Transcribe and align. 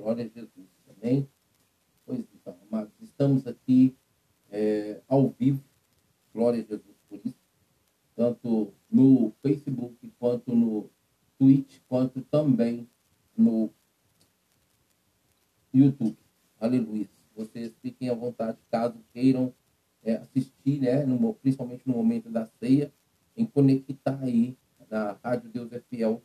Glória 0.00 0.24
a 0.24 0.28
Jesus. 0.28 0.66
Amém? 0.88 1.28
Pois 2.06 2.24
então, 2.34 2.56
amados, 2.70 2.94
estamos 3.02 3.46
aqui 3.46 3.94
é, 4.50 5.02
ao 5.06 5.28
vivo. 5.28 5.62
Glória 6.32 6.62
a 6.62 6.66
Jesus 6.66 6.96
por 7.06 7.20
isso. 7.22 7.38
Tanto 8.16 8.72
no 8.90 9.30
Facebook, 9.42 10.10
quanto 10.18 10.56
no 10.56 10.88
Twitch, 11.38 11.80
quanto 11.86 12.22
também 12.22 12.88
no 13.36 13.70
YouTube. 15.72 16.16
Aleluia. 16.58 17.08
Vocês 17.36 17.76
fiquem 17.82 18.08
à 18.08 18.14
vontade, 18.14 18.56
caso 18.70 18.98
queiram 19.12 19.52
é, 20.02 20.14
assistir, 20.14 20.80
né, 20.80 21.04
no, 21.04 21.34
principalmente 21.34 21.86
no 21.86 21.92
momento 21.92 22.30
da 22.30 22.46
ceia, 22.58 22.90
em 23.36 23.44
conectar 23.44 24.18
aí 24.22 24.56
na 24.90 25.18
Rádio 25.22 25.50
Deus 25.50 25.70
é 25.72 25.80
Fiel, 25.90 26.22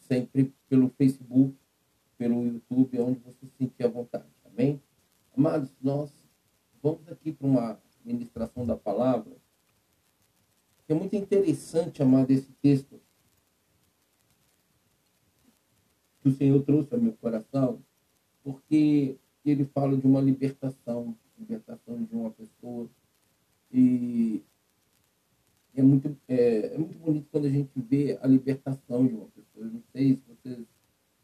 sempre 0.00 0.54
pelo 0.68 0.90
Facebook, 0.90 1.56
pelo 2.16 2.44
YouTube, 2.46 3.00
onde 3.00 3.20
você 3.20 3.46
se 3.46 3.52
sentir 3.58 3.84
à 3.84 3.88
vontade. 3.88 4.26
Amém? 4.44 4.80
Amados, 5.36 5.70
nós 5.82 6.12
vamos 6.82 7.06
aqui 7.08 7.32
para 7.32 7.46
uma 7.46 7.78
ministração 8.04 8.64
da 8.64 8.76
palavra, 8.76 9.36
é 10.88 10.94
muito 10.94 11.16
interessante, 11.16 12.00
amado, 12.00 12.30
esse 12.30 12.52
texto 12.62 13.00
que 16.20 16.28
o 16.28 16.32
Senhor 16.32 16.62
trouxe 16.62 16.94
ao 16.94 17.00
meu 17.00 17.12
coração, 17.14 17.82
porque 18.44 19.18
ele 19.44 19.64
fala 19.64 19.96
de 19.96 20.06
uma 20.06 20.20
libertação, 20.20 21.16
libertação 21.36 22.04
de 22.04 22.14
uma 22.14 22.30
pessoa. 22.30 22.88
E 23.72 24.44
é 25.74 25.82
muito, 25.82 26.16
é, 26.28 26.74
é, 26.74 26.78
muito 26.78 26.96
bonito 26.98 27.26
quando 27.32 27.46
a 27.46 27.50
gente 27.50 27.70
vê 27.80 28.16
a 28.22 28.26
libertação 28.28 29.06
de 29.06 29.14
uma 29.14 29.26
pessoa. 29.26 29.66
Eu 29.66 29.72
não 29.72 29.82
sei 29.92 30.14
se 30.14 30.22
vocês 30.28 30.66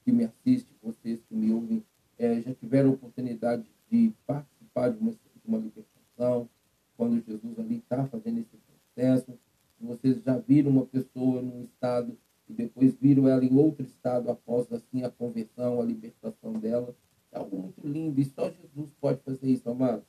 que 0.04 0.12
me 0.12 0.24
assistem, 0.24 0.74
vocês 0.82 1.20
que 1.28 1.34
me 1.34 1.52
ouvem, 1.52 1.84
é, 2.18 2.40
já 2.40 2.54
tiveram 2.54 2.90
a 2.90 2.92
oportunidade 2.92 3.64
de 3.90 4.12
participar 4.26 4.90
de 4.90 4.98
uma, 4.98 5.10
de 5.10 5.18
uma 5.46 5.58
libertação, 5.58 6.48
quando 6.96 7.24
Jesus 7.24 7.58
ali 7.58 7.78
está 7.78 8.06
fazendo 8.06 8.38
esse 8.38 8.56
processo. 8.56 9.38
Vocês 9.80 10.22
já 10.22 10.38
viram 10.38 10.70
uma 10.70 10.86
pessoa 10.86 11.42
num 11.42 11.64
estado 11.64 12.16
e 12.48 12.52
depois 12.52 12.94
viram 12.94 13.26
ela 13.26 13.44
em 13.44 13.56
outro 13.56 13.84
estado 13.84 14.30
após 14.30 14.70
assim 14.72 15.02
a 15.02 15.10
conversão, 15.10 15.80
a 15.80 15.84
libertação 15.84 16.52
dela. 16.52 16.94
É 17.32 17.38
algo 17.38 17.56
muito 17.56 17.86
lindo 17.86 18.20
e 18.20 18.24
só 18.24 18.50
Jesus 18.50 18.92
pode 19.00 19.20
fazer 19.22 19.48
isso, 19.48 19.68
amado. 19.68 20.04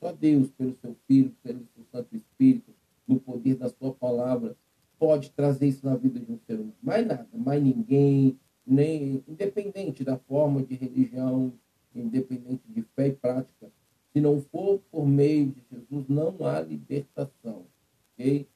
Só 0.00 0.12
Deus, 0.12 0.50
pelo 0.52 0.74
seu 0.80 0.96
Filho, 1.06 1.36
pelo 1.42 1.66
seu 1.74 1.84
Santo 1.92 2.16
Espírito, 2.16 2.72
no 3.06 3.20
poder 3.20 3.56
da 3.56 3.68
sua 3.68 3.92
palavra, 3.92 4.56
pode 4.98 5.30
trazer 5.32 5.66
isso 5.66 5.84
na 5.84 5.96
vida 5.96 6.18
de 6.18 6.32
um 6.32 6.38
ser 6.46 6.54
humano. 6.54 6.74
Mais 6.82 7.06
nada, 7.06 7.28
mais 7.34 7.62
ninguém, 7.62 8.38
nem 8.66 9.22
independente 9.26 10.04
da 10.04 10.16
forma 10.16 10.62
de 10.62 10.74
religião, 10.74 11.52
independente 11.94 12.62
de 12.68 12.82
fé 12.94 13.08
e 13.08 13.12
prática, 13.12 13.70
se 14.12 14.20
não 14.20 14.40
for 14.40 14.80
por 14.90 15.06
meio 15.06 15.46
de 15.46 15.62
Jesus, 15.70 16.08
não 16.08 16.36
há 16.46 16.60
libertação. 16.60 17.66
ok? 18.12 18.46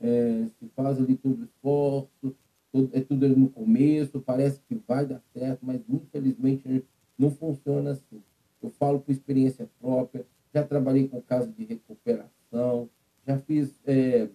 É, 0.00 0.46
se 0.58 0.68
faz 0.74 0.98
ali 0.98 1.16
todo 1.16 1.40
o 1.40 1.44
esforço, 1.44 2.34
tudo, 2.72 2.90
é 2.92 3.00
tudo 3.00 3.24
ali 3.24 3.36
no 3.36 3.48
começo, 3.50 4.20
parece 4.20 4.60
que 4.68 4.74
vai 4.88 5.06
dar 5.06 5.22
certo, 5.32 5.60
mas 5.62 5.80
infelizmente 5.88 6.84
não 7.18 7.30
funciona 7.30 7.92
assim. 7.92 8.22
Eu 8.60 8.70
falo 8.70 9.00
por 9.00 9.12
experiência 9.12 9.68
própria, 9.80 10.26
já 10.52 10.64
trabalhei 10.64 11.06
com 11.08 11.20
casos 11.20 11.54
de 11.54 11.64
recuperação, 11.64 12.88
já 13.26 13.38
fiz 13.38 13.74
é, 13.86 14.28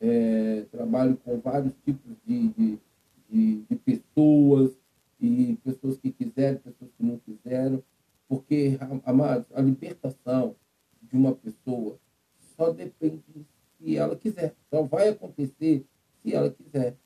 é, 0.00 0.64
trabalho 0.70 1.16
com 1.24 1.38
vários 1.38 1.72
tipos 1.84 2.16
de, 2.26 2.48
de, 2.48 2.78
de, 3.28 3.62
de, 3.68 3.76
pessoas, 3.76 4.72
e 5.20 5.58
pessoas 5.64 5.98
que 5.98 6.12
quiseram, 6.12 6.58
pessoas 6.58 6.90
que 6.96 7.04
não 7.04 7.18
quiseram, 7.18 7.82
porque, 8.28 8.78
amados, 9.04 9.46
a 9.54 9.57
libertação 9.68 10.56
de 11.02 11.16
uma 11.16 11.34
pessoa 11.34 11.98
só 12.56 12.70
depende 12.70 13.22
se 13.78 13.96
ela 13.96 14.16
quiser, 14.16 14.54
só 14.68 14.82
vai 14.82 15.08
acontecer 15.08 15.84
se 16.22 16.34
ela 16.34 16.50
quiser. 16.50 16.96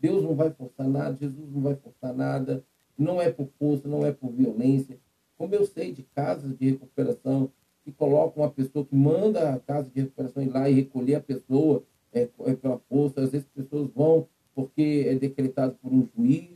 Deus 0.00 0.22
não 0.22 0.34
vai 0.34 0.50
forçar 0.50 0.88
nada, 0.88 1.16
Jesus 1.16 1.48
não 1.52 1.62
vai 1.62 1.76
forçar 1.76 2.12
nada, 2.14 2.64
não 2.98 3.20
é 3.20 3.30
por 3.30 3.48
força, 3.58 3.88
não 3.88 4.04
é 4.04 4.12
por 4.12 4.30
violência. 4.32 4.98
Como 5.38 5.54
eu 5.54 5.64
sei 5.66 5.92
de 5.92 6.02
casas 6.02 6.56
de 6.56 6.70
recuperação 6.70 7.50
que 7.84 7.92
colocam 7.92 8.42
uma 8.42 8.50
pessoa, 8.50 8.84
que 8.84 8.96
manda 8.96 9.54
a 9.54 9.60
casa 9.60 9.88
de 9.88 10.00
recuperação 10.00 10.42
ir 10.42 10.48
lá 10.48 10.68
e 10.68 10.74
recolher 10.74 11.16
a 11.16 11.20
pessoa 11.20 11.84
é, 12.12 12.28
é 12.46 12.54
pela 12.54 12.78
força, 12.88 13.20
às 13.20 13.30
vezes 13.30 13.46
as 13.46 13.64
pessoas 13.64 13.90
vão 13.94 14.26
porque 14.54 15.04
é 15.06 15.14
decretado 15.14 15.76
por 15.82 15.92
um 15.92 16.08
juiz. 16.16 16.50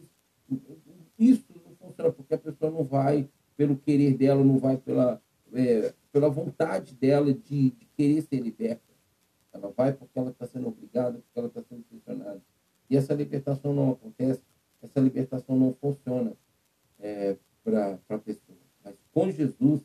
Isso 1.18 1.44
não 1.64 1.76
funciona 1.76 2.10
porque 2.10 2.34
a 2.34 2.38
pessoa 2.38 2.70
não 2.70 2.82
vai 2.82 3.28
pelo 3.56 3.76
querer 3.76 4.16
dela, 4.16 4.42
não 4.42 4.58
vai 4.58 4.78
pela, 4.78 5.20
é, 5.52 5.92
pela 6.10 6.30
vontade 7.30 7.34
dela 7.34 7.34
de, 7.34 7.70
de 7.70 7.86
querer 7.96 8.22
ser 8.22 8.40
liberta. 8.40 8.82
Ela 9.52 9.70
vai 9.70 9.92
porque 9.92 10.18
ela 10.18 10.30
está 10.30 10.46
sendo 10.46 10.68
obrigada, 10.68 11.18
porque 11.18 11.38
ela 11.38 11.48
está 11.48 11.62
sendo 11.62 11.82
pressionada. 11.84 12.42
E 12.88 12.96
essa 12.96 13.14
libertação 13.14 13.72
não 13.72 13.92
acontece, 13.92 14.42
essa 14.82 15.00
libertação 15.00 15.56
não 15.56 15.74
funciona 15.74 16.36
é, 16.98 17.36
para 17.62 17.98
a 18.08 18.18
pessoa. 18.18 18.58
Mas 18.84 18.94
com 19.12 19.30
Jesus, 19.30 19.82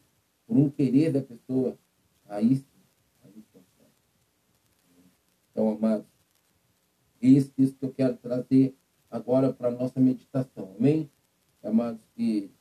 por 0.47 0.57
um 0.57 0.69
querer 0.69 1.11
da 1.11 1.22
pessoa, 1.22 1.78
aí 2.28 2.55
sim, 2.55 2.66
aí 3.23 3.44
funciona. 3.51 3.91
Então, 5.51 5.69
amados, 5.69 6.07
isso, 7.22 7.51
isso 7.57 7.75
que 7.75 7.85
eu 7.85 7.94
quero 7.94 8.17
trazer 8.17 8.75
agora 9.09 9.51
para 9.51 9.69
a 9.69 9.72
nossa 9.72 10.00
meditação. 10.00 10.75
Amém? 10.78 11.09
Amados 11.63 12.01
que 12.16 12.51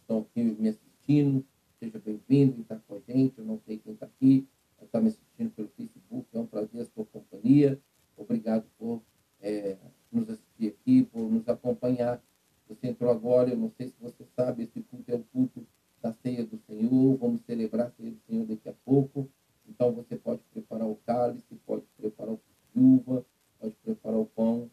estão 0.00 0.20
aqui 0.20 0.42
me 0.42 0.68
assistindo, 0.68 1.44
seja 1.78 1.98
bem-vindo, 1.98 2.62
está 2.62 2.76
com 2.88 2.94
a 2.96 3.12
gente. 3.12 3.38
Eu 3.38 3.44
não 3.44 3.60
sei 3.66 3.78
quem 3.78 3.92
está 3.92 4.06
aqui, 4.06 4.48
está 4.80 5.00
me 5.00 5.08
assistindo 5.08 5.50
pelo 5.50 5.68
Facebook. 5.68 6.26
É 6.32 6.38
um 6.38 6.46
prazer 6.46 6.82
a 6.82 6.84
sua 6.86 7.04
companhia. 7.04 7.78
Obrigado 8.16 8.64
por 8.78 9.02
é, 9.40 9.76
nos 10.10 10.28
assistir 10.30 10.68
aqui, 10.68 11.02
por 11.04 11.30
nos 11.30 11.46
acompanhar. 11.48 12.22
Você 12.68 12.88
entrou 12.88 13.10
agora, 13.10 13.50
eu 13.50 13.56
não 13.56 13.70
sei 13.76 13.88
se 13.88 13.96
você 14.00 14.24
sabe, 14.34 14.62
esse 14.62 14.80
culto 14.80 15.10
é 15.10 15.14
o 15.14 15.24
culto 15.24 15.66
da 16.00 16.12
ceia 16.12 16.44
do 16.44 16.58
Senhor. 16.66 17.16
Vamos 17.18 17.42
celebrar 17.42 17.88
a 17.88 17.90
ceia 17.90 18.10
do 18.10 18.20
Senhor 18.26 18.46
daqui 18.46 18.68
a 18.68 18.74
pouco. 18.84 19.28
Então 19.68 19.92
você 19.92 20.16
pode 20.16 20.40
preparar 20.52 20.88
o 20.88 20.96
cálice, 21.06 21.54
pode 21.66 21.84
preparar 21.98 22.32
o 22.32 22.40
uva, 22.76 23.24
pode 23.60 23.74
preparar 23.82 24.18
o 24.18 24.26
pão. 24.26 24.70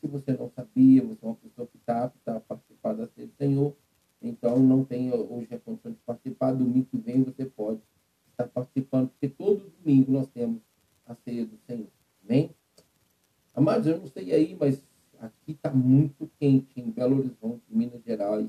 se 0.00 0.06
você 0.06 0.32
não 0.32 0.50
sabia, 0.50 1.02
você 1.02 1.24
é 1.24 1.28
uma 1.28 1.36
pessoa 1.36 1.66
que 1.66 1.76
está 1.76 2.04
apta 2.04 2.36
a 2.36 2.40
participar 2.40 2.94
da 2.94 3.06
ceia 3.06 3.26
do 3.26 3.34
Senhor, 3.34 3.74
então 4.24 4.58
não 4.58 4.84
tem 4.84 5.12
hoje 5.12 5.54
a 5.54 5.58
condição 5.58 5.92
de 5.92 5.98
participar. 5.98 6.52
Domingo 6.52 6.86
que 6.86 6.96
vem 6.96 7.22
você 7.22 7.44
pode 7.44 7.80
estar 8.30 8.48
participando, 8.48 9.10
porque 9.10 9.28
todo 9.28 9.70
domingo 9.78 10.10
nós 10.10 10.26
temos 10.28 10.62
a 11.06 11.14
ceia 11.14 11.44
do 11.44 11.58
Senhor. 11.66 11.88
Amém? 12.24 12.50
Amados, 13.54 13.86
eu 13.86 13.98
não 13.98 14.06
sei 14.24 14.32
aí, 14.32 14.56
mas 14.58 14.82
aqui 15.20 15.52
está 15.52 15.70
muito 15.70 16.30
quente 16.38 16.80
em 16.80 16.90
Belo 16.90 17.18
Horizonte, 17.18 17.62
Minas 17.68 18.02
Gerais, 18.02 18.48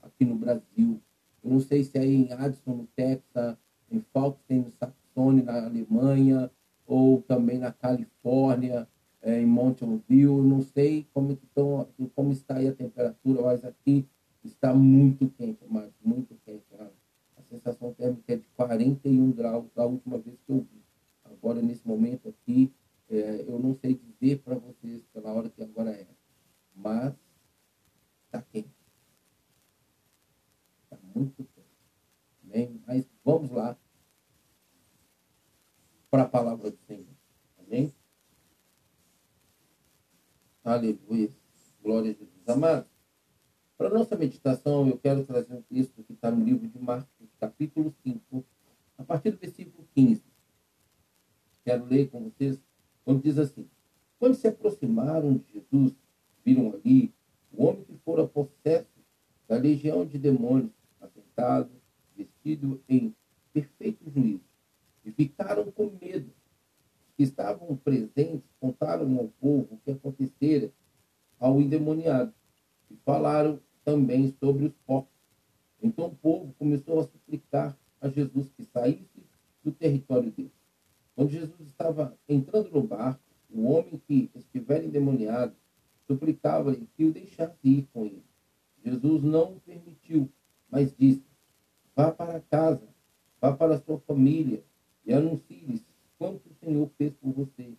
aqui 0.00 0.24
no 0.24 0.36
Brasil. 0.36 1.00
Eu 1.42 1.50
não 1.50 1.60
sei 1.60 1.82
se 1.82 1.98
é 1.98 2.04
em 2.04 2.32
Addison, 2.32 2.74
no 2.74 2.86
Texas, 2.94 3.56
em 3.90 4.00
Falkstein, 4.12 4.60
no 4.60 4.70
Saxony, 4.70 5.42
na 5.42 5.64
Alemanha, 5.64 6.50
ou 6.86 7.22
também 7.22 7.58
na 7.58 7.72
Califórnia, 7.72 8.88
é, 9.20 9.40
em 9.40 9.46
Mountain 9.46 10.02
View. 10.08 10.42
Não 10.42 10.62
sei 10.62 11.06
como, 11.12 11.32
estão, 11.32 11.88
como 12.14 12.32
está 12.32 12.56
aí 12.56 12.68
a 12.68 12.72
temperatura, 12.72 13.42
mas 13.42 13.64
aqui 13.64 14.06
está 14.44 14.72
muito 14.72 15.28
quente, 15.30 15.64
mas 15.68 15.90
muito 16.04 16.36
quente. 16.44 16.64
Né? 16.72 16.88
A 17.36 17.42
sensação 17.42 17.92
térmica 17.94 18.32
é 18.32 18.36
de 18.36 18.46
41 18.56 19.32
graus 19.32 19.66
da 19.74 19.84
última 19.84 20.18
vez 20.18 20.36
que 20.46 20.52
eu 20.52 20.58
vi. 20.58 20.82
Agora, 21.24 21.60
nesse 21.60 21.86
momento 21.86 22.28
aqui, 22.28 22.72
é, 23.08 23.42
eu 23.42 23.58
não 23.58 23.74
sei 23.74 23.94
dizer 23.94 24.42
para 24.42 24.56
vocês 24.56 25.04
pela 25.12 25.32
hora 25.32 25.48
que 25.48 25.62
agora 25.62 25.90
é, 25.90 26.06
mas 26.74 27.14
está 28.24 28.42
quente. 28.42 28.74
Está 30.84 30.98
muito 31.14 31.44
quente. 31.44 31.66
Amém? 32.44 32.82
Mas 32.86 33.08
vamos 33.24 33.50
lá 33.50 33.78
para 36.10 36.22
a 36.22 36.28
palavra 36.28 36.70
do 36.70 36.78
Senhor. 36.86 37.06
Amém? 37.58 37.94
Aleluia. 40.64 41.30
Glória 41.82 42.10
a 42.10 42.14
Jesus. 42.14 42.48
Amados, 42.48 42.90
para 43.78 43.90
nossa 43.90 44.16
meditação, 44.16 44.88
eu 44.88 44.98
quero 44.98 45.24
trazer 45.24 45.52
um 45.52 45.62
texto 45.62 46.02
que 46.02 46.12
está 46.12 46.30
no 46.30 46.44
livro 46.44 46.66
de 46.66 46.78
Marcos, 46.78 47.28
capítulo 47.38 47.94
5, 48.02 48.44
a 48.98 49.04
partir 49.04 49.30
do 49.30 49.38
versículo 49.38 49.86
15. 49.94 50.24
Quero 51.62 51.84
ler 51.84 52.10
com 52.10 52.24
vocês 52.24 52.60
quando 53.06 53.22
diz 53.22 53.38
assim: 53.38 53.70
Quando 54.18 54.34
se 54.34 54.48
aproximaram 54.48 55.34
de 55.34 55.44
Jesus, 55.52 55.94
viram 56.44 56.74
ali 56.74 57.14
o 57.52 57.64
homem 57.64 57.84
que 57.84 57.96
fora 58.04 58.26
possesso 58.26 58.90
da 59.46 59.56
legião 59.56 60.04
de 60.04 60.18
demônios, 60.18 60.72
assentado, 61.00 61.70
vestido 62.16 62.82
em 62.88 63.14
perfeito 63.52 64.10
juízo, 64.10 64.42
e 65.04 65.12
ficaram 65.12 65.70
com 65.70 65.88
medo. 66.02 66.34
que 67.16 67.22
estavam 67.22 67.76
presentes 67.76 68.50
contaram 68.60 69.18
ao 69.18 69.28
povo 69.40 69.68
o 69.70 69.78
que 69.78 69.92
acontecera 69.92 70.70
ao 71.38 71.60
endemoniado 71.62 72.34
e 72.90 72.96
falaram 73.06 73.58
também 73.84 74.34
sobre 74.38 74.66
os 74.66 74.72
porcos 74.84 75.16
Então 75.80 76.08
o 76.08 76.16
povo 76.16 76.52
começou 76.58 77.00
a 77.00 77.04
suplicar 77.04 77.78
a 78.00 78.08
Jesus 78.08 78.50
que 78.54 78.64
saísse 78.64 79.22
do 79.64 79.72
território 79.72 80.30
dele. 80.30 80.55
Quando 81.16 81.30
Jesus 81.30 81.60
estava 81.62 82.14
entrando 82.28 82.70
no 82.70 82.82
barco, 82.82 83.22
o 83.50 83.64
homem 83.70 83.98
que 84.06 84.30
estiver 84.34 84.84
endemoniado 84.84 85.56
suplicava-lhe 86.06 86.86
que 86.94 87.06
o 87.06 87.12
deixasse 87.12 87.56
ir 87.64 87.88
com 87.90 88.04
ele. 88.04 88.22
Jesus 88.84 89.22
não 89.22 89.54
o 89.54 89.60
permitiu, 89.60 90.28
mas 90.70 90.94
disse: 90.94 91.24
Vá 91.94 92.12
para 92.12 92.38
casa, 92.40 92.86
vá 93.40 93.50
para 93.56 93.80
sua 93.80 93.98
família 94.00 94.62
e 95.06 95.14
anuncie-lhes 95.14 95.82
quanto 96.18 96.50
o 96.50 96.54
Senhor 96.54 96.90
fez 96.98 97.14
por 97.14 97.32
você 97.32 97.72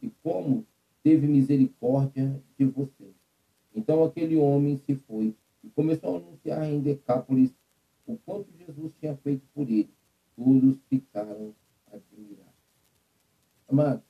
e 0.00 0.08
como 0.22 0.64
teve 1.02 1.26
misericórdia 1.26 2.40
de 2.56 2.64
você. 2.64 3.12
Então 3.74 4.04
aquele 4.04 4.36
homem 4.36 4.76
se 4.76 4.94
foi 4.94 5.34
e 5.64 5.68
começou 5.70 6.14
a 6.14 6.18
anunciar 6.18 6.64
em 6.64 6.80
Decápolis 6.80 7.52
o 8.06 8.16
quanto 8.18 8.52
Jesus 8.56 8.94
tinha 9.00 9.16
feito 9.16 9.42
por 9.52 9.68
ele. 9.68 9.90
Todos 10.36 10.78
ficaram 10.88 11.54
admirados. 11.90 12.43
Amado, 13.68 14.02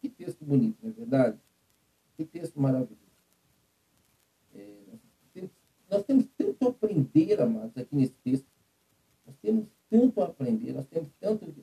que 0.00 0.08
texto 0.08 0.44
bonito, 0.44 0.78
não 0.82 0.90
é 0.90 0.92
verdade? 0.92 1.38
Que 2.16 2.24
texto 2.24 2.60
maravilhoso. 2.60 2.98
É, 4.54 4.74
nós, 5.90 6.02
temos, 6.04 6.26
tanto 6.36 6.66
a 6.66 6.70
aprender, 6.70 7.40
amados, 7.40 7.76
aqui 7.76 7.94
nesse 7.94 8.14
texto. 8.24 8.46
Nós 9.26 9.36
temos 9.40 9.66
tanto 9.88 10.20
a 10.20 10.24
aprender, 10.26 10.72
nós 10.72 10.86
temos 10.86 11.10
tanto 11.20 11.54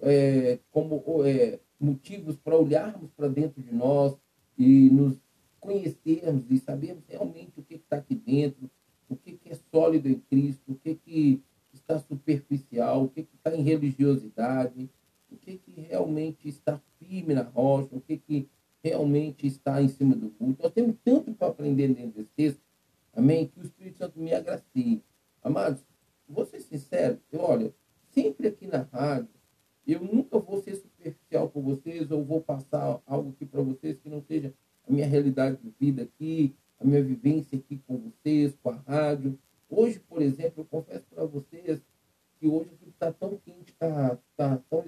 é, 0.00 0.58
como 0.70 1.02
é, 1.24 1.58
motivos 1.78 2.36
para 2.36 2.56
olharmos 2.56 3.10
para 3.12 3.28
dentro 3.28 3.62
de 3.62 3.74
nós 3.74 4.16
e 4.56 4.88
nos 4.90 5.16
conhecermos 5.60 6.44
e 6.50 6.58
sabermos 6.58 7.04
realmente 7.08 7.52
o 7.58 7.62
que 7.62 7.74
está 7.74 7.96
aqui 7.96 8.14
dentro, 8.14 8.70
o 9.08 9.16
que, 9.16 9.32
que 9.32 9.50
é 9.50 9.58
sólido 9.70 10.08
em 10.08 10.18
Cristo, 10.20 10.72
o 10.72 10.74
que, 10.76 10.94
que 10.94 11.42
está 11.72 11.98
superficial, 11.98 13.04
o 13.04 13.08
que 13.08 13.26
está 13.34 13.54
em 13.54 13.62
religiosidade, 13.62 14.90
o 15.34 15.36
que, 15.36 15.58
que 15.58 15.80
realmente 15.80 16.48
está 16.48 16.80
firme 16.98 17.34
na 17.34 17.42
rocha, 17.42 17.88
o 17.92 18.00
que, 18.00 18.16
que 18.16 18.48
realmente 18.82 19.46
está 19.46 19.82
em 19.82 19.88
cima 19.88 20.14
do 20.14 20.30
culto. 20.30 20.62
Nós 20.62 20.72
temos 20.72 20.96
tanto 21.04 21.32
para 21.34 21.48
aprender 21.48 21.88
dentro 21.88 22.12
desse 22.12 22.30
texto, 22.36 22.60
amém, 23.12 23.46
que 23.46 23.58
o 23.60 23.62
Espírito 23.62 23.98
Santo 23.98 24.18
me 24.18 24.32
agracie. 24.32 25.02
Amados, 25.42 25.82
vou 26.28 26.44
ser 26.44 26.60
sincero, 26.60 27.18
eu, 27.32 27.40
olha, 27.40 27.74
sempre 28.10 28.48
aqui 28.48 28.66
na 28.66 28.82
rádio, 28.82 29.28
eu 29.86 30.00
nunca 30.00 30.38
vou 30.38 30.62
ser 30.62 30.76
superficial 30.76 31.48
com 31.50 31.62
vocês 31.62 32.10
ou 32.10 32.24
vou 32.24 32.40
passar 32.40 33.00
algo 33.06 33.30
aqui 33.30 33.44
para 33.44 33.60
vocês 33.60 33.98
que 33.98 34.08
não 34.08 34.22
seja 34.22 34.54
a 34.86 34.92
minha 34.92 35.06
realidade 35.06 35.58
de 35.62 35.70
vida 35.78 36.02
aqui, 36.02 36.54
a 36.78 36.84
minha 36.84 37.02
vivência 37.02 37.58
aqui 37.58 37.82
com 37.86 37.98
vocês, 37.98 38.56
com 38.62 38.70
a 38.70 38.76
rádio. 38.86 39.38
Hoje, 39.68 39.98
por 39.98 40.22
exemplo, 40.22 40.62
eu 40.62 40.64
confesso 40.64 41.04
para 41.06 41.24
vocês 41.24 41.80
que 42.38 42.46
hoje 42.46 42.70
está 42.86 43.12
tão 43.12 43.36
quente, 43.38 43.72
está 43.72 44.18
tá 44.36 44.58
tão 44.68 44.84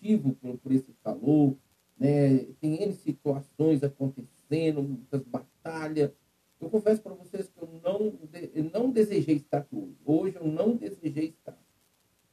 exaustivo 0.00 0.32
por, 0.34 0.58
por 0.58 0.72
esse 0.72 0.92
calor, 1.04 1.54
né? 1.98 2.38
tem 2.60 2.82
N 2.82 2.92
situações 2.92 3.82
acontecendo, 3.82 4.82
muitas 4.82 5.22
batalhas. 5.22 6.10
Eu 6.60 6.68
confesso 6.68 7.02
para 7.02 7.14
vocês 7.14 7.48
que 7.48 7.62
eu 7.62 7.68
não, 7.82 8.12
eu 8.54 8.70
não 8.72 8.90
desejei 8.90 9.36
estar 9.36 9.58
aqui 9.58 9.76
hoje. 9.76 9.96
Hoje 10.04 10.36
eu 10.36 10.46
não 10.46 10.76
desejei 10.76 11.28
estar. 11.28 11.58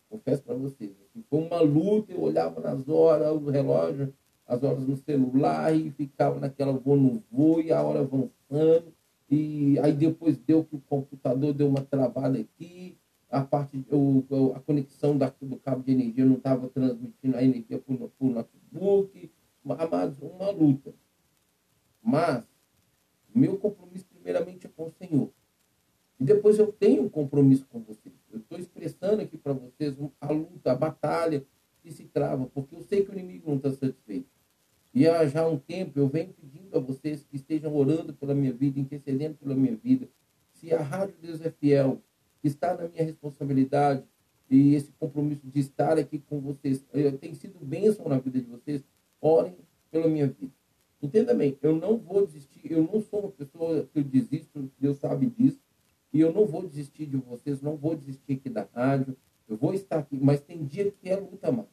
Confesso 0.10 0.44
para 0.44 0.56
vocês. 0.56 0.92
Assim, 0.92 1.24
foi 1.30 1.40
uma 1.40 1.62
luta, 1.62 2.12
eu 2.12 2.22
olhava 2.22 2.60
nas 2.62 2.88
horas, 2.88 3.32
o 3.32 3.50
relógio, 3.50 4.14
as 4.46 4.64
horas 4.64 4.86
no 4.88 4.98
celular 4.98 5.74
e 5.76 5.92
ficava 5.92 6.40
naquela 6.40 6.74
voo 6.74 6.98
no 6.98 7.24
voo 7.32 7.62
e 7.62 7.72
a 7.72 7.82
hora 7.82 8.00
avançando. 8.00 8.94
E 9.30 9.78
aí 9.80 9.92
depois 9.92 10.38
deu 10.38 10.64
que 10.64 10.76
o 10.76 10.82
computador 10.82 11.54
deu 11.54 11.68
uma 11.68 11.82
travada 11.82 12.40
aqui, 12.40 12.97
a 13.30 13.42
parte, 13.42 13.86
o, 13.92 14.54
a 14.56 14.60
conexão 14.60 15.18
da, 15.18 15.34
do 15.42 15.58
cabo 15.58 15.84
de 15.84 15.92
energia 15.92 16.26
não 16.26 16.36
estava 16.36 16.70
transmitindo 16.70 17.36
a 17.36 17.44
energia 17.44 17.80
para 17.80 17.94
o 17.94 18.30
notebook. 18.30 19.32
Amados, 19.66 20.18
uma 20.22 20.50
luta. 20.50 20.94
Mas, 22.02 22.46
meu 23.36 23.58
compromisso 23.58 24.06
primeiramente 24.06 24.66
é 24.66 24.70
com 24.70 24.86
o 24.88 24.92
Senhor. 24.92 25.30
E 26.20 26.24
depois 26.24 26.58
eu 26.58 26.72
tenho 26.72 27.04
um 27.04 27.10
compromisso 27.10 27.66
com 27.68 27.82
vocês. 27.82 28.16
Eu 28.32 28.40
estou 28.40 28.58
expressando 28.58 29.22
aqui 29.22 29.38
para 29.38 29.54
vocês 29.54 29.96
a 30.22 30.32
luta, 30.32 30.72
a 30.72 30.76
batalha 30.76 31.46
que 31.82 31.92
se 31.92 32.06
trava, 32.06 32.48
porque 32.48 32.76
eu 32.76 32.82
sei 32.82 33.04
que 33.04 33.12
o 33.12 33.14
inimigo 33.14 33.50
não 33.50 33.58
está 33.58 33.72
satisfeito. 33.72 34.30
E 34.94 35.08
há 35.08 35.28
já 35.28 35.48
um 35.48 35.60
tempo 35.60 36.00
eu 36.00 36.08
venho 36.08 36.34
pedindo 36.34 36.76
a 36.76 36.80
vocês 36.80 37.24
que 37.24 37.36
estejam 37.36 37.76
orando 37.76 38.14
pela 38.14 38.34
minha 38.34 38.54
vida, 38.54 38.80
intercedendo 38.80 39.36
pela 39.36 39.54
minha 39.54 39.76
vida. 39.76 40.10
Se 40.54 40.74
a 40.74 40.82
Rádio 40.82 41.16
Deus 41.22 41.40
é 41.42 41.52
fiel, 41.52 42.02
está 42.48 42.76
na 42.76 42.88
minha 42.88 43.04
responsabilidade 43.04 44.04
e 44.50 44.76
esse 44.76 44.92
compromisso 44.94 45.46
de 45.46 45.60
estar 45.60 45.98
aqui 45.98 46.20
com 46.20 46.40
vocês 46.40 46.86
eu, 46.94 47.18
tem 47.18 47.34
sido 47.34 47.60
bênção 47.64 48.08
na 48.08 48.18
vida 48.18 48.40
de 48.40 48.50
vocês, 48.50 48.84
orem 49.22 49.56
pela 49.92 50.08
minha 50.08 50.28
vida. 50.28 50.54
Entenda 51.02 51.34
bem, 51.34 51.58
eu 51.62 51.76
não 51.76 51.98
vou 51.98 52.26
desistir, 52.26 52.72
eu 52.72 52.82
não 52.82 53.02
sou 53.02 53.20
uma 53.20 53.32
pessoa 53.32 53.88
que 53.94 54.00
eu 54.00 54.04
desisto, 54.04 54.72
Deus 54.80 54.98
sabe 54.98 55.28
disso, 55.28 55.60
e 56.12 56.20
eu 56.20 56.34
não 56.34 56.46
vou 56.46 56.66
desistir 56.68 57.06
de 57.06 57.18
vocês, 57.18 57.62
não 57.62 57.76
vou 57.76 57.96
desistir 57.96 58.34
aqui 58.34 58.50
da 58.50 58.68
rádio, 58.74 59.16
eu 59.48 59.56
vou 59.56 59.74
estar 59.74 60.00
aqui, 60.00 60.18
mas 60.20 60.42
tem 60.42 60.64
dia 60.66 60.92
que 60.92 61.10
é 61.10 61.16
luta 61.16 61.52
mais. 61.52 61.68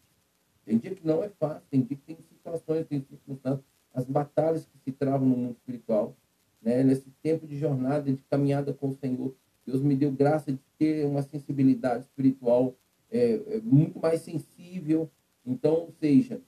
Tem 0.64 0.78
dia 0.78 0.94
que 0.94 1.06
não 1.06 1.22
é 1.22 1.28
fácil, 1.28 1.62
tem 1.70 1.82
dia 1.82 1.96
que 1.96 2.02
tem 2.02 2.16
situações, 2.16 2.86
tem 2.86 3.00
circunstâncias, 3.00 3.64
as 3.92 4.04
batalhas 4.06 4.66
que 4.66 4.78
se 4.78 4.92
travam 4.92 5.28
no 5.28 5.36
mundo 5.36 5.52
espiritual, 5.52 6.16
né? 6.60 6.82
nesse 6.82 7.10
tempo 7.22 7.46
de 7.46 7.58
jornada, 7.58 8.12
de 8.12 8.22
caminhada 8.30 8.72
com 8.72 8.88
o 8.88 8.94
Senhor. 8.94 9.34
Deus 9.66 9.82
me 9.82 9.96
deu 9.96 10.10
graça 10.12 10.52
de 10.52 10.60
ter 10.78 11.06
uma 11.06 11.22
sensibilidade 11.22 12.04
espiritual 12.04 12.74
é, 13.10 13.34
é 13.34 13.60
muito 13.62 13.98
mais 14.00 14.22
sensível. 14.22 15.10
Então, 15.46 15.74
ou 15.74 15.92
seja, 16.00 16.40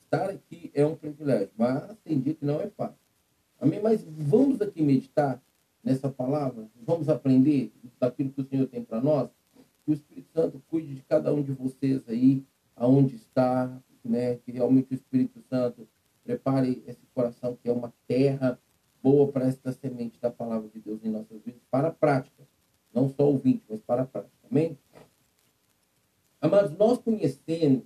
estar 0.00 0.30
aqui 0.30 0.70
é 0.74 0.86
um 0.86 0.94
privilégio, 0.94 1.50
mas 1.56 1.96
tem 2.04 2.20
dia 2.20 2.34
que 2.34 2.44
não 2.44 2.60
é 2.60 2.68
fácil. 2.68 2.98
Amém? 3.60 3.80
Mas 3.82 4.04
vamos 4.04 4.60
aqui 4.60 4.82
meditar 4.82 5.42
nessa 5.82 6.08
palavra, 6.08 6.68
vamos 6.86 7.08
aprender 7.08 7.72
daquilo 8.00 8.30
que 8.30 8.40
o 8.40 8.44
Senhor 8.44 8.66
tem 8.66 8.82
para 8.82 9.00
nós. 9.00 9.28
Que 9.84 9.90
o 9.90 9.94
Espírito 9.94 10.28
Santo 10.32 10.62
cuide 10.68 10.94
de 10.94 11.02
cada 11.02 11.32
um 11.32 11.42
de 11.42 11.52
vocês 11.52 12.02
aí, 12.08 12.42
aonde 12.74 13.16
está, 13.16 13.82
né? 14.02 14.36
Que 14.36 14.52
realmente 14.52 14.92
o 14.92 14.94
Espírito 14.94 15.40
Santo 15.50 15.86
prepare 16.22 16.82
esse 16.86 17.06
coração 17.14 17.56
que 17.62 17.68
é 17.68 17.72
uma 17.72 17.92
terra 18.06 18.58
boa 19.04 19.30
para 19.30 19.46
esta 19.46 19.70
semente 19.70 20.18
da 20.18 20.30
palavra 20.30 20.66
de 20.70 20.80
Deus 20.80 21.04
em 21.04 21.10
nossas 21.10 21.38
vidas, 21.42 21.60
para 21.70 21.88
a 21.88 21.92
prática. 21.92 22.48
Não 22.90 23.10
só 23.10 23.28
ouvinte, 23.28 23.62
mas 23.68 23.82
para 23.82 24.02
a 24.02 24.06
prática. 24.06 24.32
Amém? 24.50 24.78
Amados, 26.40 26.72
nós 26.78 26.98
conhecemos 26.98 27.82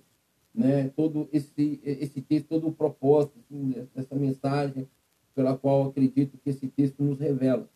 né, 0.55 0.87
todo 0.95 1.27
esse, 1.33 1.81
esse 1.83 2.21
texto, 2.21 2.47
todo 2.47 2.69
o 2.69 2.71
propósito 2.71 3.37
assim, 3.39 3.87
dessa 3.93 4.15
mensagem, 4.15 4.87
pela 5.35 5.57
qual 5.57 5.89
acredito 5.89 6.37
que 6.37 6.51
esse 6.51 6.67
texto 6.69 7.03
nos 7.03 7.19
revela. 7.19 7.69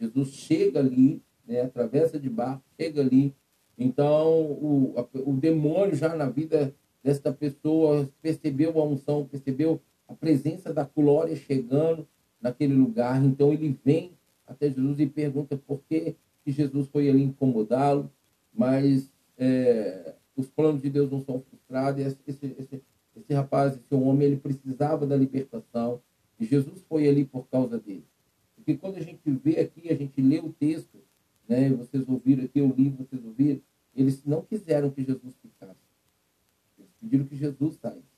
Jesus 0.00 0.30
chega 0.30 0.80
ali, 0.80 1.22
né, 1.46 1.60
atravessa 1.60 2.18
de 2.18 2.30
barco, 2.30 2.64
chega 2.80 3.02
ali. 3.02 3.34
Então, 3.76 4.40
o, 4.42 4.94
o 5.26 5.32
demônio 5.34 5.96
já 5.96 6.16
na 6.16 6.30
vida 6.30 6.74
desta 7.02 7.30
pessoa 7.30 8.08
percebeu 8.22 8.80
a 8.80 8.84
unção, 8.84 9.26
percebeu 9.26 9.82
a 10.08 10.14
presença 10.14 10.72
da 10.72 10.84
glória 10.84 11.36
chegando 11.36 12.08
naquele 12.44 12.74
lugar. 12.74 13.24
Então, 13.24 13.54
ele 13.54 13.74
vem 13.82 14.12
até 14.46 14.68
Jesus 14.68 15.00
e 15.00 15.06
pergunta 15.06 15.56
por 15.56 15.80
que, 15.88 16.14
que 16.44 16.52
Jesus 16.52 16.86
foi 16.88 17.08
ali 17.08 17.22
incomodá-lo, 17.22 18.12
mas 18.52 19.10
é, 19.38 20.14
os 20.36 20.50
planos 20.50 20.82
de 20.82 20.90
Deus 20.90 21.10
não 21.10 21.22
são 21.22 21.40
frustrados. 21.40 22.04
Esse, 22.04 22.18
esse, 22.26 22.82
esse, 23.16 23.32
rapaz, 23.32 23.74
esse 23.74 23.94
homem, 23.94 24.26
ele 24.26 24.36
precisava 24.36 25.06
da 25.06 25.16
libertação 25.16 26.02
e 26.38 26.44
Jesus 26.44 26.84
foi 26.86 27.08
ali 27.08 27.24
por 27.24 27.48
causa 27.48 27.78
dele. 27.78 28.04
Porque 28.54 28.76
quando 28.76 28.96
a 28.96 29.00
gente 29.00 29.22
vê 29.30 29.60
aqui, 29.60 29.88
a 29.88 29.94
gente 29.94 30.20
lê 30.20 30.38
o 30.40 30.52
texto, 30.52 30.98
né, 31.48 31.70
vocês 31.70 32.06
ouviram 32.06 32.44
aqui, 32.44 32.58
eu 32.58 32.68
li, 32.76 32.90
vocês 32.90 33.24
ouviram, 33.24 33.60
eles 33.96 34.22
não 34.24 34.42
quiseram 34.42 34.90
que 34.90 35.02
Jesus 35.02 35.34
ficasse. 35.40 35.80
Eles 36.78 36.90
pediram 37.00 37.24
que 37.24 37.36
Jesus 37.36 37.76
saísse. 37.76 38.14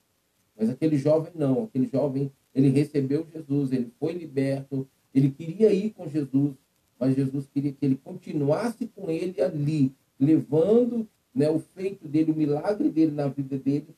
Mas 0.59 0.68
aquele 0.68 0.97
jovem 0.97 1.33
não, 1.37 1.64
aquele 1.64 1.87
jovem, 1.87 2.33
ele 2.57 2.71
recebeu 2.71 3.27
Jesus, 3.31 3.71
ele 3.71 3.93
foi 4.01 4.15
liberto, 4.15 4.89
ele 5.15 5.31
queria 5.31 5.71
ir 5.75 5.91
com 5.91 6.09
Jesus, 6.09 6.55
mas 6.99 7.15
Jesus 7.15 7.47
queria 7.53 7.71
que 7.71 7.85
ele 7.85 7.97
continuasse 7.97 8.87
com 8.87 9.11
ele 9.11 9.43
ali, 9.43 9.93
levando 10.19 11.07
né, 11.35 11.51
o 11.51 11.59
feito 11.59 12.09
dele, 12.09 12.33
o 12.33 12.35
milagre 12.35 12.89
dele 12.89 13.13
na 13.13 13.29
vida 13.29 13.59
dele 13.59 13.89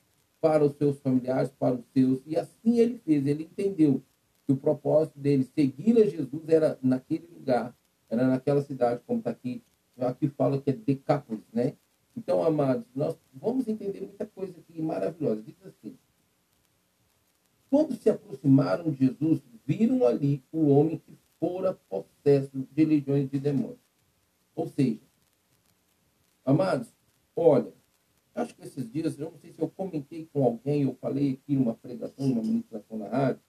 para 0.41 0.65
os 0.65 0.75
seus 0.75 0.99
familiares, 0.99 1.53
para 1.57 1.77
os 1.77 1.85
seus. 1.95 2.21
E 2.27 2.37
assim 2.37 2.81
ele 2.81 3.00
fez, 3.05 3.25
ele 3.25 3.45
entendeu 3.45 4.03
que 4.45 4.53
o 4.53 4.57
propósito 4.57 5.17
dele 5.21 5.49
seguir 5.55 5.97
a 5.97 6.05
Jesus 6.05 6.49
era 6.49 6.77
naquele 6.83 7.29
lugar, 7.33 7.73
era 8.11 8.27
naquela 8.27 8.61
cidade, 8.62 9.00
como 9.07 9.21
está 9.21 9.31
aqui, 9.31 9.62
aqui 9.97 10.27
fala 10.27 10.61
que 10.61 10.71
é 10.71 10.73
Decápolis, 10.73 11.45
né? 11.53 11.75
Então, 12.17 12.43
amados, 12.43 12.85
nós 12.93 13.17
vamos 13.33 13.69
entender 13.69 14.00
muita 14.00 14.27
coisa 14.27 14.55
aqui 14.59 14.83
maravilhosa. 14.83 15.41
Diz 15.43 15.55
assim: 15.65 15.97
quando 17.70 17.94
se 17.94 18.08
aproximaram 18.10 18.90
de 18.90 19.06
Jesus, 19.06 19.40
viram 19.66 20.06
ali 20.06 20.42
o 20.52 20.68
homem 20.68 20.98
que 20.98 21.16
fora 21.38 21.78
possesso 21.88 22.66
de 22.72 22.84
legiões 22.84 23.30
de 23.30 23.38
demônios. 23.38 23.78
Ou 24.54 24.66
seja, 24.66 25.00
Amados, 26.48 26.88
olha, 27.37 27.70
acho 28.34 28.54
que 28.54 28.62
esses 28.62 28.90
dias, 28.90 29.18
eu 29.18 29.30
não 29.30 29.38
sei 29.38 29.52
se 29.52 29.60
eu 29.60 29.68
comentei 29.68 30.26
com 30.32 30.42
alguém, 30.42 30.80
eu 30.80 30.96
falei 30.98 31.32
aqui 31.32 31.54
numa 31.54 31.75
pregação, 31.75 32.26
numa 32.26 32.42
ministração 32.42 32.96
na 32.96 33.06
rádio. 33.06 33.42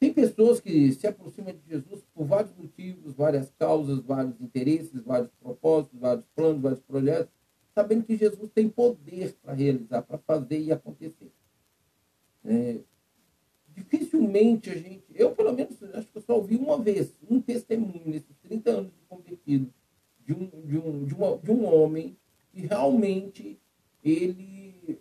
Tem 0.00 0.12
pessoas 0.12 0.60
que 0.60 0.92
se 0.92 1.06
aproximam 1.06 1.52
de 1.52 1.60
Jesus 1.68 2.02
por 2.12 2.26
vários 2.26 2.52
motivos, 2.56 3.14
várias 3.14 3.52
causas, 3.52 4.00
vários 4.00 4.40
interesses, 4.40 5.00
vários 5.04 5.30
propósitos, 5.40 5.96
vários 6.00 6.26
planos, 6.34 6.60
vários 6.60 6.80
projetos, 6.80 7.32
sabendo 7.72 8.04
que 8.04 8.16
Jesus 8.16 8.50
tem 8.52 8.68
poder 8.68 9.32
para 9.44 9.52
realizar, 9.54 10.02
para 10.02 10.18
fazer 10.18 10.58
e 10.58 10.72
acontecer. 10.72 11.30
É, 12.44 12.80
dificilmente 13.74 14.70
a 14.70 14.74
gente, 14.74 15.04
eu 15.14 15.34
pelo 15.34 15.52
menos 15.52 15.82
acho 15.94 16.08
que 16.08 16.18
eu 16.18 16.22
só 16.22 16.36
ouvi 16.36 16.56
uma 16.56 16.78
vez 16.78 17.16
um 17.28 17.40
testemunho 17.40 18.02
nesses 18.06 18.36
30 18.42 18.70
anos 18.70 18.92
de 18.92 19.02
convertido 19.08 19.72
de 20.24 20.32
um, 20.32 20.46
de 20.64 20.78
um, 20.78 21.04
de 21.04 21.14
uma, 21.14 21.38
de 21.38 21.50
um 21.50 21.64
homem 21.64 22.16
que 22.50 22.60
realmente 22.60 23.58
ele, 24.02 24.98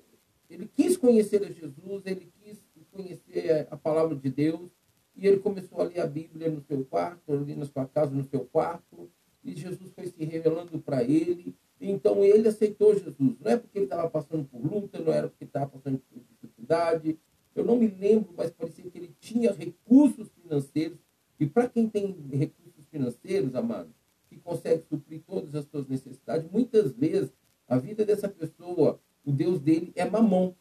ele 0.50 0.68
quis 0.68 0.98
conhecer 0.98 1.44
a 1.44 1.52
Jesus, 1.52 2.04
ele 2.06 2.32
quis 2.42 2.64
conhecer 2.92 3.68
a 3.70 3.78
palavra 3.78 4.16
de 4.16 4.30
Deus 4.30 4.72
e 5.16 5.28
ele 5.28 5.40
começou 5.40 5.80
a 5.82 5.84
ler 5.84 6.00
a 6.00 6.08
Bíblia 6.08 6.50
no 6.50 6.62
seu 6.62 6.84
quarto, 6.86 7.32
ali 7.32 7.56
na 7.56 7.66
sua 7.66 7.86
casa, 7.86 8.12
no 8.12 8.24
seu 8.24 8.42
quarto, 8.46 9.10
e 9.44 9.56
Jesus 9.56 9.92
foi 9.92 10.08
se 10.08 10.24
revelando 10.24 10.80
para 10.80 11.04
ele. 11.04 11.56
Então 11.80 12.24
ele 12.24 12.48
aceitou 12.48 12.94
Jesus. 12.94 13.38
Não 13.40 13.52
é 13.52 13.58
porque 13.58 13.78
ele 13.78 13.86
estava 13.86 14.10
passando 14.10 14.46
por 14.46 14.62
luta, 14.62 15.00
não 15.00 15.12
era 15.12 15.28
porque 15.28 15.44
estava 15.44 15.68
passando 15.68 16.00
por 16.00 16.22
dificuldade, 16.32 17.20
eu 17.56 17.64
não 17.64 17.78
me 17.78 17.88
lembro, 17.88 18.34
mas 18.36 18.52
parecia 18.52 18.90
que 18.90 18.98
ele 18.98 19.16
tinha 19.20 19.52
recursos 19.52 20.30
financeiros. 20.42 20.98
E 21.40 21.46
para 21.46 21.68
quem 21.68 21.88
tem 21.88 22.16
recursos 22.32 22.86
financeiros, 22.90 23.54
amado, 23.56 23.94
que 24.30 24.38
consegue 24.38 24.84
suprir 24.90 25.22
todas 25.26 25.54
as 25.54 25.66
suas 25.66 25.88
necessidades, 25.88 26.50
muitas 26.52 26.92
vezes 26.94 27.32
a 27.68 27.78
vida 27.78 28.06
dessa 28.06 28.28
pessoa, 28.28 29.00
o 29.26 29.32
Deus 29.32 29.60
dele 29.60 29.92
é 29.96 30.06
mamão. 30.10 30.56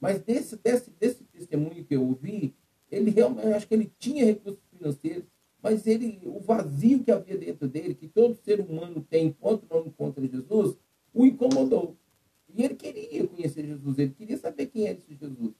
Mas 0.00 0.20
desse, 0.20 0.56
desse, 0.56 0.90
desse 0.90 1.24
testemunho 1.24 1.84
que 1.84 1.94
eu 1.94 2.04
ouvi, 2.04 2.54
ele 2.90 3.10
realmente, 3.10 3.46
acho 3.48 3.66
que 3.66 3.74
ele 3.74 3.92
tinha 3.98 4.24
recursos 4.24 4.62
financeiros, 4.76 5.24
mas 5.62 5.86
ele, 5.86 6.20
o 6.24 6.40
vazio 6.40 7.02
que 7.02 7.10
havia 7.10 7.38
dentro 7.38 7.68
dele, 7.68 7.94
que 7.94 8.08
todo 8.08 8.36
ser 8.44 8.60
humano 8.60 9.04
tem 9.08 9.28
enquanto 9.28 9.66
não 9.70 9.86
encontra 9.86 10.26
Jesus, 10.26 10.76
o 11.12 11.24
incomodou. 11.24 11.96
E 12.54 12.62
ele 12.62 12.74
queria 12.74 13.26
conhecer 13.26 13.64
Jesus, 13.64 13.98
ele 13.98 14.12
queria 14.12 14.36
saber 14.36 14.66
quem 14.66 14.86
era 14.86 14.98
esse 14.98 15.14
Jesus 15.14 15.54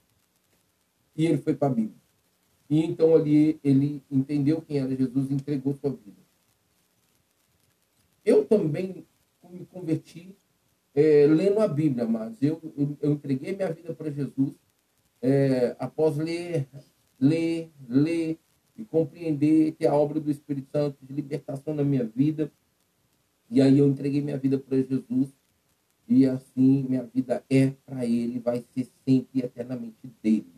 e 1.16 1.26
ele 1.26 1.38
foi 1.38 1.54
para 1.54 1.68
a 1.68 1.74
Bíblia. 1.74 1.96
E 2.68 2.82
então 2.82 3.14
ali 3.14 3.58
ele 3.62 4.02
entendeu 4.10 4.62
quem 4.62 4.78
era 4.78 4.94
Jesus 4.94 5.30
e 5.30 5.34
entregou 5.34 5.74
sua 5.74 5.90
vida. 5.90 6.22
Eu 8.24 8.44
também 8.44 9.06
me 9.50 9.66
converti 9.66 10.34
é, 10.94 11.26
lendo 11.26 11.60
a 11.60 11.68
Bíblia, 11.68 12.06
mas 12.06 12.40
eu, 12.40 12.60
eu, 12.76 12.96
eu 13.02 13.12
entreguei 13.12 13.54
minha 13.54 13.72
vida 13.72 13.94
para 13.94 14.10
Jesus 14.10 14.54
é, 15.20 15.76
após 15.78 16.16
ler, 16.16 16.68
ler, 17.20 17.70
ler 17.88 18.38
e 18.76 18.84
compreender 18.84 19.72
ter 19.72 19.86
a 19.86 19.94
obra 19.94 20.20
do 20.20 20.30
Espírito 20.30 20.68
Santo 20.70 20.98
de 21.02 21.12
libertação 21.12 21.74
na 21.74 21.84
minha 21.84 22.04
vida. 22.04 22.50
E 23.50 23.60
aí 23.60 23.78
eu 23.78 23.86
entreguei 23.86 24.20
minha 24.20 24.38
vida 24.38 24.58
para 24.58 24.76
Jesus 24.80 25.32
e 26.08 26.26
assim 26.26 26.84
minha 26.88 27.04
vida 27.04 27.44
é 27.48 27.70
para 27.86 28.04
Ele, 28.04 28.38
vai 28.38 28.64
ser 28.74 28.88
sempre 29.06 29.40
eternamente 29.40 30.10
dele. 30.22 30.53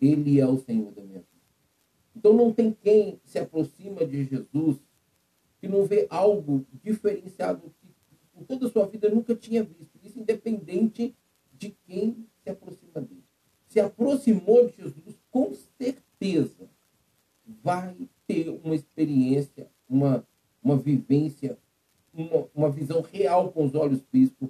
Ele 0.00 0.40
é 0.40 0.46
o 0.46 0.58
Senhor 0.58 0.90
da 0.92 1.02
minha 1.02 1.18
vida. 1.18 1.28
Então 2.16 2.32
não 2.32 2.52
tem 2.52 2.72
quem 2.72 3.20
se 3.24 3.38
aproxima 3.38 4.04
de 4.04 4.24
Jesus 4.24 4.78
que 5.60 5.68
não 5.68 5.84
vê 5.84 6.06
algo 6.08 6.64
diferenciado 6.82 7.72
que 7.80 8.40
em 8.40 8.44
toda 8.44 8.66
a 8.66 8.70
sua 8.70 8.86
vida 8.86 9.10
nunca 9.10 9.34
tinha 9.34 9.62
visto. 9.62 9.98
Isso 10.02 10.18
independente 10.18 11.14
de 11.52 11.76
quem 11.86 12.26
se 12.42 12.48
aproxima 12.48 13.00
dele. 13.00 13.24
Se 13.66 13.78
aproximou 13.78 14.68
de 14.68 14.76
Jesus, 14.76 15.18
com 15.30 15.52
certeza 15.78 16.68
vai 17.62 17.94
ter 18.26 18.48
uma 18.48 18.74
experiência, 18.74 19.70
uma, 19.88 20.26
uma 20.62 20.76
vivência, 20.76 21.58
uma, 22.12 22.48
uma 22.54 22.70
visão 22.70 23.02
real 23.02 23.52
com 23.52 23.66
os 23.66 23.74
olhos 23.74 24.00
físicos, 24.10 24.48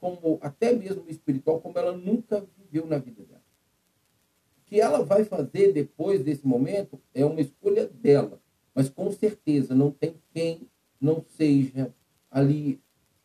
como 0.00 0.38
até 0.40 0.72
mesmo 0.72 1.04
espiritual, 1.08 1.60
como 1.60 1.78
ela 1.78 1.96
nunca 1.96 2.46
viveu 2.56 2.86
na 2.86 2.98
vida 2.98 3.24
dela 3.24 3.41
que 4.72 4.80
ela 4.80 5.04
vai 5.04 5.22
fazer 5.22 5.70
depois 5.74 6.24
desse 6.24 6.46
momento 6.46 6.98
é 7.12 7.22
uma 7.26 7.42
escolha 7.42 7.86
dela. 7.86 8.40
Mas 8.74 8.88
com 8.88 9.12
certeza 9.12 9.74
não 9.74 9.90
tem 9.90 10.14
quem 10.32 10.62
não 10.98 11.22
seja 11.28 11.94
ali 12.30 12.80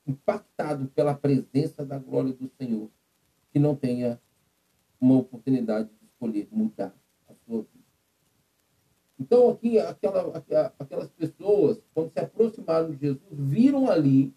impactado 0.05 0.87
pela 0.87 1.15
presença 1.15 1.85
da 1.85 1.97
glória 1.97 2.33
do 2.33 2.51
Senhor 2.59 2.89
que 3.49 3.59
não 3.59 3.77
tenha 3.77 4.19
uma 4.99 5.19
oportunidade 5.19 5.87
de 5.87 6.07
escolher 6.07 6.49
mudar 6.51 6.93
a 7.29 7.33
sua 7.45 7.59
vida. 7.59 7.85
Então 9.17 9.49
aqui 9.49 9.79
aquela, 9.79 10.43
aquelas 10.77 11.09
pessoas 11.11 11.81
quando 11.93 12.11
se 12.11 12.19
aproximaram 12.19 12.91
de 12.91 12.97
Jesus 12.97 13.21
viram 13.31 13.89
ali 13.89 14.33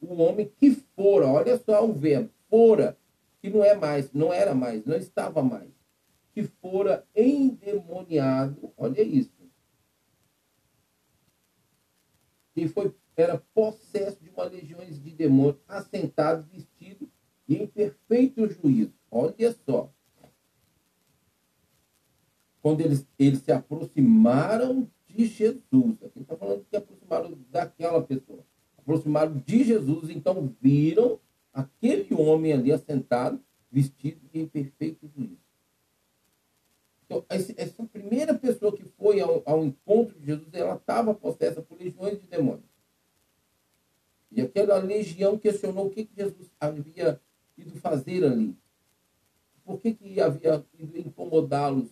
o 0.00 0.20
homem 0.20 0.50
que 0.58 0.72
fora, 0.96 1.28
olha 1.28 1.56
só 1.58 1.88
o 1.88 1.92
verbo, 1.92 2.28
fora, 2.50 2.98
que 3.40 3.48
não 3.48 3.64
é 3.64 3.76
mais, 3.76 4.12
não 4.12 4.32
era 4.32 4.52
mais, 4.52 4.84
não 4.84 4.96
estava 4.96 5.40
mais 5.40 5.72
que 6.34 6.42
fora 6.42 7.06
endemoniado, 7.14 8.72
olha 8.76 9.00
isso, 9.00 9.32
que 12.52 12.66
foi, 12.68 12.92
era 13.16 13.38
possesso 13.54 14.22
de 14.22 14.30
uma 14.30 14.44
legião 14.44 14.80
de 14.84 15.10
demônios, 15.10 15.60
assentado, 15.68 16.48
vestido 16.50 17.08
e 17.48 17.56
em 17.56 17.66
perfeito 17.66 18.48
juízo. 18.48 18.92
Olha 19.10 19.56
só. 19.64 19.92
Quando 22.60 22.80
eles, 22.80 23.06
eles 23.18 23.40
se 23.40 23.52
aproximaram 23.52 24.90
de 25.06 25.26
Jesus, 25.26 26.02
aqui 26.02 26.20
está 26.20 26.36
falando 26.36 26.64
que 26.68 26.76
aproximaram 26.76 27.38
daquela 27.50 28.02
pessoa, 28.02 28.44
aproximaram 28.76 29.38
de 29.38 29.62
Jesus, 29.62 30.10
então 30.10 30.52
viram 30.60 31.20
aquele 31.52 32.12
homem 32.14 32.52
ali 32.52 32.72
assentado, 32.72 33.40
vestido 33.70 34.20
e 34.32 34.40
em 34.40 34.46
perfeito 34.48 35.08
juízo. 35.14 35.43
Essa 37.28 37.84
primeira 37.84 38.34
pessoa 38.34 38.74
que 38.74 38.84
foi 38.98 39.20
ao, 39.20 39.42
ao 39.44 39.64
encontro 39.64 40.18
de 40.18 40.26
Jesus, 40.26 40.48
ela 40.52 40.76
estava 40.76 41.14
possessa 41.14 41.60
por 41.60 41.78
legiões 41.78 42.20
de 42.20 42.26
demônios. 42.26 42.74
E 44.30 44.40
aquela 44.40 44.78
legião 44.78 45.38
questionou 45.38 45.86
o 45.86 45.90
que, 45.90 46.04
que 46.04 46.16
Jesus 46.16 46.50
havia 46.58 47.20
ido 47.56 47.78
fazer 47.78 48.24
ali. 48.24 48.56
Por 49.64 49.80
que, 49.80 49.94
que 49.94 50.20
havia 50.20 50.64
ido 50.78 50.98
incomodá-los? 50.98 51.88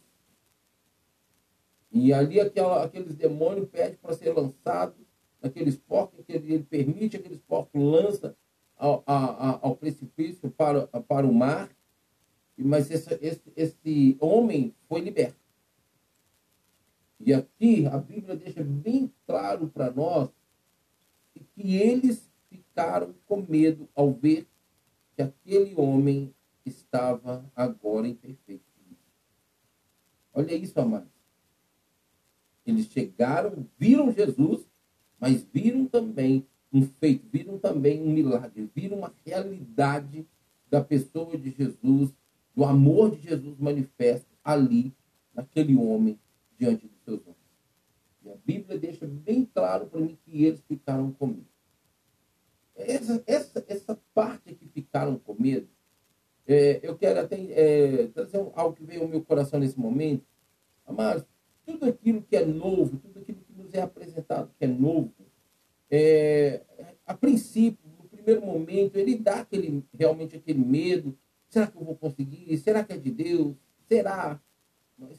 E 1.91 2.13
ali 2.13 2.41
aquela, 2.41 2.85
aqueles 2.85 3.15
demônios 3.15 3.69
pedem 3.69 3.97
para 3.97 4.15
ser 4.15 4.33
lançados 4.33 4.97
naqueles 5.41 5.77
porcos, 5.77 6.25
que 6.25 6.33
ele, 6.33 6.55
ele 6.55 6.65
permite 6.65 7.17
aqueles 7.17 7.41
porcos 7.41 7.81
lança 7.81 8.37
ao, 8.77 9.03
ao 9.07 9.77
precipício 9.77 10.51
para, 10.51 10.87
para 10.87 11.27
o 11.27 11.33
mar 11.33 11.71
mas 12.63 12.91
esse, 12.91 13.19
esse, 13.21 13.53
esse 13.57 14.17
homem 14.21 14.75
foi 14.89 15.01
liberto. 15.01 15.37
E 17.21 17.33
aqui 17.33 17.87
a 17.87 17.99
Bíblia 17.99 18.37
deixa 18.37 18.63
bem 18.65 19.13
claro 19.27 19.69
para 19.69 19.91
nós 19.91 20.29
que 21.55 21.77
eles 21.77 22.31
ficaram 22.49 23.15
com 23.27 23.45
medo 23.49 23.89
ao 23.95 24.13
ver 24.13 24.47
que 25.15 25.23
aquele 25.23 25.75
homem 25.77 26.35
estava 26.65 27.45
agora 27.55 28.09
em 28.09 28.15
perfeito 28.15 28.73
Olha 30.35 30.55
isso, 30.55 30.79
amados. 30.81 31.11
Eles 32.65 32.87
chegaram, 32.87 33.67
viram 33.79 34.13
Jesus, 34.13 34.67
mas 35.21 35.43
viram 35.53 35.87
também 35.87 36.47
um 36.73 36.83
feito, 36.83 37.27
viram 37.31 37.59
também 37.59 38.01
um 38.01 38.13
milagre, 38.13 38.71
viram 38.75 38.99
uma 38.99 39.15
realidade 39.27 40.27
da 40.71 40.83
pessoa 40.83 41.37
de 41.37 41.51
Jesus 41.51 42.15
do 42.55 42.65
amor 42.65 43.11
de 43.17 43.29
Jesus 43.29 43.59
manifesto 43.59 44.29
ali, 44.45 44.95
naquele 45.35 45.77
homem, 45.77 46.19
diante 46.59 46.87
dos 46.87 47.03
seus 47.03 47.21
olhos. 47.27 47.37
E 48.25 48.31
a 48.31 48.37
Bíblia 48.45 48.79
deixa 48.79 49.07
bem 49.07 49.45
claro 49.45 49.87
para 49.87 50.01
mim 50.01 50.19
que 50.25 50.45
eles 50.45 50.63
ficaram 50.63 51.11
com 51.13 51.27
medo. 51.27 51.47
Essa, 52.75 53.23
essa, 53.27 53.65
essa 53.69 54.01
parte 54.15 54.55
que 54.55 54.67
ficaram 54.69 55.19
com 55.19 55.35
medo, 55.35 55.69
é, 56.47 56.81
eu 56.83 56.97
quero 56.97 57.21
até 57.21 57.37
é, 57.37 58.07
trazer 58.09 58.39
algo 58.55 58.77
que 58.77 58.85
veio 58.85 59.03
ao 59.03 59.09
meu 59.09 59.23
coração 59.23 59.61
nesse 59.61 59.79
momento. 59.79 60.25
Amados, 60.87 61.25
tudo 61.65 61.87
aquilo 61.87 62.23
que 62.23 62.37
é 62.37 62.45
novo, 62.45 62.99
tudo 62.99 63.21
aquilo 63.21 63.41
que 63.41 63.53
nos 63.53 63.73
é 63.75 63.81
apresentado 63.81 64.51
que 64.59 64.65
é 64.65 64.69
novo, 64.69 65.13
é, 65.91 66.63
a 67.07 67.15
princípio, 67.15 67.91
no 67.99 68.09
primeiro 68.09 68.45
momento, 68.45 68.97
ele 68.97 69.17
dá 69.17 69.41
aquele, 69.41 69.85
realmente 69.93 70.37
aquele 70.37 70.59
medo, 70.59 71.17
Será 71.53 71.67
que 71.67 71.77
eu 71.77 71.85
vou 71.85 71.95
conseguir? 71.95 72.57
Será 72.57 72.83
que 72.83 72.95
é 72.95 72.97
de 72.97 73.11
Deus? 73.11 73.55
Será? 73.87 74.41
Mas 74.97 75.19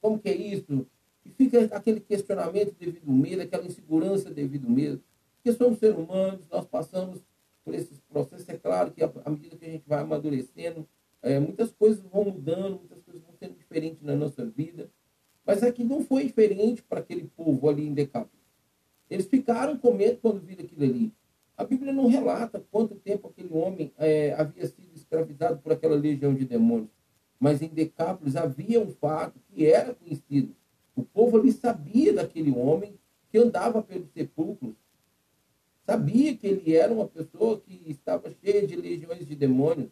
como 0.00 0.18
que 0.18 0.28
é 0.28 0.34
isso? 0.34 0.84
E 1.24 1.30
fica 1.30 1.66
aquele 1.70 2.00
questionamento 2.00 2.74
devido 2.76 3.08
ao 3.08 3.14
medo, 3.14 3.42
aquela 3.42 3.64
insegurança 3.64 4.28
devido 4.28 4.66
ao 4.66 4.72
medo. 4.72 5.00
porque 5.36 5.56
somos 5.56 5.78
seres 5.78 5.96
humanos, 5.96 6.40
nós 6.50 6.66
passamos 6.66 7.20
por 7.64 7.74
esses 7.74 8.00
processos. 8.00 8.48
É 8.48 8.56
claro 8.56 8.90
que 8.90 9.04
à 9.04 9.30
medida 9.30 9.56
que 9.56 9.66
a 9.66 9.70
gente 9.70 9.84
vai 9.86 10.00
amadurecendo, 10.00 10.84
é, 11.22 11.38
muitas 11.38 11.70
coisas 11.70 12.00
vão 12.00 12.24
mudando, 12.24 12.80
muitas 12.80 13.00
coisas 13.04 13.22
vão 13.22 13.32
sendo 13.38 13.56
diferentes 13.56 14.02
na 14.02 14.16
nossa 14.16 14.44
vida. 14.44 14.90
Mas 15.46 15.62
aqui 15.62 15.84
não 15.84 16.02
foi 16.02 16.24
diferente 16.24 16.82
para 16.82 16.98
aquele 16.98 17.30
povo 17.36 17.68
ali 17.68 17.86
em 17.86 17.94
Decápolis. 17.94 18.44
Eles 19.08 19.26
ficaram 19.26 19.78
com 19.78 19.94
medo 19.94 20.18
quando 20.20 20.40
viram 20.40 20.64
aquilo 20.64 20.82
ali. 20.82 21.12
A 21.56 21.62
Bíblia 21.62 21.92
não 21.92 22.08
relata 22.08 22.64
quanto 22.68 22.96
tempo 22.96 23.28
aquele 23.28 23.52
homem 23.52 23.92
é, 23.96 24.32
havia 24.32 24.66
sido 24.66 24.87
escravizado 25.08 25.58
por 25.58 25.72
aquela 25.72 25.96
legião 25.96 26.34
de 26.34 26.44
demônios. 26.44 26.90
Mas 27.40 27.62
em 27.62 27.68
Decápolis 27.68 28.36
havia 28.36 28.80
um 28.80 28.90
fato 28.90 29.40
que 29.48 29.66
era 29.66 29.94
conhecido. 29.94 30.54
O 30.94 31.02
povo 31.02 31.38
ali 31.38 31.52
sabia 31.52 32.12
daquele 32.12 32.50
homem 32.50 32.98
que 33.30 33.38
andava 33.38 33.82
pelos 33.82 34.10
sepulcros 34.12 34.74
sabia 35.88 36.36
que 36.36 36.46
ele 36.46 36.76
era 36.76 36.92
uma 36.92 37.08
pessoa 37.08 37.58
que 37.58 37.82
estava 37.86 38.30
cheia 38.44 38.66
de 38.66 38.76
legiões 38.76 39.26
de 39.26 39.34
demônios. 39.34 39.90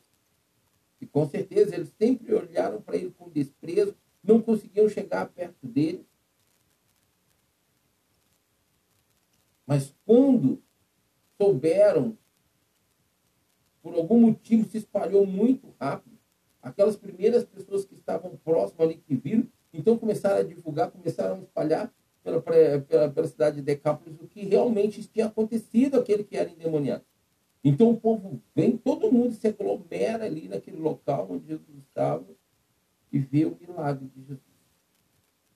E 1.00 1.06
com 1.06 1.26
certeza 1.26 1.74
eles 1.74 1.90
sempre 1.98 2.34
olharam 2.34 2.82
para 2.82 2.96
ele 2.96 3.14
com 3.16 3.30
desprezo, 3.30 3.96
não 4.22 4.42
conseguiam 4.42 4.90
chegar 4.90 5.26
perto 5.30 5.66
dele. 5.66 6.06
Mas 9.66 9.94
quando 10.04 10.62
souberam, 11.38 12.16
por 13.86 13.94
algum 13.94 14.18
motivo 14.18 14.68
se 14.68 14.78
espalhou 14.78 15.24
muito 15.24 15.72
rápido, 15.78 16.18
aquelas 16.60 16.96
primeiras 16.96 17.44
pessoas 17.44 17.84
que 17.84 17.94
estavam 17.94 18.36
próximas 18.42 18.80
ali 18.80 18.96
que 18.96 19.14
viram, 19.14 19.46
então 19.72 19.96
começaram 19.96 20.40
a 20.40 20.42
divulgar, 20.42 20.90
começaram 20.90 21.36
a 21.36 21.38
espalhar, 21.38 21.94
pela, 22.20 22.42
pela, 22.42 23.08
pela 23.12 23.28
cidade 23.28 23.56
de 23.56 23.62
Decápolis 23.62 24.20
o 24.20 24.26
que 24.26 24.44
realmente 24.44 25.06
tinha 25.06 25.26
acontecido 25.26 26.00
aquele 26.00 26.24
que 26.24 26.36
era 26.36 26.50
endemoniado. 26.50 27.04
Então 27.62 27.90
o 27.90 27.96
povo 27.96 28.42
vem, 28.52 28.76
todo 28.76 29.12
mundo 29.12 29.32
se 29.34 29.46
aglomera 29.46 30.24
ali 30.24 30.48
naquele 30.48 30.78
local 30.78 31.28
onde 31.30 31.46
Jesus 31.46 31.78
estava 31.78 32.26
e 33.12 33.20
vê 33.20 33.44
o 33.44 33.56
milagre 33.60 34.08
de 34.08 34.20
Jesus. 34.22 34.40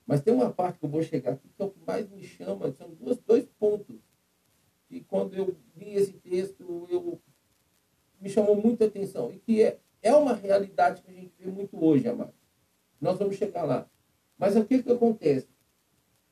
Mas 0.07 0.21
tem 0.21 0.33
uma 0.33 0.53
parte 0.53 0.79
que 0.79 0.85
eu 0.85 0.89
vou 0.89 1.03
chegar 1.03 1.33
aqui 1.33 1.49
que 1.49 1.61
é 1.61 1.65
o 1.65 1.71
que 1.71 1.81
mais 1.85 2.09
me 2.09 2.23
chama, 2.23 2.71
são 2.71 2.95
dois, 2.95 3.19
dois 3.27 3.45
pontos. 3.59 3.97
E 4.89 5.01
quando 5.01 5.35
eu 5.35 5.57
vi 5.75 5.95
esse 5.95 6.13
texto, 6.13 6.87
eu 6.89 7.21
me 8.21 8.29
chamou 8.29 8.55
muita 8.55 8.87
atenção. 8.87 9.33
E 9.33 9.39
que 9.39 9.63
é, 9.63 9.79
é 10.03 10.15
uma 10.15 10.35
realidade 10.35 11.03
que 11.03 11.11
a 11.11 11.15
gente 11.15 11.33
vê 11.39 11.51
muito 11.51 11.83
hoje, 11.83 12.09
amado. 12.09 12.35
Nós 13.01 13.19
vamos 13.19 13.37
chegar 13.37 13.65
lá. 13.65 13.89
Mas 14.39 14.57
o 14.57 14.65
que, 14.65 14.83
que 14.83 14.93
acontece? 14.93 15.49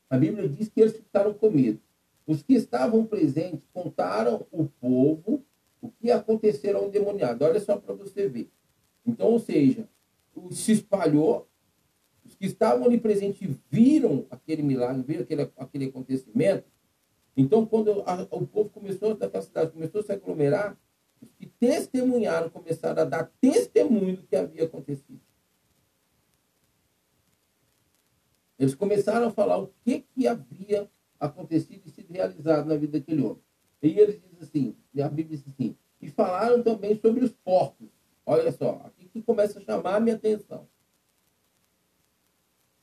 A 0.09 0.17
Bíblia 0.17 0.47
diz 0.47 0.69
que 0.69 0.81
eles 0.81 0.95
ficaram 0.95 1.33
com 1.33 1.49
medo. 1.49 1.79
Os 2.25 2.43
que 2.43 2.53
estavam 2.53 3.05
presentes 3.05 3.61
contaram 3.73 4.45
o 4.51 4.65
povo 4.65 5.43
o 5.81 5.89
que 5.89 6.11
aconteceu 6.11 6.77
ao 6.77 6.87
endemoniado. 6.87 7.43
Olha 7.45 7.59
só 7.59 7.77
para 7.77 7.93
você 7.93 8.27
ver. 8.27 8.51
Então, 9.05 9.27
ou 9.27 9.39
seja, 9.39 9.87
se 10.51 10.73
espalhou, 10.73 11.47
os 12.25 12.35
que 12.35 12.45
estavam 12.45 12.85
ali 12.85 12.99
presentes 12.99 13.55
viram 13.69 14.25
aquele 14.29 14.61
milagre, 14.61 15.01
viram 15.03 15.23
aquele, 15.23 15.49
aquele 15.57 15.85
acontecimento. 15.85 16.65
Então, 17.35 17.65
quando 17.65 18.03
a, 18.05 18.27
o 18.31 18.45
povo 18.45 18.69
começou, 18.69 19.15
daquela 19.15 19.43
cidade, 19.43 19.71
começou 19.71 20.01
a 20.01 20.03
se 20.03 20.11
aglomerar, 20.11 20.77
os 21.21 21.29
que 21.37 21.47
testemunharam 21.47 22.49
começaram 22.49 23.01
a 23.01 23.05
dar 23.05 23.31
testemunho 23.41 24.17
do 24.17 24.23
que 24.23 24.35
havia 24.35 24.65
acontecido. 24.65 25.21
Eles 28.57 28.75
começaram 28.75 29.27
a 29.27 29.31
falar 29.31 29.57
o 29.57 29.71
que, 29.83 30.01
que 30.01 30.27
havia 30.27 30.89
acontecido 31.19 31.81
e 31.85 31.89
sido 31.89 32.11
realizado 32.11 32.67
na 32.67 32.75
vida 32.75 32.99
daquele 32.99 33.21
homem. 33.21 33.41
E 33.81 33.97
eles 33.97 34.19
dizem 34.21 34.39
assim, 34.41 34.75
a 35.01 35.07
Bíblia 35.07 35.37
diz 35.37 35.47
assim, 35.47 35.75
e 36.01 36.09
falaram 36.09 36.61
também 36.61 36.99
sobre 36.99 37.23
os 37.23 37.31
porcos. 37.31 37.87
Olha 38.25 38.51
só, 38.51 38.81
aqui 38.85 39.07
que 39.07 39.21
começa 39.21 39.59
a 39.59 39.61
chamar 39.61 39.95
a 39.95 39.99
minha 39.99 40.15
atenção. 40.15 40.67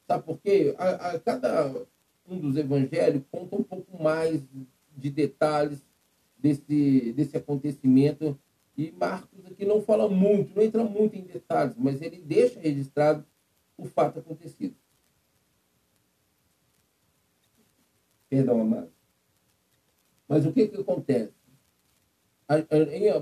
Sabe 0.07 0.25
por 0.25 0.39
quê? 0.39 0.75
A, 0.79 1.11
a, 1.11 1.21
cada 1.21 1.87
um 2.27 2.39
dos 2.39 2.57
evangelhos 2.57 3.23
conta 3.31 3.57
um 3.57 3.63
pouco 3.63 4.03
mais 4.03 4.43
de 4.97 5.11
detalhes 5.11 5.83
desse, 6.39 7.13
desse 7.13 7.37
acontecimento. 7.37 8.39
E 8.77 8.93
Marcos 8.93 9.47
aqui 9.47 9.65
não 9.65 9.81
fala 9.81 10.09
muito, 10.09 10.55
não 10.55 10.63
entra 10.63 10.85
muito 10.85 11.17
em 11.17 11.23
detalhes, 11.23 11.75
mas 11.79 12.03
ele 12.03 12.19
deixa 12.19 12.61
registrado 12.61 13.25
o 13.77 13.87
fato 13.87 14.19
acontecido. 14.19 14.75
Perdão, 18.29 18.61
amado. 18.61 18.91
Mas 20.29 20.45
o 20.45 20.53
que, 20.53 20.69
que 20.69 20.81
acontece? 20.81 21.33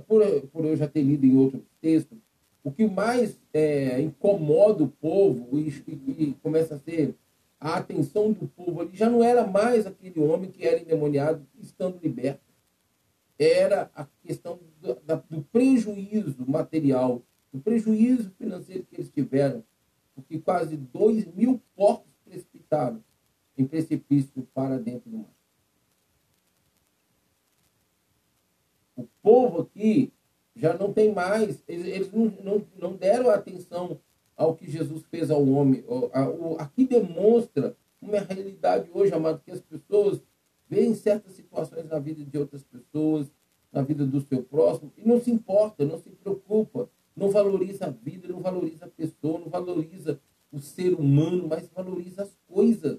Por, 0.07 0.22
por 0.48 0.64
eu 0.64 0.77
já 0.77 0.88
ter 0.88 1.03
lido 1.03 1.24
em 1.24 1.37
outros 1.37 1.62
textos, 1.81 2.18
o 2.62 2.70
que 2.70 2.87
mais 2.87 3.38
é, 3.53 4.00
incomoda 4.00 4.85
o 4.85 4.88
povo 4.88 5.59
e, 5.59 5.68
e, 5.88 6.35
começa 6.42 6.74
a 6.74 6.79
ser 6.79 7.14
a 7.61 7.77
atenção 7.77 8.33
do 8.33 8.46
povo 8.48 8.81
ali 8.81 8.90
já 8.94 9.09
não 9.09 9.22
era 9.22 9.46
mais 9.46 9.87
aquele 9.87 10.20
homem 10.20 10.50
que 10.50 10.66
era 10.66 10.81
endemoniado 10.81 11.46
estando 11.61 11.98
liberto. 12.03 12.43
Era 13.38 13.90
a 13.94 14.07
questão 14.23 14.59
do, 14.81 14.94
da, 15.01 15.16
do 15.16 15.42
prejuízo 15.42 16.44
material, 16.47 17.23
do 17.53 17.61
prejuízo 17.61 18.31
financeiro 18.38 18.85
que 18.85 18.97
eles 18.97 19.11
tiveram, 19.11 19.64
porque 20.14 20.38
quase 20.38 20.77
dois 20.77 21.27
mil 21.27 21.61
porcos 21.75 22.12
precipitaram 22.25 23.03
em 23.57 23.66
precipício 23.66 24.47
para 24.55 24.79
dentro 24.79 25.11
do 25.11 25.18
mar. 25.18 25.35
O 28.97 29.05
povo 29.23 29.62
aqui 29.62 30.12
já 30.55 30.77
não 30.77 30.92
tem 30.92 31.12
mais, 31.12 31.62
eles, 31.66 31.87
eles 31.87 32.12
não, 32.12 32.27
não, 32.42 32.66
não, 32.79 32.97
deram 32.97 33.31
atenção 33.31 34.01
ao 34.37 34.55
que 34.55 34.70
Jesus 34.70 35.05
fez 35.11 35.31
ao 35.31 35.44
homem. 35.47 35.85
Aqui 36.59 36.87
demonstra 36.87 37.77
uma 38.01 38.18
realidade 38.18 38.88
hoje, 38.92 39.12
amado, 39.12 39.42
que 39.44 39.51
as 39.51 39.61
pessoas 39.61 40.20
veem 40.68 40.94
certas 40.94 41.35
situações 41.35 41.87
na 41.87 41.98
vida 41.98 42.24
de 42.24 42.38
outras 42.38 42.62
pessoas, 42.62 43.31
na 43.72 43.83
vida 43.83 44.07
do 44.07 44.20
seu 44.20 44.42
próximo, 44.42 44.92
e 44.96 45.07
não 45.07 45.20
se 45.20 45.31
importa, 45.31 45.85
não 45.85 45.98
se 45.98 46.11
preocupa, 46.11 46.88
não 47.16 47.31
valoriza 47.31 47.87
a 47.87 47.90
vida, 47.90 48.29
não 48.29 48.40
valoriza 48.40 48.87
a 48.87 48.88
pessoa, 48.88 49.38
não 49.38 49.48
valoriza 49.48 50.20
o 50.53 50.61
ser 50.61 50.94
humano, 50.94 51.46
mas 51.48 51.68
valoriza 51.68 52.22
as 52.22 52.37
coisas. 52.46 52.98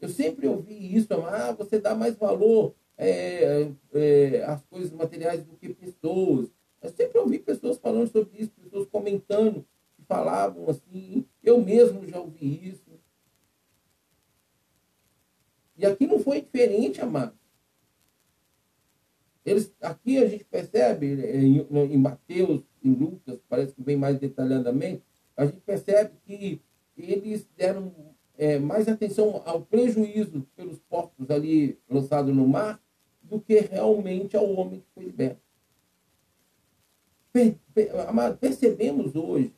Eu 0.00 0.08
sempre 0.08 0.48
ouvi 0.48 0.96
isso, 0.96 1.12
ah, 1.14 1.52
você 1.52 1.78
dá 1.78 1.94
mais 1.94 2.16
valor 2.16 2.74
é, 2.98 3.68
é, 3.94 4.44
às 4.44 4.64
coisas 4.64 4.90
materiais 4.90 5.44
do 5.44 5.56
que 5.56 5.72
pessoas. 5.72 6.50
Eu 6.80 6.90
sempre 6.90 7.18
ouvi 7.18 7.38
pessoas 7.38 7.78
falando 7.78 8.10
sobre 8.10 8.42
isso, 8.42 8.50
pessoas 8.50 8.88
comentando, 8.88 9.64
falavam 10.08 10.68
assim, 10.68 11.24
eu 11.42 11.60
mesmo 11.60 12.06
já 12.06 12.20
ouvi 12.20 12.68
isso. 12.68 12.91
E 15.76 15.86
aqui 15.86 16.06
não 16.06 16.18
foi 16.18 16.40
diferente, 16.40 17.00
amado. 17.00 17.34
Eles, 19.44 19.74
aqui 19.80 20.18
a 20.18 20.26
gente 20.26 20.44
percebe, 20.44 21.20
é, 21.20 21.36
em, 21.36 21.66
em 21.70 21.98
Mateus, 21.98 22.62
em 22.84 22.92
Lucas, 22.92 23.40
parece 23.48 23.74
que 23.74 23.82
vem 23.82 23.96
mais 23.96 24.18
detalhadamente, 24.18 25.02
a 25.36 25.46
gente 25.46 25.60
percebe 25.60 26.12
que 26.24 26.60
eles 26.96 27.46
deram 27.56 27.92
é, 28.36 28.58
mais 28.58 28.88
atenção 28.88 29.42
ao 29.44 29.62
prejuízo 29.62 30.46
pelos 30.54 30.78
porcos 30.78 31.30
ali 31.30 31.78
lançados 31.88 32.34
no 32.34 32.46
mar 32.46 32.80
do 33.22 33.40
que 33.40 33.58
realmente 33.60 34.36
ao 34.36 34.50
homem 34.52 34.80
que 34.80 34.86
foi 34.94 35.04
liberto. 35.04 35.40
Per, 37.32 37.56
per, 37.72 38.00
amado, 38.08 38.36
percebemos 38.36 39.16
hoje 39.16 39.54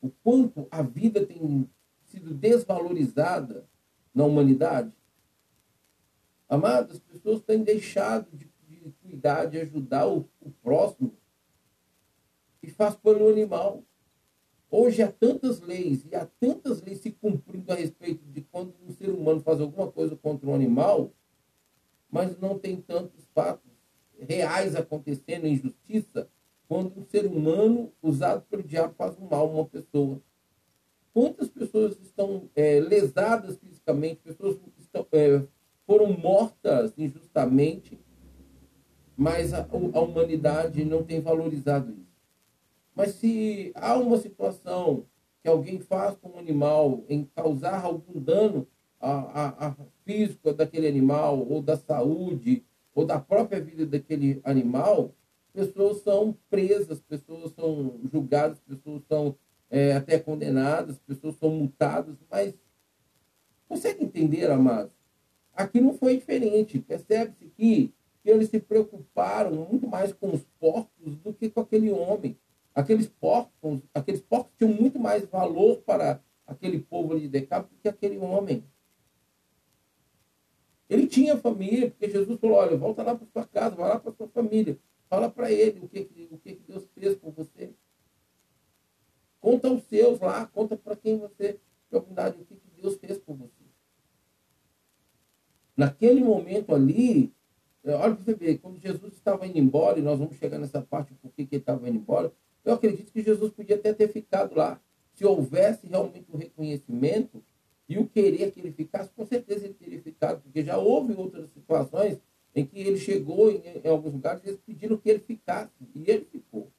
o 0.00 0.10
quanto 0.22 0.68
a 0.70 0.82
vida 0.82 1.26
tem 1.26 1.68
sido 2.04 2.32
desvalorizada 2.32 3.66
na 4.14 4.24
humanidade? 4.24 4.92
Amado, 6.48 6.92
as 6.92 6.98
pessoas 7.00 7.40
têm 7.40 7.62
deixado 7.62 8.28
de, 8.32 8.48
de 8.68 8.92
cuidar, 9.02 9.46
de 9.46 9.58
ajudar 9.58 10.06
o, 10.06 10.28
o 10.40 10.50
próximo 10.62 11.12
e 12.62 12.70
faz 12.70 12.94
pelo 12.96 13.28
animal. 13.28 13.82
Hoje 14.70 15.02
há 15.02 15.10
tantas 15.10 15.60
leis 15.60 16.04
e 16.04 16.14
há 16.14 16.26
tantas 16.40 16.82
leis 16.82 16.98
se 16.98 17.10
cumprindo 17.10 17.72
a 17.72 17.76
respeito 17.76 18.24
de 18.26 18.42
quando 18.42 18.74
um 18.86 18.92
ser 18.92 19.10
humano 19.10 19.40
faz 19.40 19.60
alguma 19.60 19.90
coisa 19.90 20.16
contra 20.16 20.48
um 20.48 20.54
animal, 20.54 21.12
mas 22.10 22.38
não 22.38 22.58
tem 22.58 22.80
tantos 22.80 23.24
fatos 23.34 23.70
reais 24.18 24.74
acontecendo 24.74 25.46
em 25.46 25.56
justiça 25.56 26.28
quando 26.68 26.98
um 26.98 27.04
ser 27.04 27.26
humano 27.26 27.92
usado 28.02 28.42
pelo 28.46 28.62
diabo 28.62 28.94
faz 28.94 29.16
um 29.18 29.28
mal 29.28 29.48
a 29.48 29.52
uma 29.52 29.66
pessoa. 29.66 30.20
Quantas 31.12 31.48
pessoas 31.48 31.98
estão 32.00 32.50
é, 32.54 32.80
lesadas 32.80 33.56
fisicamente, 33.56 34.20
pessoas 34.22 34.58
estão, 34.78 35.06
é, 35.12 35.42
foram 35.86 36.12
mortas 36.12 36.92
injustamente, 36.98 37.98
mas 39.16 39.54
a, 39.54 39.60
a 39.60 40.00
humanidade 40.00 40.84
não 40.84 41.02
tem 41.02 41.20
valorizado 41.20 41.92
isso. 41.92 42.06
Mas 42.94 43.12
se 43.12 43.72
há 43.74 43.96
uma 43.96 44.16
situação 44.18 45.06
que 45.42 45.48
alguém 45.48 45.78
faz 45.78 46.16
com 46.16 46.30
um 46.30 46.38
animal 46.38 47.04
em 47.08 47.24
causar 47.24 47.84
algum 47.84 48.20
dano 48.20 48.66
a, 49.00 49.10
a, 49.10 49.68
a 49.68 49.76
físico 50.04 50.52
daquele 50.52 50.88
animal 50.88 51.46
ou 51.48 51.62
da 51.62 51.76
saúde 51.76 52.64
ou 52.94 53.04
da 53.04 53.20
própria 53.20 53.60
vida 53.60 53.86
daquele 53.86 54.40
animal, 54.42 55.14
pessoas 55.52 56.02
são 56.02 56.36
presas, 56.50 57.00
pessoas 57.00 57.52
são 57.52 58.00
julgadas, 58.10 58.58
pessoas 58.60 59.02
são 59.06 59.36
é, 59.70 59.92
até 59.92 60.18
condenadas, 60.18 60.98
pessoas 60.98 61.36
são 61.36 61.50
multadas, 61.50 62.16
mas 62.30 62.54
consegue 63.68 64.04
entender, 64.04 64.50
amados? 64.50 64.95
Aqui 65.56 65.80
não 65.80 65.94
foi 65.94 66.16
diferente. 66.16 66.78
Percebe-se 66.78 67.46
que 67.56 67.94
eles 68.24 68.50
se 68.50 68.60
preocuparam 68.60 69.52
muito 69.52 69.88
mais 69.88 70.12
com 70.12 70.34
os 70.34 70.44
porcos 70.60 71.16
do 71.16 71.32
que 71.32 71.48
com 71.48 71.60
aquele 71.60 71.90
homem. 71.90 72.38
Aqueles 72.74 73.08
porcos, 73.08 73.80
aqueles 73.94 74.20
porcos 74.20 74.52
tinham 74.58 74.72
muito 74.72 74.98
mais 74.98 75.24
valor 75.24 75.78
para 75.78 76.22
aquele 76.46 76.78
povo 76.78 77.18
de 77.18 77.26
Decápolis 77.26 77.72
do 77.72 77.80
que 77.80 77.88
aquele 77.88 78.18
homem. 78.18 78.62
Ele 80.88 81.06
tinha 81.06 81.36
família, 81.36 81.90
porque 81.90 82.10
Jesus 82.10 82.38
falou: 82.38 82.56
olha, 82.58 82.76
volta 82.76 83.02
lá 83.02 83.14
para 83.14 83.26
sua 83.26 83.46
casa, 83.46 83.74
vai 83.74 83.88
lá 83.88 83.98
para 83.98 84.12
sua 84.12 84.28
família. 84.28 84.78
Fala 85.08 85.30
para 85.30 85.50
ele 85.50 85.80
o 85.80 85.88
que, 85.88 86.28
o 86.30 86.38
que 86.38 86.60
Deus 86.68 86.86
fez 86.94 87.14
por 87.16 87.32
você. 87.32 87.70
Conta 89.40 89.68
aos 89.68 89.82
seus 89.84 90.20
lá, 90.20 90.46
conta 90.46 90.76
para 90.76 90.96
quem 90.96 91.18
você 91.18 91.52
tem 91.88 91.98
oportunidade, 91.98 92.40
o 92.40 92.44
que 92.44 92.60
Deus 92.80 92.96
fez 92.96 93.18
por 93.18 93.36
você. 93.36 93.65
Naquele 95.76 96.22
momento 96.22 96.74
ali, 96.74 97.32
é, 97.84 97.94
olha 97.94 98.14
para 98.14 98.24
você 98.24 98.34
ver, 98.34 98.58
quando 98.58 98.80
Jesus 98.80 99.12
estava 99.12 99.46
indo 99.46 99.58
embora, 99.58 99.98
e 99.98 100.02
nós 100.02 100.18
vamos 100.18 100.36
chegar 100.36 100.58
nessa 100.58 100.80
parte 100.80 101.14
por 101.14 101.30
que 101.32 101.42
ele 101.42 101.56
estava 101.56 101.88
indo 101.88 101.98
embora, 101.98 102.32
eu 102.64 102.72
acredito 102.72 103.12
que 103.12 103.22
Jesus 103.22 103.52
podia 103.52 103.76
até 103.76 103.92
ter 103.92 104.08
ficado 104.08 104.56
lá. 104.56 104.80
Se 105.14 105.24
houvesse 105.24 105.86
realmente 105.86 106.30
o 106.30 106.34
um 106.34 106.38
reconhecimento 106.38 107.42
e 107.88 107.98
o 107.98 108.08
querer 108.08 108.50
que 108.50 108.60
ele 108.60 108.72
ficasse, 108.72 109.10
com 109.10 109.24
certeza 109.24 109.66
ele 109.66 109.74
teria 109.74 110.00
ficado, 110.00 110.42
porque 110.42 110.64
já 110.64 110.76
houve 110.76 111.14
outras 111.14 111.48
situações 111.50 112.18
em 112.54 112.66
que 112.66 112.80
ele 112.80 112.98
chegou 112.98 113.50
em, 113.50 113.62
em 113.84 113.88
alguns 113.88 114.14
lugares 114.14 114.42
e 114.42 114.48
eles 114.48 114.60
pediram 114.60 114.96
que 114.96 115.08
ele 115.08 115.20
ficasse, 115.20 115.70
e 115.94 116.10
ele 116.10 116.24
ficou. 116.24 116.72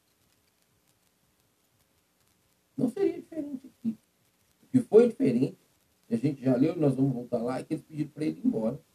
Não 2.75 2.89
seria 2.89 3.13
diferente 3.13 3.67
aqui. 3.67 3.97
O 4.63 4.67
que 4.67 4.79
foi 4.81 5.07
diferente, 5.07 5.57
a 6.09 6.15
gente 6.15 6.43
já 6.43 6.55
leu, 6.55 6.75
nós 6.75 6.95
vamos 6.95 7.13
voltar 7.13 7.41
lá, 7.41 7.59
é 7.59 7.63
que 7.63 7.75
eles 7.75 7.85
pediram 7.85 8.09
para 8.09 8.25
ele 8.25 8.39
ir 8.39 8.45
embora. 8.45 8.86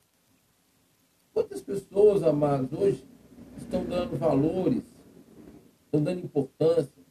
Quantas 1.33 1.62
pessoas, 1.62 2.23
amados, 2.23 2.71
hoje 2.79 3.07
estão 3.57 3.85
dando 3.85 4.18
valores, 4.18 4.85
estão 5.85 6.03
dando 6.03 6.21
importância, 6.21 7.03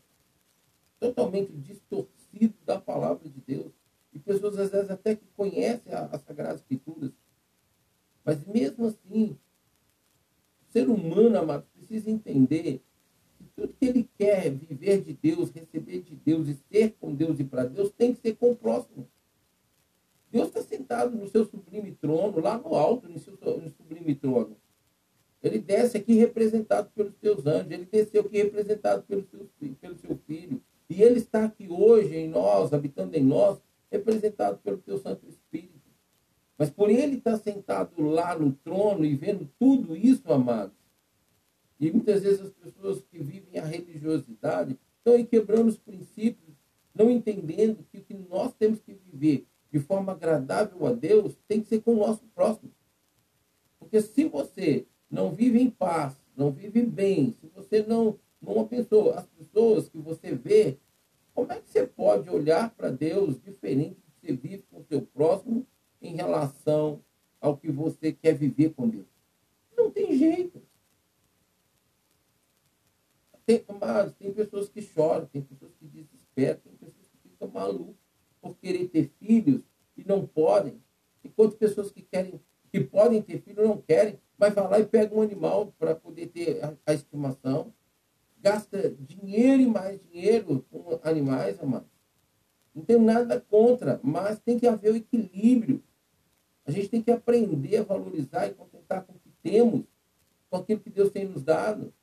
totalmente 0.99 1.51
distorcido 1.53 2.53
da 2.63 2.79
palavra 2.79 3.27
de 3.27 3.41
Deus. 3.41 3.71
E 4.13 4.19
pessoas, 4.19 4.59
às 4.59 4.69
vezes, 4.69 4.91
até 4.91 5.15
que 5.15 5.25
conhecem 5.35 5.91
as 5.93 6.21
Sagradas 6.21 6.61
Escrituras. 6.61 7.11
Mas 8.23 8.45
mesmo 8.45 8.85
assim, 8.85 9.37
o 10.61 10.71
ser 10.71 10.87
humano, 10.87 11.39
amado, 11.39 11.65
precisa 11.73 12.11
entender 12.11 12.83
que 13.37 13.45
tudo 13.55 13.73
que 13.73 13.85
ele 13.85 14.09
quer 14.17 14.51
viver 14.51 15.01
de 15.01 15.13
Deus, 15.13 15.49
receber 15.49 16.01
de 16.01 16.15
Deus 16.15 16.47
e 16.47 16.59
ser 16.69 16.95
com 16.99 17.15
Deus 17.15 17.39
e 17.39 17.43
para 17.43 17.65
Deus, 17.65 17.91
tem 17.91 18.13
que 18.13 18.21
ser 18.21 18.35
com 18.35 18.51
o 18.51 18.55
próximo. 18.55 19.07
Deus 20.31 20.47
está 20.47 20.61
sentado 20.61 21.15
no 21.17 21.27
seu 21.27 21.45
sublime 21.45 21.91
trono, 21.91 22.39
lá 22.39 22.57
no 22.57 22.73
alto, 22.73 23.09
no 23.09 23.19
seu 23.19 23.33
no 23.33 23.69
sublime 23.69 24.15
trono. 24.15 24.55
Ele 25.43 25.59
desce 25.59 25.97
aqui 25.97 26.13
representado 26.13 26.89
pelos 26.95 27.13
seus 27.15 27.45
anjos, 27.45 27.71
ele 27.71 27.85
desceu 27.85 28.21
aqui 28.21 28.37
representado 28.37 29.03
pelo 29.03 29.23
pelo 29.23 29.97
seu 29.97 30.17
filho. 30.25 30.61
E 30.89 31.01
ele 31.01 31.19
está 31.19 31.45
aqui 31.45 31.67
hoje 31.69 32.15
em 32.15 32.29
nós, 32.29 32.73
habitando 32.73 33.15
em 33.15 33.23
nós, 33.23 33.61
representado 33.91 34.57
pelo 34.59 34.77
teu 34.77 34.97
Santo 34.97 35.27
Espírito. 35.27 35.71
Mas 36.57 36.69
por 36.69 36.89
ele 36.89 37.17
estar 37.17 37.37
sentado 37.37 38.01
lá 38.01 38.37
no 38.37 38.53
trono 38.53 39.03
e 39.03 39.15
vendo 39.15 39.49
tudo 39.57 39.95
isso, 39.95 40.31
amados, 40.31 40.75
e 41.79 41.91
muitas 41.91 42.21
vezes 42.21 42.41
as 42.41 42.51
pessoas 42.51 43.01
que 43.09 43.17
vivem 43.17 43.59
a 43.59 43.65
religiosidade 43.65 44.77
estão 44.97 45.15
aí 45.15 45.25
quebrando 45.25 45.67
os 45.67 45.77
princípios, 45.77 46.55
não 46.93 47.09
entendendo 47.09 47.83
que 47.91 47.97
o 47.97 48.03
que 48.03 48.13
nós 48.13 48.53
temos 48.53 48.79
que 48.79 48.93
viver 48.93 49.47
de 49.71 49.79
forma 49.79 50.11
agradável 50.11 50.85
a 50.85 50.91
Deus 50.91 51.35
tem 51.47 51.61
que 51.61 51.67
ser 51.67 51.81
com 51.81 51.93
o 51.93 51.99
nosso 51.99 52.25
próximo. 52.35 52.71
Porque 53.79 54.01
se 54.01 54.25
você 54.25 54.85
não 55.09 55.31
vive 55.31 55.61
em 55.61 55.69
paz, 55.69 56.15
não 56.35 56.51
vive 56.51 56.83
bem, 56.83 57.31
se 57.39 57.47
você 57.47 57.81
não, 57.83 58.19
não 58.41 58.67
pessoa, 58.67 59.19
as 59.19 59.27
pessoas 59.27 59.87
que 59.87 59.97
você 59.97 60.35
vê, 60.35 60.77
como 61.33 61.51
é 61.51 61.59
que 61.59 61.69
você 61.69 61.87
pode 61.87 62.29
olhar 62.29 62.69
para 62.71 62.89
Deus 62.89 63.41
diferente 63.41 63.95
do 63.95 64.11
que 64.11 64.27
você 64.27 64.33
vive 64.33 64.63
com 64.69 64.79
o 64.79 64.85
seu 64.85 65.01
próximo 65.01 65.65
em 66.01 66.15
relação 66.15 67.01
ao 67.39 67.55
que 67.55 67.71
você 67.71 68.11
quer 68.11 68.33
viver 68.33 68.73
com 68.73 68.89
Deus? 68.89 69.07
Não 69.75 69.89
tem 69.89 70.17
jeito. 70.17 70.61
Tem, 73.45 73.63
mas 73.79 74.13
tem 74.13 74.31
pessoas 74.33 74.69
que 74.69 74.81
choram, 74.81 75.25
tem 75.25 75.41
pessoas 75.41 75.71
que 75.79 75.85
desesperam, 75.85 76.59
tem 76.59 76.73
pessoas 76.73 77.07
que 77.07 77.29
ficam 77.29 77.47
malucas 77.47 78.00
por 78.41 78.57
querer 78.57 78.87
ter 78.87 79.11
filhos 79.19 79.61
e 79.95 80.03
não 80.03 80.25
podem. 80.25 80.81
Enquanto 81.23 81.57
pessoas 81.57 81.91
que 81.91 82.01
querem, 82.01 82.41
que 82.71 82.81
podem 82.81 83.21
ter 83.21 83.39
filhos 83.41 83.65
não 83.65 83.77
querem, 83.77 84.19
mas 84.37 84.53
vai 84.53 84.67
lá 84.67 84.79
e 84.79 84.85
pega 84.85 85.15
um 85.15 85.21
animal 85.21 85.73
para 85.77 85.93
poder 85.93 86.27
ter 86.27 86.63
a, 86.63 86.73
a, 86.85 86.93
estimação. 86.93 87.71
Gasta 88.39 88.89
dinheiro 88.99 89.61
e 89.61 89.67
mais 89.67 90.01
dinheiro 90.01 90.65
com 90.71 90.99
animais, 91.03 91.59
amado. 91.59 91.85
Não 92.73 92.83
tenho 92.83 93.01
nada 93.01 93.39
contra, 93.39 93.99
mas 94.01 94.39
tem 94.39 94.57
que 94.57 94.65
haver 94.65 94.93
o 94.93 94.95
equilíbrio. 94.95 95.83
A 96.65 96.71
gente 96.71 96.89
tem 96.89 97.01
que 97.01 97.11
aprender 97.11 97.77
a 97.77 97.83
valorizar 97.83 98.47
e 98.47 98.53
contentar 98.53 99.03
com 99.03 99.13
o 99.13 99.19
que 99.19 99.29
temos, 99.43 99.83
com 100.49 100.57
aquilo 100.57 100.79
que 100.79 100.89
Deus 100.89 101.11
tem 101.11 101.25
nos 101.25 101.43
dado. 101.43 101.93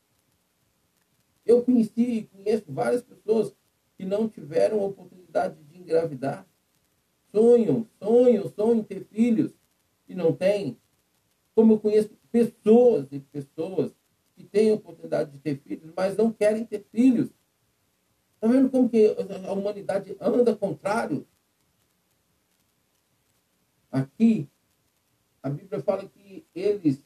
Eu 1.44 1.64
conheci 1.64 2.02
e 2.02 2.24
conheço 2.24 2.64
várias 2.68 3.02
pessoas 3.02 3.54
que 3.96 4.04
não 4.04 4.28
tiveram 4.28 4.84
oportunidade 4.84 5.56
de 5.56 5.64
engravidar. 5.88 6.46
Sonham, 7.32 7.86
sonham, 7.98 8.48
sonham 8.48 8.84
ter 8.84 9.04
filhos 9.04 9.52
e 10.06 10.14
não 10.14 10.34
têm. 10.34 10.78
Como 11.54 11.72
eu 11.72 11.80
conheço 11.80 12.10
pessoas 12.30 13.08
e 13.10 13.18
pessoas 13.18 13.92
que 14.36 14.44
têm 14.44 14.70
a 14.70 14.74
oportunidade 14.74 15.32
de 15.32 15.38
ter 15.38 15.58
filhos, 15.58 15.92
mas 15.96 16.16
não 16.16 16.32
querem 16.32 16.64
ter 16.64 16.84
filhos. 16.92 17.30
Está 18.34 18.46
vendo 18.46 18.70
como 18.70 18.88
que 18.88 19.16
a 19.46 19.52
humanidade 19.52 20.16
anda 20.20 20.54
contrário? 20.54 21.26
Aqui, 23.90 24.48
a 25.42 25.50
Bíblia 25.50 25.82
fala 25.82 26.06
que 26.08 26.46
eles 26.54 27.02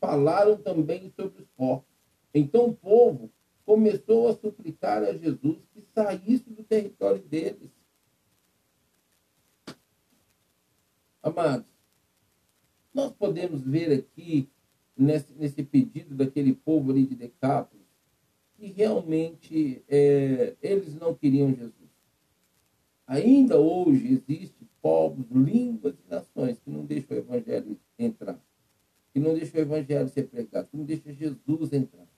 falaram 0.00 0.56
também 0.56 1.12
sobre 1.14 1.42
os 1.42 1.48
porcos. 1.56 1.92
Então 2.32 2.68
o 2.68 2.74
povo 2.74 3.30
começou 3.64 4.28
a 4.28 4.34
suplicar 4.34 5.02
a 5.02 5.12
Jesus 5.12 5.58
que 5.72 5.82
saísse 5.94 6.50
do 6.50 6.62
território 6.64 7.22
deles. 7.22 7.70
Amados, 11.22 11.66
nós 12.92 13.12
podemos 13.12 13.62
ver 13.62 13.92
aqui, 13.92 14.48
nesse, 14.96 15.32
nesse 15.34 15.62
pedido 15.62 16.14
daquele 16.14 16.52
povo 16.52 16.90
ali 16.90 17.06
de 17.06 17.14
Decápolis, 17.14 17.86
que 18.56 18.66
realmente 18.66 19.82
é, 19.88 20.56
eles 20.60 20.94
não 20.94 21.14
queriam 21.14 21.54
Jesus. 21.54 21.90
Ainda 23.06 23.58
hoje 23.58 24.22
existe 24.28 24.66
povos, 24.80 25.26
línguas 25.30 25.94
e 25.94 26.10
nações 26.10 26.58
que 26.58 26.70
não 26.70 26.84
deixam 26.84 27.16
o 27.16 27.20
evangelho 27.20 27.78
entrar, 27.98 28.40
que 29.12 29.20
não 29.20 29.34
deixam 29.34 29.60
o 29.60 29.62
evangelho 29.62 30.08
ser 30.08 30.28
pregado, 30.28 30.68
que 30.68 30.76
não 30.76 30.84
deixam 30.84 31.12
Jesus 31.12 31.72
entrar. 31.72 32.11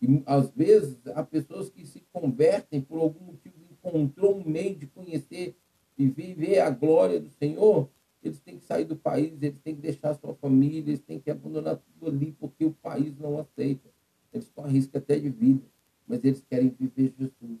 E 0.00 0.22
às 0.26 0.50
vezes 0.50 0.98
há 1.08 1.22
pessoas 1.22 1.68
que 1.68 1.84
se 1.86 2.00
convertem 2.12 2.80
por 2.80 2.98
algum 2.98 3.26
motivo, 3.26 3.54
encontrou 3.70 4.38
um 4.38 4.48
meio 4.48 4.74
de 4.76 4.86
conhecer 4.86 5.56
e 5.96 6.08
viver 6.08 6.60
a 6.60 6.70
glória 6.70 7.20
do 7.20 7.28
Senhor, 7.28 7.88
eles 8.22 8.38
têm 8.40 8.58
que 8.58 8.64
sair 8.64 8.84
do 8.84 8.96
país, 8.96 9.42
eles 9.42 9.58
têm 9.60 9.74
que 9.74 9.80
deixar 9.80 10.14
sua 10.14 10.34
família, 10.34 10.90
eles 10.90 11.00
têm 11.00 11.18
que 11.18 11.30
abandonar 11.30 11.76
tudo 11.76 12.10
ali, 12.10 12.32
porque 12.32 12.64
o 12.64 12.72
país 12.72 13.16
não 13.18 13.38
aceita. 13.38 13.88
Eles 14.32 14.48
correm 14.50 14.74
risco 14.74 14.96
até 14.96 15.18
de 15.18 15.28
vida, 15.30 15.64
mas 16.06 16.22
eles 16.22 16.44
querem 16.48 16.68
viver 16.68 17.14
Jesus. 17.18 17.58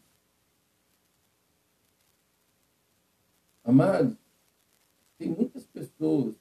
Amados, 3.64 4.16
tem 5.18 5.28
muitas 5.28 5.66
pessoas 5.66 6.34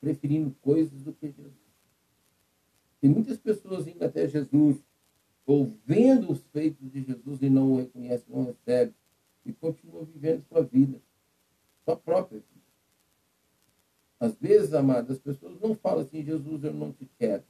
preferindo 0.00 0.54
coisas 0.60 1.02
do 1.02 1.12
que 1.12 1.28
Jesus. 1.28 1.52
Tem 3.00 3.10
muitas 3.10 3.38
pessoas 3.38 3.86
indo 3.86 4.04
até 4.04 4.28
Jesus, 4.28 4.82
ou 5.46 5.76
vendo 5.84 6.30
os 6.30 6.42
feitos 6.52 6.90
de 6.90 7.02
Jesus 7.02 7.42
e 7.42 7.50
não 7.50 7.72
o 7.72 7.76
reconhece, 7.78 8.24
não 8.28 8.44
recebe, 8.44 8.94
e 9.44 9.52
continua 9.52 10.04
vivendo 10.04 10.44
sua 10.48 10.62
vida 10.62 11.00
sua 11.84 11.96
própria 11.96 12.38
vida. 12.38 12.50
Às 14.18 14.36
vezes, 14.36 14.72
amados, 14.72 15.10
as 15.10 15.18
pessoas 15.18 15.60
não 15.60 15.74
falam 15.74 16.02
assim, 16.02 16.24
Jesus, 16.24 16.62
eu 16.62 16.72
não 16.72 16.92
te 16.92 17.08
quero. 17.18 17.42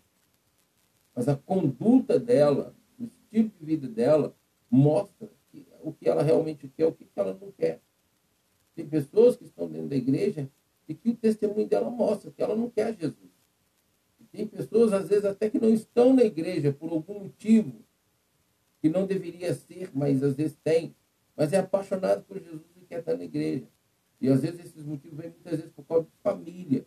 Mas 1.14 1.28
a 1.28 1.36
conduta 1.36 2.18
dela, 2.18 2.74
o 2.98 3.04
estilo 3.04 3.50
de 3.60 3.64
vida 3.64 3.88
dela, 3.88 4.34
mostra 4.70 5.28
que, 5.50 5.66
o 5.82 5.92
que 5.92 6.08
ela 6.08 6.22
realmente 6.22 6.66
quer, 6.68 6.86
o 6.86 6.92
que 6.92 7.06
ela 7.14 7.36
não 7.38 7.52
quer. 7.52 7.80
Tem 8.74 8.86
pessoas 8.86 9.36
que 9.36 9.44
estão 9.44 9.68
dentro 9.68 9.88
da 9.88 9.96
igreja 9.96 10.48
e 10.88 10.94
que 10.94 11.10
o 11.10 11.16
testemunho 11.16 11.68
dela 11.68 11.90
mostra 11.90 12.30
que 12.30 12.42
ela 12.42 12.56
não 12.56 12.70
quer 12.70 12.96
Jesus. 12.96 13.31
Tem 14.32 14.46
pessoas, 14.46 14.94
às 14.94 15.08
vezes, 15.08 15.26
até 15.26 15.50
que 15.50 15.60
não 15.60 15.68
estão 15.68 16.14
na 16.14 16.24
igreja 16.24 16.72
por 16.72 16.90
algum 16.90 17.20
motivo, 17.20 17.84
que 18.80 18.88
não 18.88 19.06
deveria 19.06 19.54
ser, 19.54 19.90
mas 19.92 20.22
às 20.22 20.34
vezes 20.34 20.56
tem, 20.64 20.96
mas 21.36 21.52
é 21.52 21.58
apaixonado 21.58 22.24
por 22.24 22.40
Jesus 22.40 22.64
e 22.76 22.86
quer 22.86 23.00
estar 23.00 23.16
na 23.16 23.24
igreja. 23.24 23.68
E 24.20 24.28
às 24.28 24.40
vezes 24.40 24.60
esses 24.60 24.84
motivos 24.84 25.18
vêm 25.18 25.30
muitas 25.30 25.56
vezes 25.56 25.72
por 25.72 25.84
causa 25.84 26.06
de 26.06 26.16
família. 26.22 26.86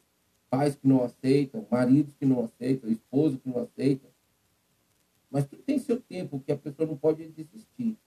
Pais 0.50 0.76
que 0.76 0.88
não 0.88 1.04
aceitam, 1.04 1.68
maridos 1.70 2.16
que 2.16 2.26
não 2.26 2.44
aceitam, 2.44 2.90
esposo 2.90 3.38
que 3.38 3.50
não 3.50 3.62
aceitam. 3.62 4.10
Mas 5.30 5.46
tudo 5.46 5.62
tem 5.62 5.78
seu 5.78 6.00
tempo, 6.00 6.40
que 6.40 6.52
a 6.52 6.58
pessoa 6.58 6.88
não 6.88 6.98
pode 6.98 7.28
desistir. 7.28 7.98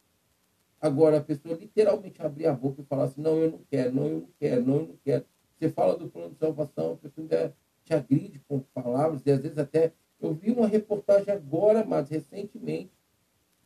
Agora, 0.80 1.18
a 1.18 1.20
pessoa 1.22 1.56
literalmente 1.56 2.22
abrir 2.22 2.46
a 2.46 2.52
boca 2.52 2.80
e 2.80 2.84
falar 2.84 3.04
assim, 3.04 3.20
não, 3.20 3.38
eu 3.38 3.50
não 3.50 3.60
quero, 3.70 3.94
não, 3.94 4.06
eu 4.06 4.20
não 4.20 4.28
quero, 4.38 4.64
não, 4.64 4.76
eu 4.76 4.86
não 4.88 4.96
quero. 5.04 5.24
Você 5.58 5.68
fala 5.70 5.96
do 5.96 6.08
plano 6.08 6.30
de 6.30 6.38
salvação, 6.38 6.92
a 6.92 6.96
pessoa 6.96 7.24
ainda 7.24 7.56
te 7.88 7.94
agride 7.94 8.38
com 8.46 8.60
palavras, 8.60 9.22
e 9.24 9.30
às 9.30 9.40
vezes 9.40 9.56
até. 9.58 9.92
Eu 10.20 10.34
vi 10.34 10.50
uma 10.50 10.66
reportagem 10.66 11.32
agora, 11.32 11.84
mas 11.84 12.10
recentemente, 12.10 12.92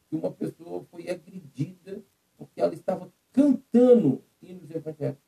que 0.09 0.15
uma 0.15 0.31
pessoa 0.31 0.85
foi 0.91 1.09
agredida 1.09 2.03
porque 2.37 2.61
ela 2.61 2.75
estava 2.75 3.13
cantando 3.33 4.23
hinos 4.41 4.71
evangélicos. 4.71 5.23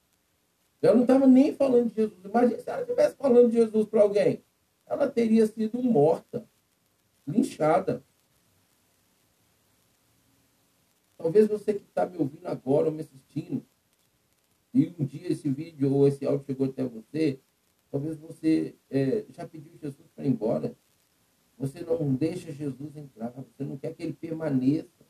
Ela 0.82 0.94
não 0.94 1.02
estava 1.02 1.26
nem 1.26 1.54
falando 1.54 1.88
de 1.88 1.94
Jesus. 1.94 2.22
Imagina 2.22 2.60
se 2.60 2.68
ela 2.68 2.82
estivesse 2.82 3.16
falando 3.16 3.48
de 3.48 3.56
Jesus 3.56 3.88
para 3.88 4.02
alguém. 4.02 4.44
Ela 4.86 5.08
teria 5.08 5.46
sido 5.46 5.82
morta, 5.82 6.46
linchada. 7.26 8.04
Talvez 11.16 11.48
você 11.48 11.72
que 11.72 11.84
está 11.84 12.04
me 12.04 12.18
ouvindo 12.18 12.46
agora 12.46 12.88
ou 12.88 12.92
me 12.92 13.00
assistindo, 13.00 13.64
e 14.74 14.94
um 14.98 15.06
dia 15.06 15.32
esse 15.32 15.48
vídeo 15.48 15.90
ou 15.90 16.06
esse 16.06 16.26
áudio 16.26 16.44
chegou 16.44 16.66
até 16.66 16.84
você, 16.84 17.40
talvez 17.94 18.18
você 18.18 18.74
é, 18.90 19.24
já 19.30 19.46
pediu 19.46 19.70
Jesus 19.80 20.10
para 20.16 20.24
ir 20.24 20.30
embora. 20.30 20.76
Você 21.56 21.80
não 21.80 22.12
deixa 22.12 22.50
Jesus 22.50 22.96
entrar, 22.96 23.30
você 23.30 23.62
não 23.62 23.76
quer 23.78 23.94
que 23.94 24.02
ele 24.02 24.14
permaneça. 24.14 25.06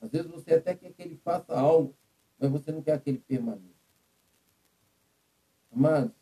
Às 0.00 0.10
vezes 0.12 0.30
você 0.30 0.54
até 0.54 0.72
quer 0.72 0.92
que 0.92 1.02
ele 1.02 1.16
faça 1.16 1.52
algo, 1.52 1.96
mas 2.38 2.48
você 2.48 2.70
não 2.70 2.80
quer 2.80 3.00
que 3.00 3.10
ele 3.10 3.18
permaneça. 3.18 3.74
Amados, 5.72 6.14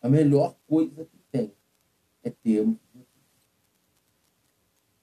a 0.00 0.08
melhor 0.08 0.56
coisa 0.66 1.04
que 1.04 1.18
tem 1.30 1.54
é 2.24 2.30
termos 2.30 2.80
Jesus. 2.92 3.06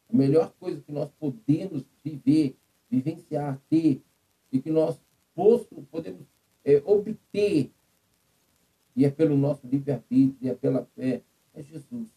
A 0.10 0.18
melhor 0.18 0.52
coisa 0.60 0.82
que 0.82 0.92
nós 0.92 1.10
podemos 1.12 1.86
viver, 2.04 2.58
vivenciar, 2.90 3.58
ter, 3.70 4.04
e 4.52 4.60
que 4.62 4.70
nós 4.70 5.00
podemos 5.90 6.28
é, 6.66 6.76
obter, 6.84 7.72
e 8.96 9.06
é 9.06 9.10
pelo 9.10 9.38
nosso 9.38 9.66
livre-arbítrio, 9.68 10.52
é 10.52 10.56
pela 10.56 10.86
fé, 10.96 11.22
é 11.54 11.64
Jesus. 11.64 12.08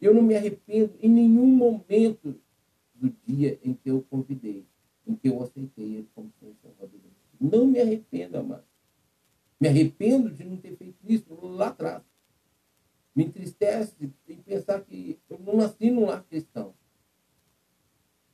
Eu 0.00 0.14
não 0.14 0.22
me 0.22 0.36
arrependo 0.36 0.94
em 1.00 1.08
nenhum 1.08 1.46
momento 1.46 2.38
do 2.94 3.10
dia 3.26 3.58
em 3.62 3.74
que 3.74 3.90
eu 3.90 4.02
convidei, 4.08 4.66
em 5.06 5.14
que 5.14 5.28
eu 5.28 5.42
aceitei 5.42 5.96
Ele 5.96 6.08
como 6.14 6.32
Senhor 6.38 6.54
Salvador. 6.62 7.00
Não 7.40 7.66
me 7.66 7.80
arrependo, 7.80 8.38
amado. 8.38 8.64
Me 9.60 9.68
arrependo 9.68 10.30
de 10.30 10.44
não 10.44 10.56
ter 10.56 10.76
feito 10.76 10.98
isso 11.06 11.34
lá 11.42 11.68
atrás. 11.68 12.02
Me 13.14 13.24
entristece 13.24 14.12
em 14.28 14.36
pensar 14.36 14.82
que 14.82 15.18
eu 15.28 15.38
não 15.38 15.56
nasci 15.56 15.90
num 15.90 16.06
lar 16.06 16.22
cristão. 16.24 16.74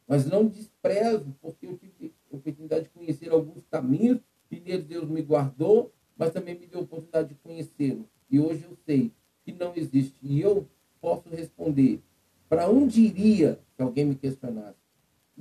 Mas 0.07 0.27
não 0.27 0.47
desprezo, 0.47 1.35
porque 1.41 1.67
eu 1.67 1.79
tive 1.79 2.13
a 2.31 2.37
oportunidade 2.37 2.85
de 2.85 2.91
conhecer 2.91 3.31
alguns 3.31 3.65
caminhos, 3.67 4.21
e 4.51 4.61
neles 4.61 4.85
Deus 4.85 5.09
me 5.09 5.23
guardou, 5.23 5.93
mas 6.17 6.33
também 6.33 6.59
me 6.59 6.67
deu 6.67 6.81
a 6.81 6.83
oportunidade 6.83 7.31
de 7.31 7.35
conhecê-lo. 7.37 8.09
E 8.31 8.39
hoje 8.41 8.65
eu 8.65 8.77
sei 8.87 9.13
que 9.45 9.53
não 9.53 9.75
existe. 9.75 10.15
E 10.23 10.41
eu 10.41 10.69
posso 11.01 11.29
responder: 11.29 12.01
para 12.49 12.69
onde 12.69 13.01
iria 13.03 13.59
se 13.77 13.83
alguém 13.83 14.05
me 14.05 14.15
questionasse? 14.15 14.79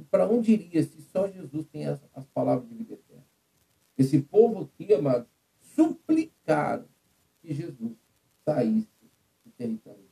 Para 0.10 0.27
onde 0.27 0.53
iria 0.53 0.84
se 0.84 1.01
só 1.01 1.27
Jesus 1.27 1.65
tem 1.67 1.86
as, 1.86 1.99
as 2.13 2.25
palavras 2.27 2.67
de 2.67 2.75
vida 2.75 2.93
eterna? 2.93 3.25
Esse 3.97 4.21
povo 4.21 4.62
aqui, 4.62 4.93
amado, 4.93 5.27
suplicaram 5.75 6.86
que 7.41 7.53
Jesus 7.53 7.93
saísse 8.43 8.88
do 9.45 9.51
território. 9.51 10.12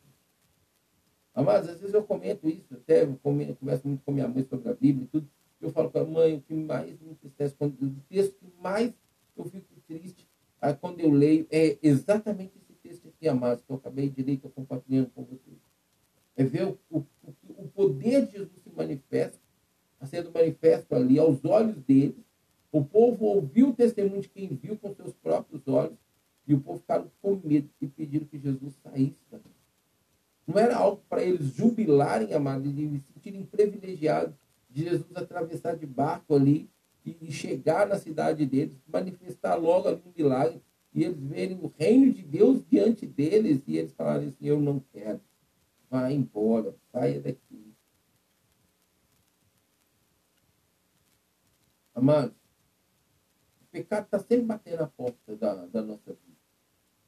Amados, 1.34 1.70
às 1.70 1.80
vezes 1.80 1.94
eu 1.94 2.04
comento 2.04 2.50
isso, 2.50 2.74
até 2.74 3.04
eu 3.04 3.18
converso 3.18 3.88
muito 3.88 4.04
com 4.04 4.12
minha 4.12 4.28
mãe 4.28 4.44
sobre 4.44 4.70
a 4.70 4.74
Bíblia 4.74 5.06
e 5.06 5.08
tudo. 5.08 5.30
Eu 5.62 5.72
falo 5.72 5.90
para 5.90 6.02
a 6.02 6.06
mãe, 6.06 6.36
o 6.36 6.42
que 6.42 6.54
mais 6.54 7.00
me 7.00 7.12
entristece, 7.12 7.56
o 7.62 7.92
texto 8.10 8.38
que 8.40 8.52
mais 8.62 8.94
eu 9.38 9.46
fico 9.46 9.74
triste 9.88 10.29
ah, 10.62 10.74
quando 10.74 11.00
eu 11.00 11.12
leio 11.12 11.48
é 11.50 11.78
exatamente 11.82 12.54
esse 12.58 12.74
texto 12.74 13.08
aqui, 13.08 13.28
amados, 13.28 13.64
que 13.64 13.72
eu 13.72 13.78
acabei 13.78 14.10
de 14.10 14.22
ler, 14.22 14.34
estou 14.34 14.52
compartilhando 14.52 15.10
com 15.12 15.24
vocês. 15.24 15.58
É 16.36 16.44
ver 16.44 16.66
o, 16.66 16.80
o, 16.90 17.06
o 17.58 17.68
poder 17.70 18.26
de 18.26 18.34
Jesus 18.34 18.62
se 18.64 18.70
manifesta, 18.76 19.40
sendo 20.06 20.32
manifesto 20.32 20.96
ali 20.96 21.20
aos 21.20 21.44
olhos 21.46 21.78
deles, 21.84 22.16
o 22.72 22.84
povo 22.84 23.26
ouviu 23.26 23.70
o 23.70 23.74
testemunho 23.74 24.22
de 24.22 24.30
quem 24.30 24.48
viu 24.48 24.78
com 24.78 24.94
seus 24.94 25.14
próprios 25.14 25.68
olhos 25.68 25.98
e 26.48 26.54
o 26.54 26.60
povo 26.60 26.80
ficaram 26.80 27.12
com 27.22 27.40
medo 27.44 27.70
e 27.82 27.88
pediram 27.88 28.26
que 28.26 28.38
Jesus 28.38 28.74
saísse 28.84 29.20
dali. 29.30 29.44
Não 30.48 30.58
era 30.58 30.78
algo 30.78 31.02
para 31.08 31.24
eles 31.24 31.54
jubilarem, 31.54 32.34
amados, 32.34 32.68
e 32.68 33.00
se 33.00 33.14
sentirem 33.14 33.46
privilegiados 33.46 34.36
de 34.70 34.84
Jesus 34.84 35.16
atravessar 35.16 35.76
de 35.76 35.86
barco 35.86 36.36
ali 36.36 36.70
e 37.22 37.32
chegar 37.32 37.88
na 37.88 37.98
cidade 37.98 38.46
deles, 38.46 38.76
manifestar 38.88 39.56
logo 39.56 39.88
ali 39.88 40.02
um 40.06 40.14
milagre 40.16 40.62
e 40.94 41.04
eles 41.04 41.20
verem 41.20 41.60
o 41.62 41.74
reino 41.78 42.12
de 42.12 42.24
Deus 42.24 42.64
diante 42.70 43.06
deles 43.06 43.62
e 43.68 43.78
eles 43.78 43.94
falarem 43.94 44.30
assim: 44.30 44.46
Eu 44.46 44.60
não 44.60 44.80
quero, 44.92 45.22
vá 45.90 46.12
embora, 46.12 46.76
saia 46.92 47.20
daqui. 47.20 47.74
Amados, 51.94 52.36
o 53.62 53.66
pecado 53.72 54.06
está 54.06 54.20
sempre 54.20 54.46
batendo 54.46 54.84
a 54.84 54.88
porta 54.88 55.36
da, 55.36 55.66
da 55.66 55.82
nossa 55.82 56.14
vida. 56.14 56.40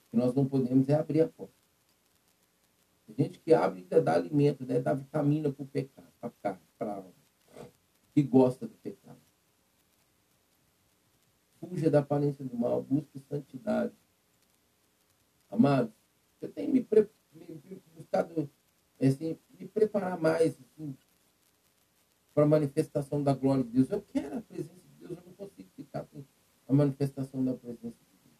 O 0.07 0.11
que 0.11 0.17
nós 0.17 0.33
não 0.33 0.45
podemos 0.45 0.89
é 0.89 0.95
abrir 0.95 1.21
a 1.21 1.29
porta. 1.29 1.53
Tem 3.07 3.25
gente 3.25 3.39
que 3.39 3.53
abre 3.53 3.81
ainda 3.81 4.01
dá 4.01 4.13
alimento, 4.13 4.65
né? 4.65 4.79
dá 4.79 4.93
vitamina 4.93 5.51
para 5.51 5.63
o 5.63 5.67
pecado, 5.67 6.11
para 6.41 6.91
a 6.91 6.95
alma, 6.95 7.13
que 8.13 8.21
gosta 8.21 8.67
do 8.67 8.75
pecado. 8.75 9.20
Fuja 11.61 11.89
da 11.91 11.99
aparência 11.99 12.43
do 12.43 12.57
mal, 12.57 12.81
busque 12.81 13.19
santidade. 13.19 13.93
Amados, 15.47 15.93
eu 16.41 16.51
tenho 16.51 16.73
me, 16.73 16.83
pre, 16.83 17.07
me 17.33 17.81
buscado 17.95 18.49
assim, 18.99 19.37
me 19.59 19.67
preparar 19.67 20.19
mais 20.19 20.57
assim, 20.59 20.97
para 22.33 22.43
a 22.43 22.47
manifestação 22.47 23.21
da 23.21 23.33
glória 23.33 23.63
de 23.63 23.69
Deus. 23.69 23.91
Eu 23.91 24.01
quero 24.01 24.39
a 24.39 24.41
presença 24.41 24.73
de 24.73 25.07
Deus, 25.07 25.11
eu 25.11 25.23
não 25.25 25.33
consigo 25.33 25.69
ficar 25.75 26.03
sem 26.05 26.25
a 26.67 26.73
manifestação 26.73 27.45
da 27.45 27.53
presença 27.53 27.81
de 27.81 28.17
Deus. 28.23 28.37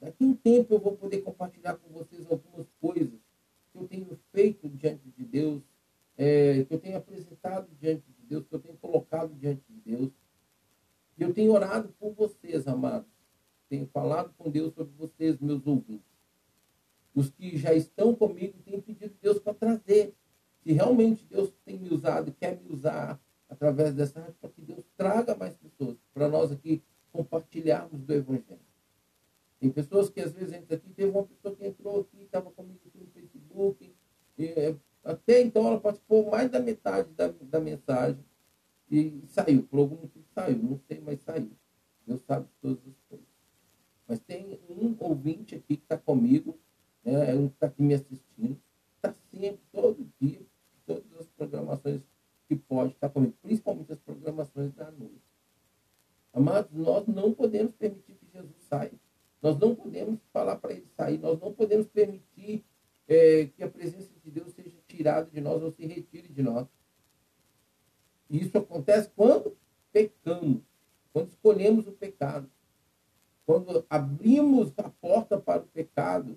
Daqui 0.00 0.24
a 0.24 0.26
um 0.26 0.34
tempo 0.34 0.74
eu 0.74 0.80
vou 0.80 0.96
poder 0.96 1.22
compartilhar 1.22 1.76
com 1.76 1.88
vocês 1.90 2.26
algumas 2.28 2.66
coisas 2.80 3.20
que 3.72 3.78
eu 3.78 3.86
tenho 3.86 4.18
feito 4.32 4.68
diante 4.68 5.08
de 5.10 5.24
Deus, 5.24 5.62
é, 6.16 6.64
que 6.64 6.74
eu 6.74 6.80
tenho 6.80 6.96
apresentado 6.96 7.68
diante 7.78 8.10
de 8.10 8.26
Deus, 8.26 8.46
que 8.46 8.54
eu 8.54 8.58
tenho 8.58 8.76
colocado 8.78 9.32
diante 9.34 9.62
de 9.68 9.80
Deus. 9.80 10.10
Eu 11.18 11.32
tenho 11.32 11.52
orado 11.52 11.88
por 11.98 12.12
vocês, 12.12 12.68
amados. 12.68 13.08
Tenho 13.68 13.86
falado 13.86 14.32
com 14.36 14.50
Deus 14.50 14.74
sobre 14.74 14.92
vocês, 14.96 15.38
meus 15.40 15.66
ouvintes. 15.66 16.04
Os 17.14 17.30
que 17.30 17.56
já 17.56 17.72
estão 17.72 18.14
comigo 18.14 18.58
têm 18.64 18.80
pedido 18.80 19.14
Deus 19.20 19.38
para 19.38 19.54
trazer. 19.54 20.14
Se 20.62 20.72
realmente 20.72 21.24
Deus 21.24 21.52
tem 21.64 21.78
me 21.78 21.88
usado, 21.88 22.32
quer 22.32 22.60
me 22.60 22.68
usar 22.68 23.18
através 23.48 23.94
dessa 23.94 24.20
rádio, 24.20 24.34
para 24.40 24.50
que 24.50 24.60
Deus 24.60 24.84
traga 24.96 25.34
mais 25.34 25.56
pessoas, 25.56 25.96
para 26.12 26.28
nós 26.28 26.52
aqui 26.52 26.82
compartilharmos 27.12 28.02
do 28.02 28.12
Evangelho. 28.12 28.60
Tem 29.58 29.70
pessoas 29.70 30.10
que 30.10 30.20
às 30.20 30.32
vezes 30.32 30.52
entra 30.52 30.76
aqui, 30.76 30.90
teve 30.90 31.10
uma 31.10 31.24
pessoa 31.24 31.54
que 31.54 31.64
entrou 31.64 32.00
aqui, 32.00 32.22
estava 32.24 32.50
comigo 32.50 32.80
aqui 32.86 32.98
no 32.98 33.06
Facebook, 33.06 33.94
e, 34.36 34.44
é, 34.44 34.76
até 35.02 35.40
então 35.40 35.66
ela 35.66 35.80
participou 35.80 36.28
mais 36.30 36.50
da 36.50 36.60
metade 36.60 37.08
da, 37.14 37.28
da 37.28 37.60
mensagem 37.60 38.22
e 38.90 39.22
saiu, 39.26 39.62
por 39.64 39.80
algum 39.80 39.96
motivo 39.96 40.24
saiu, 40.34 40.58
não 40.58 40.78
sei, 40.86 41.00
mas 41.00 41.20
saiu. 41.20 41.50
Deus 42.06 42.20
sabe 42.22 42.46
todas 42.60 42.86
as 42.86 43.00
coisas. 43.08 43.26
Mas 44.06 44.20
tem 44.20 44.60
um 44.68 44.96
ouvinte 45.00 45.54
aqui 45.56 45.76
que 45.76 45.82
está 45.82 45.98
comigo, 45.98 46.58
né, 47.04 47.32
é 47.32 47.34
um 47.34 47.48
que 47.48 47.54
está 47.54 47.66
aqui 47.66 47.82
me 47.82 47.94
assistindo, 47.94 48.60
está 48.94 49.12
sempre, 49.30 49.60
todo 49.72 50.08
dia, 50.20 50.40
todas 50.86 51.12
as 51.18 51.26
programações 51.28 52.00
que 52.48 52.54
pode 52.54 52.92
estar 52.92 53.08
tá 53.08 53.14
comigo, 53.14 53.34
principalmente 53.42 53.92
as 53.92 53.98
programações 53.98 54.72
da 54.74 54.90
noite. 54.90 55.26
Amados, 56.32 56.70
nós 56.72 57.06
não 57.06 57.32
podemos 57.32 57.74
permitir 57.74 58.14
que 58.14 58.26
Jesus 58.32 58.56
saia. 58.68 58.92
Nós 59.42 59.58
não 59.58 59.74
podemos 59.74 60.20
falar 60.32 60.56
para 60.56 60.72
ele 60.72 60.86
sair, 60.96 61.18
nós 61.18 61.40
não 61.40 61.52
podemos 61.52 61.86
permitir 61.88 62.64
é, 63.08 63.46
que 63.46 63.62
a 63.62 63.68
presença 63.68 64.10
de 64.22 64.30
Deus 64.30 64.52
seja 64.52 64.76
tirada 64.86 65.30
de 65.30 65.40
nós 65.40 65.62
ou 65.62 65.70
se 65.70 65.86
retire 65.86 66.28
de 66.28 66.42
nós. 66.42 66.66
E 68.28 68.42
isso 68.42 68.56
acontece 68.58 69.10
quando 69.14 69.56
pecamos, 69.92 70.62
quando 71.12 71.28
escolhemos 71.28 71.86
o 71.86 71.92
pecado. 71.92 72.50
Quando 73.44 73.86
abrimos 73.88 74.72
a 74.78 74.90
porta 74.90 75.38
para 75.38 75.62
o 75.62 75.66
pecado, 75.68 76.36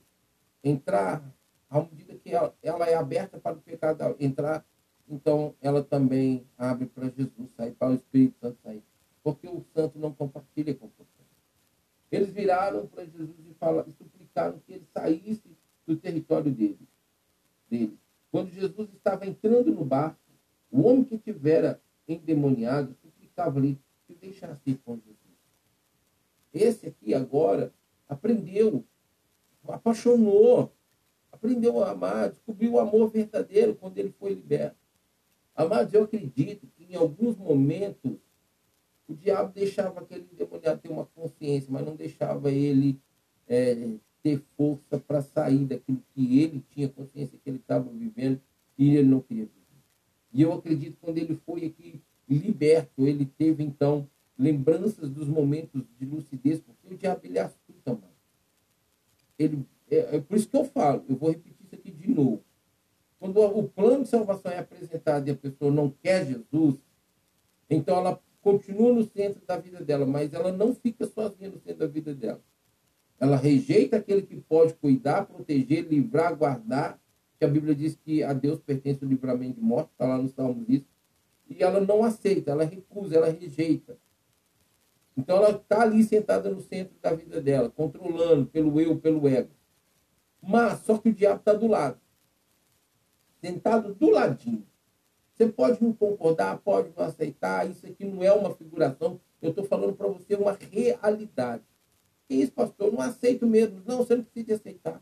entrar, 0.64 1.24
à 1.70 1.82
medida 1.82 2.16
que 2.16 2.30
ela, 2.32 2.56
ela 2.62 2.88
é 2.88 2.94
aberta 2.94 3.40
para 3.40 3.58
o 3.58 3.62
pecado 3.62 4.16
entrar, 4.20 4.64
então 5.08 5.56
ela 5.60 5.84
também 5.84 6.46
abre 6.56 6.86
para 6.86 7.10
Jesus 7.10 7.50
sair, 7.58 7.72
para 7.72 7.90
o 7.90 7.96
Espírito 7.96 8.38
Santo 8.40 8.60
sair. 8.62 8.84
Porque 9.24 9.48
o 9.48 9.66
santo 9.74 9.98
não 9.98 10.14
compartilha 10.14 10.74
com 10.76 10.88
você. 10.98 11.10
Eles 12.12 12.32
viraram 12.32 12.88
para 12.88 13.06
Jesus 13.06 13.36
e, 13.48 13.54
falaram, 13.56 13.90
e 13.90 13.92
suplicaram 13.92 14.60
que 14.66 14.74
ele 14.74 14.88
saísse 14.94 15.58
do 15.86 15.96
território 15.96 16.52
dele, 16.52 16.88
dele. 17.70 17.98
Quando 18.32 18.52
Jesus 18.52 18.90
estava 18.94 19.26
entrando 19.26 19.72
no 19.74 19.84
barco, 19.84 20.20
o 20.72 20.82
homem 20.82 21.04
que 21.04 21.18
tivera 21.18 21.82
endemoniado 22.08 22.96
suplicava 23.02 23.60
ali 23.60 23.80
que 24.08 24.16
deixasse 24.16 24.62
ir 24.66 24.78
com 24.78 24.96
Jesus. 24.96 25.18
Esse 26.54 26.88
aqui 26.88 27.14
agora 27.14 27.74
aprendeu, 28.08 28.84
apaixonou, 29.68 30.74
aprendeu 31.32 31.84
a 31.84 31.92
amar, 31.92 32.30
descobriu 32.30 32.74
o 32.74 32.80
amor 32.80 33.10
verdadeiro 33.10 33.76
quando 33.76 33.98
ele 33.98 34.14
foi 34.20 34.34
liberto. 34.34 34.78
Amados, 35.56 35.94
eu 35.94 36.04
acredito 36.04 36.68
que 36.76 36.86
em 36.86 36.96
alguns 36.96 37.38
momentos 37.38 38.18
o 39.08 39.14
diabo 39.14 39.54
deixava 39.54 40.00
aquele 40.00 40.28
endemoniado 40.32 40.82
ter 40.82 40.90
uma 40.90 41.06
consciência, 41.06 41.72
mas 41.72 41.86
não 41.86 41.96
deixava 41.96 42.52
ele 42.52 43.00
é, 43.48 43.76
ter 44.22 44.44
força 44.56 45.00
para 45.00 45.22
sair 45.22 45.66
daquilo 45.66 46.02
que 46.14 46.42
ele 46.42 46.64
tinha 46.70 46.90
consciência 46.90 47.38
que 47.44 47.50
ele 47.50 47.58
estava 47.58 47.90
vivendo 47.90 48.42
e 48.78 48.96
ele 48.96 49.08
não 49.08 49.22
queria 49.22 49.46
viver. 49.46 49.59
E 50.32 50.42
eu 50.42 50.54
acredito 50.54 50.96
que 50.96 51.02
quando 51.02 51.18
ele 51.18 51.36
foi 51.46 51.66
aqui 51.66 52.02
liberto, 52.28 53.08
ele 53.08 53.26
teve 53.26 53.64
então 53.64 54.08
lembranças 54.38 55.10
dos 55.10 55.28
momentos 55.28 55.84
de 56.00 56.06
lucidez, 56.06 56.62
porque 56.62 56.94
o 56.94 56.98
diabo 56.98 57.22
ele 57.24 57.40
astuto, 57.40 57.82
mano. 57.86 58.04
Ele, 59.38 59.66
é, 59.90 60.18
é 60.18 60.22
por 60.22 60.38
isso 60.38 60.48
que 60.48 60.56
eu 60.56 60.66
falo, 60.66 61.04
eu 61.10 61.16
vou 61.16 61.32
repetir 61.32 61.66
isso 61.66 61.76
aqui 61.76 61.92
de 61.92 62.10
novo. 62.10 62.44
Quando 63.20 63.42
o 63.42 63.68
plano 63.68 64.04
de 64.04 64.10
salvação 64.10 64.52
é 64.52 64.60
apresentado 64.60 65.28
e 65.28 65.32
a 65.32 65.36
pessoa 65.36 65.72
não 65.72 65.90
quer 65.90 66.26
Jesus, 66.26 66.76
então 67.70 67.98
ela 67.98 68.22
continua 68.42 68.94
no 68.94 69.04
centro 69.04 69.46
da 69.46 69.58
vida 69.58 69.84
dela, 69.84 70.06
mas 70.06 70.34
ela 70.34 70.52
não 70.52 70.74
fica 70.74 71.06
sozinha 71.06 71.50
no 71.50 71.60
centro 71.60 71.80
da 71.80 71.88
vida 71.88 72.14
dela. 72.16 72.42
Ela 73.20 73.36
rejeita 73.36 73.98
aquele 73.98 74.22
que 74.22 74.38
pode 74.38 74.74
cuidar, 74.76 75.26
proteger, 75.26 75.86
livrar, 75.86 76.34
guardar, 76.36 77.00
que 77.40 77.46
a 77.46 77.48
Bíblia 77.48 77.74
diz 77.74 77.96
que 77.96 78.22
a 78.22 78.34
Deus 78.34 78.60
pertence 78.60 79.04
o 79.04 79.08
livramento 79.08 79.56
de 79.56 79.62
morte, 79.62 79.90
está 79.92 80.06
lá 80.06 80.18
no 80.18 80.28
Salmo 80.28 80.66
isso, 80.68 80.86
e 81.50 81.64
ela 81.64 81.80
não 81.80 82.04
aceita, 82.04 82.52
ela 82.52 82.66
recusa, 82.66 83.16
ela 83.16 83.30
rejeita. 83.30 83.98
Então 85.16 85.38
ela 85.38 85.52
está 85.52 85.82
ali 85.82 86.04
sentada 86.04 86.50
no 86.50 86.62
centro 86.62 86.96
da 87.02 87.14
vida 87.14 87.42
dela, 87.42 87.70
controlando 87.70 88.46
pelo 88.46 88.80
eu, 88.80 88.98
pelo 89.00 89.28
ego. 89.28 89.52
Mas 90.42 90.80
só 90.82 90.98
que 90.98 91.10
o 91.10 91.14
diabo 91.14 91.40
está 91.40 91.54
do 91.54 91.68
lado. 91.68 92.00
Sentado 93.42 93.94
do 93.94 94.10
ladinho. 94.10 94.66
Você 95.34 95.48
pode 95.48 95.82
não 95.82 95.94
concordar, 95.94 96.58
pode 96.58 96.92
não 96.96 97.06
aceitar, 97.06 97.70
isso 97.70 97.86
aqui 97.86 98.04
não 98.04 98.22
é 98.22 98.32
uma 98.34 98.54
figuração. 98.54 99.20
Eu 99.42 99.52
estou 99.52 99.64
falando 99.64 99.94
para 99.94 100.08
você 100.08 100.36
uma 100.36 100.52
realidade. 100.52 101.64
Que 102.28 102.36
isso, 102.36 102.52
pastor? 102.52 102.88
Eu 102.88 102.94
não 102.94 103.02
aceito 103.02 103.48
mesmo. 103.48 103.82
Não, 103.86 103.98
você 104.00 104.16
não 104.16 104.24
precisa 104.24 104.56
aceitar. 104.56 105.02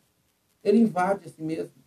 Ele 0.63 0.77
invade 0.77 1.25
a 1.25 1.29
si 1.29 1.41
mesmo. 1.41 1.86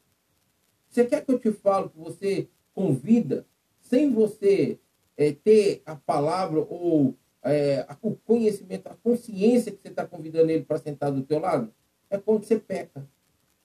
Você 0.90 1.06
quer 1.06 1.24
que 1.24 1.32
eu 1.32 1.38
te 1.38 1.52
fale 1.52 1.88
que 1.88 1.98
você 1.98 2.48
convida 2.74 3.46
sem 3.80 4.12
você 4.12 4.78
é, 5.16 5.32
ter 5.32 5.82
a 5.86 5.94
palavra 5.94 6.60
ou 6.60 7.14
é, 7.44 7.86
o 8.02 8.16
conhecimento, 8.16 8.88
a 8.88 8.96
consciência 8.96 9.70
que 9.70 9.80
você 9.80 9.88
está 9.88 10.04
convidando 10.04 10.50
ele 10.50 10.64
para 10.64 10.78
sentar 10.78 11.12
do 11.12 11.22
teu 11.22 11.38
lado, 11.38 11.72
é 12.10 12.18
quando 12.18 12.44
você 12.44 12.58
peca. 12.58 13.08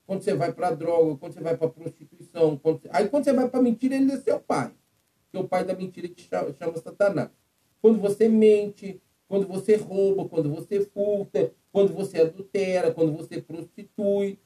Quando 0.06 0.22
você 0.22 0.34
vai 0.34 0.52
para 0.52 0.68
a 0.68 0.70
droga, 0.70 1.16
quando 1.16 1.34
você 1.34 1.40
vai 1.40 1.56
para 1.56 1.66
a 1.66 1.70
prostituição. 1.70 2.56
Quando. 2.56 2.82
Aí 2.90 3.08
quando 3.08 3.24
você 3.24 3.32
vai 3.32 3.48
para 3.48 3.60
mentira, 3.60 3.96
ele 3.96 4.12
é 4.12 4.18
seu 4.18 4.38
pai. 4.38 4.72
Que 5.32 5.36
é 5.36 5.40
o 5.40 5.48
pai 5.48 5.64
da 5.64 5.74
mentira 5.74 6.08
que 6.08 6.22
chama, 6.22 6.54
chama 6.54 6.76
Satanás. 6.78 7.30
Quando 7.82 7.98
você 7.98 8.28
mente, 8.28 9.02
quando 9.26 9.48
você 9.48 9.74
rouba, 9.74 10.28
quando 10.28 10.48
você 10.48 10.80
furta, 10.80 11.52
quando 11.72 11.92
você 11.92 12.20
adultera, 12.20 12.92
quando 12.92 13.16
você 13.16 13.42
prostitui. 13.42 14.38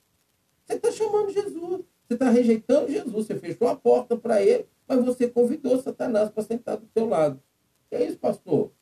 Você 0.64 0.76
está 0.76 0.90
chamando 0.90 1.30
Jesus. 1.30 1.89
Você 2.10 2.14
está 2.14 2.28
rejeitando 2.28 2.90
Jesus. 2.90 3.26
Você 3.28 3.36
fechou 3.36 3.68
a 3.68 3.76
porta 3.76 4.16
para 4.16 4.42
ele, 4.42 4.66
mas 4.88 5.04
você 5.04 5.28
convidou 5.28 5.80
Satanás 5.80 6.28
para 6.28 6.42
sentar 6.42 6.76
do 6.76 6.88
seu 6.92 7.06
lado. 7.06 7.40
Que 7.88 7.94
é 7.94 8.04
isso, 8.04 8.18
pastor? 8.18 8.72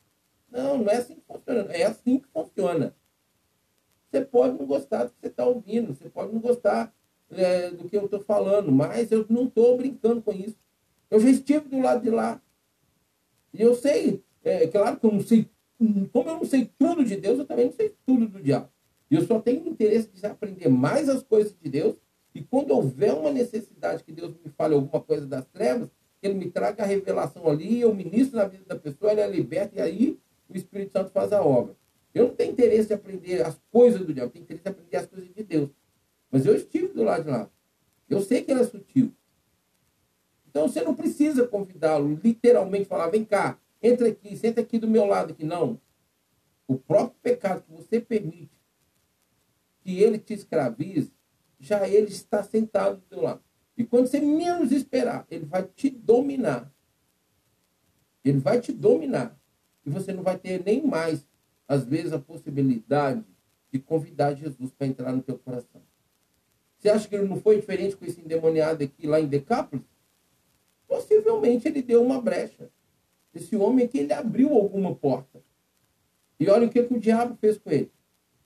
Não, 0.50 0.78
não 0.78 0.90
é 0.90 0.96
assim 0.96 1.16
que 1.16 1.22
funciona. 1.26 1.72
É 1.72 1.82
assim 1.84 2.18
que 2.20 2.28
funciona. 2.28 2.96
Você 4.10 4.24
pode 4.24 4.58
não 4.58 4.64
gostar 4.64 5.04
do 5.04 5.10
que 5.10 5.20
você 5.20 5.26
está 5.26 5.44
ouvindo, 5.44 5.94
você 5.94 6.08
pode 6.08 6.32
não 6.32 6.40
gostar 6.40 6.94
é, 7.30 7.70
do 7.70 7.86
que 7.86 7.98
eu 7.98 8.06
estou 8.06 8.20
falando, 8.20 8.72
mas 8.72 9.12
eu 9.12 9.26
não 9.28 9.44
estou 9.44 9.76
brincando 9.76 10.22
com 10.22 10.32
isso. 10.32 10.56
Eu 11.10 11.20
já 11.20 11.28
estive 11.28 11.68
do 11.68 11.80
lado 11.80 12.02
de 12.02 12.08
lá. 12.08 12.40
E 13.52 13.60
eu 13.60 13.74
sei, 13.74 14.24
é 14.42 14.66
claro 14.68 14.98
que 14.98 15.04
eu 15.04 15.12
não 15.12 15.20
sei, 15.20 15.50
como 16.10 16.30
eu 16.30 16.36
não 16.36 16.44
sei 16.46 16.70
tudo 16.78 17.04
de 17.04 17.16
Deus, 17.16 17.38
eu 17.38 17.44
também 17.44 17.66
não 17.66 17.72
sei 17.72 17.94
tudo 18.06 18.26
do 18.26 18.40
diabo. 18.40 18.70
E 19.10 19.16
eu 19.16 19.26
só 19.26 19.38
tenho 19.38 19.68
interesse 19.68 20.08
de 20.08 20.24
aprender 20.24 20.68
mais 20.70 21.10
as 21.10 21.22
coisas 21.22 21.54
de 21.62 21.68
Deus. 21.68 21.94
E 22.38 22.42
quando 22.44 22.70
houver 22.70 23.12
uma 23.12 23.32
necessidade 23.32 24.04
que 24.04 24.12
Deus 24.12 24.30
me 24.30 24.48
fale 24.56 24.72
alguma 24.72 25.02
coisa 25.02 25.26
das 25.26 25.44
trevas, 25.46 25.90
ele 26.22 26.34
me 26.34 26.48
traga 26.48 26.84
a 26.84 26.86
revelação 26.86 27.48
ali, 27.48 27.80
eu 27.80 27.92
ministro 27.92 28.38
na 28.38 28.44
vida 28.44 28.64
da 28.64 28.76
pessoa, 28.76 29.10
ela 29.10 29.22
é 29.22 29.28
liberta, 29.28 29.74
e 29.76 29.80
aí 29.80 30.20
o 30.48 30.56
Espírito 30.56 30.92
Santo 30.92 31.10
faz 31.10 31.32
a 31.32 31.42
obra. 31.42 31.74
Eu 32.14 32.28
não 32.28 32.36
tenho 32.36 32.52
interesse 32.52 32.92
em 32.92 32.94
aprender 32.94 33.44
as 33.44 33.60
coisas 33.72 34.06
do 34.06 34.14
diabo, 34.14 34.28
eu 34.28 34.32
tenho 34.34 34.44
interesse 34.44 34.68
em 34.68 34.70
aprender 34.70 34.96
as 34.98 35.06
coisas 35.06 35.34
de 35.34 35.42
Deus. 35.42 35.70
Mas 36.30 36.46
eu 36.46 36.54
estive 36.54 36.86
do 36.86 37.02
lado 37.02 37.24
de 37.24 37.30
lá. 37.30 37.50
Eu 38.08 38.22
sei 38.22 38.44
que 38.44 38.52
ela 38.52 38.60
é 38.60 38.64
sutil. 38.64 39.12
Então 40.48 40.68
você 40.68 40.80
não 40.80 40.94
precisa 40.94 41.44
convidá-lo, 41.44 42.20
literalmente 42.22 42.84
falar, 42.84 43.08
vem 43.08 43.24
cá, 43.24 43.58
entra 43.82 44.06
aqui, 44.06 44.36
senta 44.36 44.60
aqui 44.60 44.78
do 44.78 44.86
meu 44.86 45.06
lado 45.06 45.32
aqui. 45.32 45.44
Não. 45.44 45.80
O 46.68 46.78
próprio 46.78 47.18
pecado 47.20 47.64
que 47.64 47.72
você 47.72 47.98
permite 47.98 48.56
que 49.80 50.00
ele 50.00 50.20
te 50.20 50.34
escravize, 50.34 51.17
já 51.58 51.88
ele 51.88 52.08
está 52.08 52.42
sentado 52.42 52.96
do 52.96 53.02
teu 53.02 53.22
lado. 53.22 53.42
E 53.76 53.84
quando 53.84 54.06
você 54.06 54.20
menos 54.20 54.72
esperar, 54.72 55.26
ele 55.30 55.44
vai 55.44 55.62
te 55.62 55.90
dominar. 55.90 56.72
Ele 58.24 58.38
vai 58.38 58.60
te 58.60 58.72
dominar. 58.72 59.38
E 59.86 59.90
você 59.90 60.12
não 60.12 60.22
vai 60.22 60.38
ter 60.38 60.62
nem 60.64 60.84
mais, 60.84 61.26
às 61.66 61.84
vezes, 61.84 62.12
a 62.12 62.18
possibilidade 62.18 63.24
de 63.72 63.78
convidar 63.78 64.34
Jesus 64.34 64.72
para 64.72 64.86
entrar 64.86 65.12
no 65.12 65.22
teu 65.22 65.38
coração. 65.38 65.82
Você 66.78 66.88
acha 66.88 67.08
que 67.08 67.14
ele 67.14 67.28
não 67.28 67.40
foi 67.40 67.56
diferente 67.56 67.96
com 67.96 68.04
esse 68.04 68.20
endemoniado 68.20 68.84
aqui 68.84 69.06
lá 69.06 69.20
em 69.20 69.26
Decápolis? 69.26 69.84
Possivelmente 70.86 71.68
ele 71.68 71.82
deu 71.82 72.02
uma 72.02 72.20
brecha. 72.20 72.70
Esse 73.34 73.56
homem 73.56 73.84
aqui, 73.84 73.98
ele 73.98 74.12
abriu 74.12 74.54
alguma 74.54 74.94
porta. 74.94 75.42
E 76.40 76.48
olha 76.48 76.66
o 76.66 76.70
que, 76.70 76.82
que 76.82 76.94
o 76.94 77.00
diabo 77.00 77.36
fez 77.40 77.58
com 77.58 77.70
ele. 77.70 77.90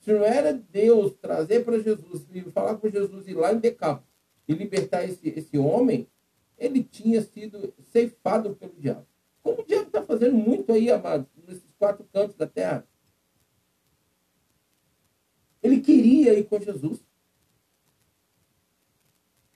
Se 0.02 0.12
não 0.12 0.24
era 0.24 0.52
Deus 0.52 1.14
trazer 1.14 1.64
para 1.64 1.78
Jesus, 1.78 2.26
falar 2.52 2.76
com 2.76 2.88
Jesus 2.88 3.26
ir 3.28 3.34
lá 3.34 3.52
em 3.52 3.58
Decápolis 3.58 4.10
e 4.48 4.52
libertar 4.52 5.04
esse, 5.04 5.28
esse 5.28 5.56
homem, 5.56 6.08
ele 6.58 6.82
tinha 6.82 7.22
sido 7.22 7.72
ceifado 7.84 8.54
pelo 8.56 8.74
diabo. 8.74 9.06
Como 9.44 9.62
o 9.62 9.64
diabo 9.64 9.86
está 9.86 10.02
fazendo 10.02 10.36
muito 10.36 10.72
aí, 10.72 10.90
amados, 10.90 11.28
nesses 11.46 11.72
quatro 11.78 12.04
cantos 12.12 12.36
da 12.36 12.48
terra. 12.48 12.86
Ele 15.62 15.80
queria 15.80 16.36
ir 16.36 16.44
com 16.44 16.58
Jesus. 16.58 17.00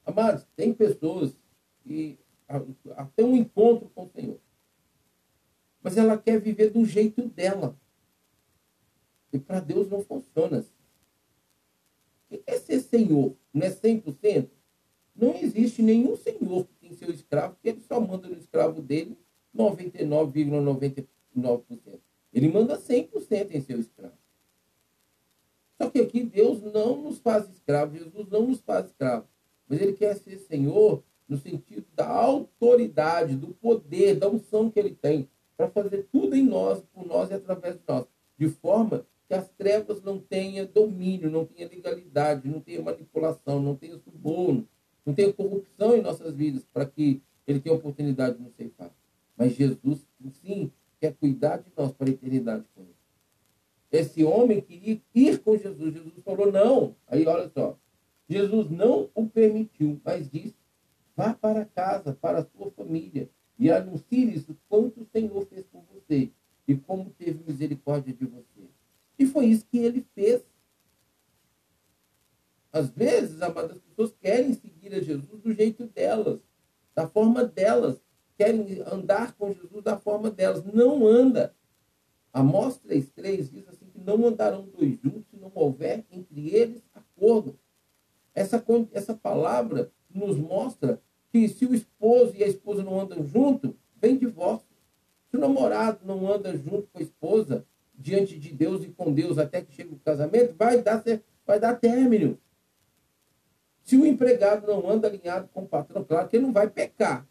Amados, 0.05 0.47
tem 0.55 0.73
pessoas 0.73 1.37
que 1.83 2.21
até 2.97 3.25
um 3.25 3.37
encontro 3.37 3.91
com 3.93 4.05
o 4.05 4.11
Senhor. 4.11 4.39
Mas 5.83 5.97
ela 5.97 6.17
quer 6.17 6.41
viver 6.41 6.71
do 6.71 6.85
jeito 6.85 7.29
dela. 7.29 7.77
E 9.37 9.39
para 9.39 9.61
Deus 9.61 9.89
não 9.91 10.03
funciona 10.03 10.59
assim. 10.59 10.73
É 12.47 12.59
ser 12.59 12.81
Senhor? 12.81 13.37
Não 13.53 13.67
é 13.67 13.71
100%? 13.71 14.49
Não 15.15 15.35
existe 15.37 15.83
nenhum 15.83 16.17
Senhor 16.17 16.65
que 16.65 16.75
tem 16.81 16.93
seu 16.95 17.11
escravo, 17.11 17.57
que 17.63 17.69
ele 17.69 17.83
só 17.83 18.01
manda 18.01 18.27
no 18.29 18.37
escravo 18.37 18.81
dele 18.81 19.17
99,99%. 19.55 21.07
Ele 22.33 22.49
manda 22.49 22.79
100% 22.79 23.55
em 23.55 23.61
seu 23.61 23.79
escravo. 23.79 24.17
Só 25.81 25.91
que 25.91 26.01
aqui 26.01 26.23
Deus 26.23 26.63
não 26.63 27.03
nos 27.03 27.19
faz 27.19 27.47
escravos, 27.51 27.99
Jesus 27.99 28.29
não 28.31 28.47
nos 28.47 28.61
faz 28.61 28.87
escravos. 28.87 29.29
Mas 29.69 29.83
ele 29.83 29.93
quer 29.93 30.17
ser 30.17 30.39
Senhor 30.39 31.03
no 31.29 31.37
sentido 31.37 31.87
da 31.95 32.09
autoridade, 32.09 33.37
do 33.37 33.49
poder, 33.49 34.15
da 34.17 34.29
unção 34.29 34.71
que 34.71 34.79
ele 34.79 34.95
tem 34.95 35.29
para 35.57 35.69
fazer 35.69 36.09
tudo 36.13 36.35
em 36.37 36.43
nós, 36.43 36.83
por 36.93 37.07
nós 37.07 37.31
e 37.31 37.35
através 37.35 37.77
de 37.77 37.83
nós. 37.87 38.07
De 38.39 38.49
forma 38.49 39.07
que 39.29 39.35
as 39.35 39.49
trevas 39.51 40.03
não 40.03 40.19
tenham 40.19 40.67
domínio, 40.67 41.31
não 41.31 41.45
tenha 41.45 41.69
legalidade, 41.69 42.49
não 42.49 42.61
tenha 42.61 42.83
manipulação, 42.83 43.61
não 43.61 43.75
tenha 43.75 43.99
suborno, 43.99 44.69
não 45.05 45.15
tenha 45.15 45.33
corrupção 45.33 45.97
em 45.97 46.03
nossas 46.03 46.35
vidas, 46.35 46.65
para 46.73 46.87
que 46.87 47.23
ele 47.47 47.61
tenha 47.61 47.75
oportunidade 47.75 48.37
de 48.37 48.43
nos 48.43 48.55
ceifar. 48.55 48.91
Mas 49.37 49.55
Jesus, 49.55 50.07
sim, 50.43 50.71
quer 51.01 51.15
cuidar 51.15 51.59
de 51.59 51.71
nós 51.77 51.93
para 51.93 52.09
a 52.09 52.11
eternidade 52.11 52.65
com 52.75 52.83
ele. 52.83 52.95
Esse 53.91 54.25
homem 54.25 54.61
queria 54.61 55.01
ir 55.15 55.39
com 55.39 55.57
Jesus. 55.57 55.95
Jesus 55.95 56.25
falou, 56.25 56.51
não. 56.51 56.97
Aí, 57.07 57.27
olha 57.27 57.49
só. 57.49 57.79
Jesus 58.29 58.71
não 58.71 59.09
o 59.15 59.27
permitiu, 59.27 60.01
mas 60.05 60.29
disse: 60.29 60.57
vá 61.17 61.33
para 61.33 61.65
casa, 61.65 62.13
para 62.13 62.41
a 62.41 62.45
sua 62.45 62.71
família, 62.73 63.31
e 63.59 63.71
anuncie-lhes 63.71 64.49
o 64.49 64.57
quanto 64.69 65.03
o 65.03 65.07
Senhor 65.07 65.47
fez 65.47 65.65
por 65.67 65.83
você 65.93 66.31
e 66.67 66.75
como 66.75 67.11
teve 67.11 67.43
misericórdia 67.47 68.13
de 68.13 68.27
você. 68.27 68.69
E 69.19 69.27
foi 69.27 69.47
isso 69.47 69.67
que 69.67 69.79
ele 69.79 70.05
fez. 70.15 70.43
Às 72.73 72.91
vezes, 72.91 73.41
as 73.41 73.79
pessoas 73.79 74.15
querem 74.21 74.53
seguir 74.53 74.95
a 74.95 75.01
Jesus 75.01 75.41
do 75.41 75.53
jeito 75.53 75.87
delas, 75.87 76.41
da 76.95 77.09
forma 77.09 77.45
delas, 77.45 78.01
querem 78.37 78.83
andar 78.83 79.35
com 79.35 79.53
Jesus 79.53 79.83
da 79.83 79.97
forma 79.97 80.31
delas. 80.31 80.63
Não 80.65 81.07
anda. 81.07 81.55
Amós 82.33 82.79
3,3 82.87 83.51
diz 83.51 83.69
assim 83.69 83.87
que 83.87 83.99
não 83.99 84.27
andarão 84.27 84.69
dois 84.69 84.99
juntos 85.01 85.25
se 85.31 85.37
não 85.39 85.51
houver 85.55 86.05
entre 86.11 86.55
eles 86.55 86.83
acordo. 86.95 87.59
Essa, 88.35 88.63
essa 88.93 89.15
palavra 89.15 89.91
nos 90.11 90.37
mostra 90.37 91.01
que 91.33 91.49
se 91.49 91.65
o 91.65 91.75
esposo 91.75 92.35
e 92.37 92.45
a 92.45 92.47
esposa 92.47 92.83
não 92.83 93.01
andam 93.01 93.25
junto, 93.25 93.75
vem 93.97 94.19
divórcio. 94.19 94.69
Se 95.31 95.37
o 95.37 95.41
namorado 95.41 96.01
não 96.05 96.31
anda 96.31 96.55
junto 96.57 96.89
com 96.89 96.99
a 96.99 97.03
esposa, 97.03 97.67
diante 97.99 98.39
de 98.39 98.53
Deus 98.53 98.85
e 98.85 98.89
com 98.89 99.13
Deus 99.13 99.39
até 99.39 99.63
que 99.63 99.73
chega 99.73 99.95
o 99.95 99.99
casamento, 99.99 100.55
vai 100.57 100.83
dar, 100.83 101.03
vai 101.47 101.59
dar 101.59 101.75
término. 101.77 102.39
Se 103.83 103.97
o 103.97 104.05
empregado 104.05 104.67
não 104.67 104.89
anda 104.91 105.09
alinhado 105.09 105.49
com 105.49 105.63
o 105.63 105.69
patrão, 105.69 106.05
claro 106.05 106.29
que 106.29 106.37
ele 106.37 106.45
não 106.45 106.53
vai 106.53 106.69
pecar. 106.69 107.27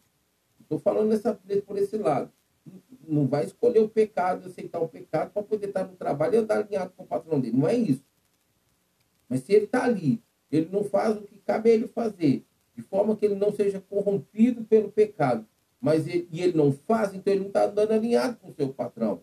Estou 0.60 0.78
falando 0.78 1.10
nessa, 1.10 1.38
por 1.66 1.76
esse 1.78 1.96
lado. 1.96 2.32
Não 3.06 3.26
vai 3.26 3.44
escolher 3.44 3.80
o 3.80 3.88
pecado, 3.88 4.48
aceitar 4.48 4.80
o 4.80 4.88
pecado 4.88 5.30
para 5.30 5.42
poder 5.42 5.68
estar 5.68 5.84
no 5.84 5.94
trabalho 5.94 6.34
e 6.34 6.38
andar 6.38 6.58
alinhado 6.58 6.92
com 6.96 7.04
o 7.04 7.06
patrão 7.06 7.38
dele. 7.38 7.56
Não 7.56 7.68
é 7.68 7.74
isso. 7.74 8.04
Mas 9.28 9.40
se 9.40 9.52
ele 9.52 9.66
está 9.66 9.84
ali, 9.84 10.22
ele 10.50 10.68
não 10.72 10.82
faz 10.82 11.16
o 11.16 11.22
que 11.22 11.38
cabe 11.38 11.70
a 11.70 11.74
ele 11.74 11.86
fazer, 11.88 12.44
de 12.74 12.82
forma 12.82 13.16
que 13.16 13.24
ele 13.24 13.34
não 13.34 13.52
seja 13.52 13.80
corrompido 13.80 14.64
pelo 14.64 14.90
pecado, 14.90 15.46
mas 15.80 16.06
ele, 16.06 16.28
e 16.30 16.42
ele 16.42 16.56
não 16.56 16.72
faz, 16.72 17.14
então 17.14 17.32
ele 17.32 17.40
não 17.40 17.48
está 17.48 17.64
andando 17.64 17.92
alinhado 17.92 18.36
com 18.38 18.50
o 18.50 18.54
seu 18.54 18.72
patrão. 18.72 19.22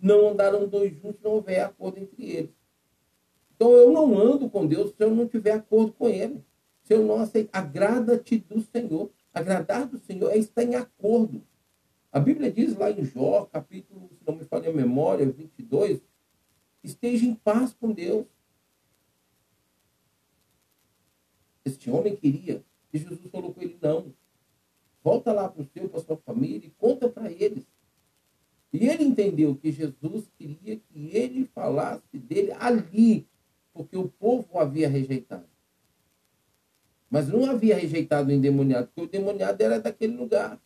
Não 0.00 0.30
andaram 0.30 0.66
dois 0.66 0.92
juntos, 0.96 1.20
não 1.22 1.32
houver 1.32 1.60
acordo 1.60 1.98
entre 1.98 2.24
eles. 2.24 2.60
Então 3.54 3.72
eu 3.72 3.92
não 3.92 4.18
ando 4.18 4.48
com 4.48 4.66
Deus 4.66 4.90
se 4.90 5.04
eu 5.04 5.14
não 5.14 5.28
tiver 5.28 5.52
acordo 5.52 5.92
com 5.92 6.08
Ele. 6.08 6.42
Se 6.82 6.94
eu 6.94 7.04
não 7.04 7.20
aceitar, 7.20 7.58
agrada-te 7.58 8.38
do 8.38 8.60
Senhor. 8.62 9.10
Agradar 9.34 9.86
do 9.86 9.98
Senhor 9.98 10.30
é 10.30 10.38
estar 10.38 10.64
em 10.64 10.74
acordo. 10.74 11.42
A 12.10 12.18
Bíblia 12.18 12.50
diz 12.50 12.74
lá 12.76 12.90
em 12.90 13.04
Jó, 13.04 13.44
capítulo, 13.44 14.08
se 14.18 14.26
não 14.26 14.34
me 14.34 14.44
falha 14.44 14.70
a 14.70 14.72
memória, 14.72 15.30
22, 15.30 16.00
esteja 16.82 17.24
em 17.24 17.34
paz 17.34 17.72
com 17.72 17.92
Deus. 17.92 18.26
Este 21.64 21.90
homem 21.90 22.16
queria, 22.16 22.64
e 22.92 22.98
Jesus 22.98 23.30
falou 23.30 23.54
com 23.54 23.60
ele, 23.62 23.78
não. 23.80 24.12
Volta 25.04 25.32
lá 25.32 25.48
para 25.48 25.62
o 25.62 25.66
seu, 25.66 25.88
para 25.88 26.00
a 26.00 26.02
sua 26.02 26.16
família 26.16 26.66
e 26.66 26.70
conta 26.70 27.08
para 27.08 27.30
eles. 27.30 27.64
E 28.72 28.86
ele 28.86 29.04
entendeu 29.04 29.54
que 29.56 29.72
Jesus 29.72 30.30
queria 30.38 30.76
que 30.76 31.10
ele 31.12 31.44
falasse 31.46 32.18
dele 32.18 32.52
ali, 32.52 33.26
porque 33.72 33.96
o 33.96 34.08
povo 34.08 34.48
o 34.52 34.58
havia 34.58 34.88
rejeitado. 34.88 35.48
Mas 37.10 37.28
não 37.28 37.50
havia 37.50 37.76
rejeitado 37.76 38.28
o 38.28 38.32
endemoniado, 38.32 38.86
porque 38.86 39.00
o 39.00 39.04
endemoniado 39.04 39.60
era 39.60 39.80
daquele 39.80 40.16
lugar. 40.16 40.60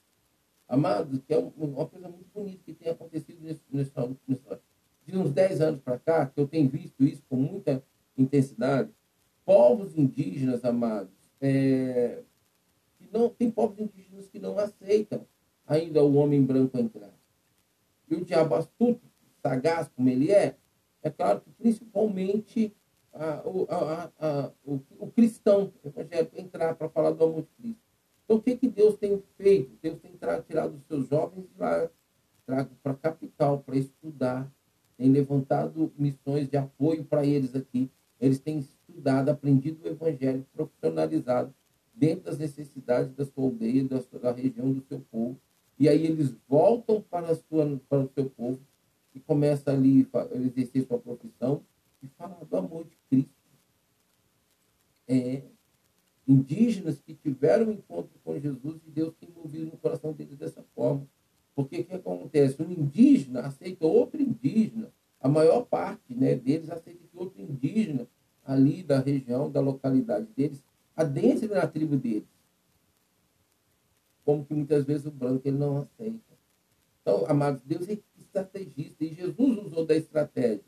Amados, 0.68 1.20
que 1.26 1.32
é 1.32 1.38
uma 1.38 1.86
coisa 1.86 2.09
muito 2.09 2.28
bonita 2.34 2.61
que 2.64 2.74
tem 2.74 2.90
acontecido 2.90 3.38
nesse, 3.42 3.62
nesse, 3.70 3.92
de 5.07 5.16
uns 5.16 5.30
10 5.30 5.61
anos 5.61 5.80
para 5.80 5.98
cá, 5.98 6.26
que 6.26 6.40
eu 6.40 6.46
tenho 6.46 6.68
visto 6.68 7.05
isso 7.05 7.22
com 7.28 7.36
muita 7.36 7.82
intensidade. 8.16 8.90
Povos 9.44 9.96
indígenas, 9.96 10.64
amados, 10.64 11.12
é, 11.40 12.22
não, 13.12 13.28
tem 13.28 13.50
povos 13.50 13.78
indígenas 13.78 14.26
que 14.28 14.38
não 14.38 14.59
aceitam 14.59 15.26
ainda 15.66 16.02
o 16.02 16.14
homem 16.14 16.42
branco 16.42 16.76
entrar. 16.76 17.13
E 18.09 18.14
o 18.14 18.24
diabo 18.24 18.55
astuto, 18.55 19.00
sagaz 19.42 19.88
como 19.88 20.09
ele 20.09 20.30
é, 20.30 20.57
é 21.02 21.11
claro 21.11 21.40
que 21.40 21.50
principalmente 21.50 22.74
a, 23.12 23.42
a, 23.68 24.11
a, 24.18 24.50
o, 24.64 24.80
o, 24.98 25.11
cristão 25.11 25.72
evangélico 25.84 26.40
entrar 26.40 26.74
para 26.74 26.88
falar 26.88 27.11
do 27.11 27.24
amor 27.24 27.42
de 27.42 27.48
Cristo. 27.62 27.80
Então, 28.24 28.36
o 28.38 28.42
que, 28.42 28.57
que 28.57 28.68
Deus 28.68 28.96
tem 28.96 29.22
feito? 29.36 29.78
Deus 29.80 29.98
tem 30.00 30.12
tirado 30.46 30.74
os 30.74 30.84
seus 30.86 31.09
jovens 31.09 31.46
lá, 31.59 31.88
trago 32.46 32.70
para 32.82 32.92
a 32.92 32.96
capital 32.96 33.61
para 33.61 33.76
estudar, 33.76 34.50
tem 34.96 35.11
levantado 35.11 35.92
missões 35.96 36.48
de 36.48 36.57
apoio 36.57 37.05
para 37.05 37.24
eles 37.24 37.55
aqui. 37.55 37.90
Eles 38.20 38.38
têm 38.38 38.59
estudado, 38.59 39.28
aprendido 39.28 39.84
o 39.84 39.88
evangelho, 39.88 40.46
profissionalizado 40.52 41.55
dentro 41.94 42.24
das 42.24 42.38
necessidades 42.38 43.12
da 43.14 43.24
sua 43.24 43.44
aldeia, 43.44 43.84
da, 43.84 44.00
sua, 44.00 44.18
da 44.18 44.32
região 44.32 44.72
do 44.72 44.82
seu 44.88 45.00
povo. 45.11 45.38
E 45.78 45.88
aí 45.88 46.06
eles 46.06 46.34
voltam 46.48 47.00
para, 47.00 47.34
sua, 47.34 47.80
para 47.88 48.00
o 48.00 48.10
seu 48.14 48.30
povo 48.30 48.60
e 49.14 49.20
começam 49.20 49.74
ali 49.74 50.08
a 50.12 50.36
exercer 50.36 50.86
sua 50.86 50.98
profissão 50.98 51.62
e 52.02 52.08
falar 52.08 52.44
do 52.44 52.56
amor 52.56 52.84
de 52.84 52.96
Cristo. 53.08 53.30
É, 55.06 55.42
indígenas 56.26 57.00
que 57.00 57.14
tiveram 57.14 57.68
um 57.68 57.72
encontro 57.72 58.12
com 58.24 58.38
Jesus 58.38 58.80
e 58.86 58.90
Deus 58.90 59.14
tem 59.20 59.28
movido 59.30 59.66
no 59.66 59.76
coração 59.76 60.12
deles 60.12 60.36
dessa 60.36 60.64
forma. 60.74 61.06
Porque 61.54 61.80
o 61.80 61.84
que 61.84 61.94
acontece? 61.94 62.60
Um 62.62 62.70
indígena 62.70 63.40
aceita 63.40 63.86
outro 63.86 64.20
indígena, 64.20 64.90
a 65.20 65.28
maior 65.28 65.62
parte 65.62 66.14
né, 66.14 66.34
deles 66.34 66.68
aceita 66.70 67.00
que 67.10 67.16
outro 67.16 67.40
indígena 67.40 68.06
ali 68.44 68.82
da 68.82 68.98
região, 68.98 69.50
da 69.50 69.60
localidade 69.60 70.26
deles, 70.36 70.62
adentre 70.96 71.48
na 71.48 71.66
tribo 71.66 71.96
deles. 71.96 72.34
Como 74.24 74.44
que 74.44 74.54
muitas 74.54 74.84
vezes 74.84 75.06
o 75.06 75.10
branco 75.10 75.46
ele 75.46 75.58
não 75.58 75.78
aceita. 75.78 76.34
Então, 77.02 77.26
amados, 77.26 77.60
Deus 77.64 77.88
é 77.88 77.98
estrategista 78.18 79.04
e 79.04 79.14
Jesus 79.14 79.58
usou 79.66 79.84
da 79.84 79.94
estratégia. 79.94 80.64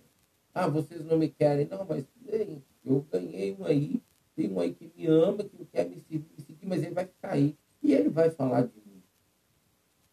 Ah, 0.52 0.68
vocês 0.68 1.04
não 1.04 1.18
me 1.18 1.28
querem. 1.28 1.66
Não, 1.66 1.84
mas 1.84 2.04
bem, 2.16 2.62
eu 2.84 3.07
ganhei 3.11 3.57
um 3.59 3.64
aí, 3.64 4.02
tem 4.34 4.52
um 4.52 4.61
aí 4.61 4.74
que 4.74 4.90
me 4.94 5.07
ama, 5.07 5.44
que 5.44 5.64
quer 5.66 5.88
me 5.88 5.98
seguir, 6.00 6.26
mas 6.62 6.82
ele 6.82 6.94
vai 6.94 7.11
aí. 7.22 7.57
E 7.82 7.94
ele 7.94 8.09
vai 8.09 8.30
falar 8.30 8.62
de 8.62 8.74
mim. 8.86 9.02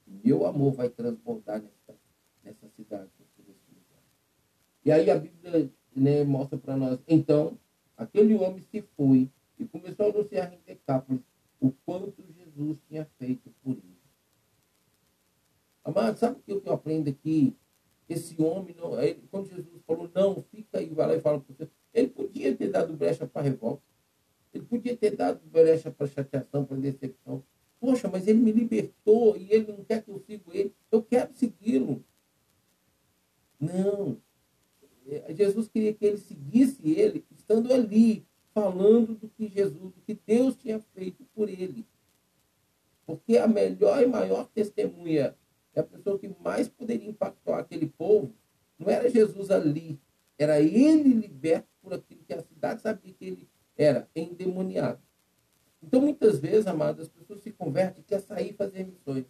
Meu 0.07 0.45
amor 0.45 0.73
vai 0.73 0.89
transbordar 0.89 1.61
nessa, 1.61 1.99
nessa 2.43 2.67
cidade. 2.75 3.09
E 4.85 4.91
aí 4.91 5.09
a 5.09 5.17
Bíblia 5.17 5.71
né, 5.95 6.23
mostra 6.23 6.57
para 6.57 6.75
nós. 6.75 6.99
Então, 7.07 7.57
aquele 7.95 8.35
homem 8.35 8.61
se 8.61 8.81
foi 8.97 9.29
e 9.57 9.65
começou 9.65 10.07
a 10.07 10.09
anunciar 10.09 10.53
em 10.53 10.59
Decápolis 10.65 11.21
o 11.61 11.71
quanto 11.85 12.21
Jesus 12.55 12.79
tinha 12.87 13.05
feito 13.17 13.49
por 13.63 13.71
ele. 13.71 13.97
Amado, 15.83 16.17
sabe 16.17 16.39
o 16.39 16.59
que 16.59 16.67
eu 16.67 16.73
aprendo 16.73 17.09
aqui? 17.09 17.55
esse 18.13 18.41
homem, 18.41 18.75
não, 18.75 19.01
ele, 19.01 19.23
quando 19.29 19.49
Jesus 19.49 19.81
falou, 19.85 20.09
não, 20.13 20.43
fica 20.51 20.79
aí, 20.79 20.89
vai 20.89 21.07
lá 21.07 21.15
e 21.15 21.21
fala 21.21 21.39
para 21.39 21.55
você, 21.55 21.69
ele 21.93 22.07
podia 22.07 22.55
ter 22.55 22.69
dado 22.69 22.93
brecha 22.93 23.25
para 23.25 23.41
revolta, 23.41 23.83
ele 24.53 24.65
podia 24.65 24.95
ter 24.95 25.15
dado 25.15 25.41
brecha 25.45 25.91
para 25.91 26.07
chateação, 26.07 26.65
para 26.65 26.77
decepção. 26.77 27.43
Poxa, 27.79 28.07
mas 28.07 28.27
ele 28.27 28.39
me 28.39 28.51
libertou 28.51 29.35
e 29.35 29.51
ele 29.51 29.71
não 29.71 29.83
quer 29.83 30.03
que 30.03 30.09
eu 30.09 30.19
siga 30.19 30.43
ele. 30.53 30.73
Eu 30.89 31.01
quero 31.03 31.33
segui-lo. 31.33 32.03
Não. 33.59 34.17
É, 35.05 35.33
Jesus 35.33 35.67
queria 35.67 35.93
que 35.93 36.05
ele 36.05 36.17
seguisse 36.17 36.91
ele, 36.91 37.25
estando 37.31 37.73
ali, 37.73 38.25
falando 38.53 39.15
do 39.15 39.27
que 39.27 39.49
Jesus, 39.49 39.91
do 39.91 40.01
que 40.01 40.13
Deus 40.13 40.55
tinha 40.55 40.79
feito 40.93 41.25
por 41.35 41.49
ele. 41.49 41.85
Porque 43.05 43.37
a 43.37 43.47
melhor 43.47 44.01
e 44.01 44.07
maior 44.07 44.47
testemunha 44.47 45.35
é 45.73 45.79
a 45.79 45.83
pessoa 45.83 46.17
que 46.17 46.29
mais 46.39 46.67
poderia 46.67 47.09
impactar 47.09 47.59
aquele 47.59 47.87
povo, 47.87 48.33
não 48.77 48.89
era 48.89 49.09
Jesus 49.09 49.49
ali, 49.49 49.99
era 50.37 50.59
ele 50.59 51.13
liberto 51.13 51.67
por 51.81 51.93
aquilo 51.93 52.23
que 52.23 52.33
a 52.33 52.41
cidade 52.41 52.81
sabia 52.81 53.13
que 53.13 53.25
ele 53.25 53.49
era, 53.75 54.09
endemoniado. 54.15 55.01
Então, 55.81 55.99
muitas 55.99 56.39
vezes, 56.39 56.67
amados, 56.67 57.03
as 57.03 57.09
pessoas 57.09 57.41
se 57.41 57.51
convertem 57.51 58.01
e 58.01 58.05
querem 58.05 58.25
sair 58.25 58.53
fazer 58.53 58.85
missões. 58.85 59.25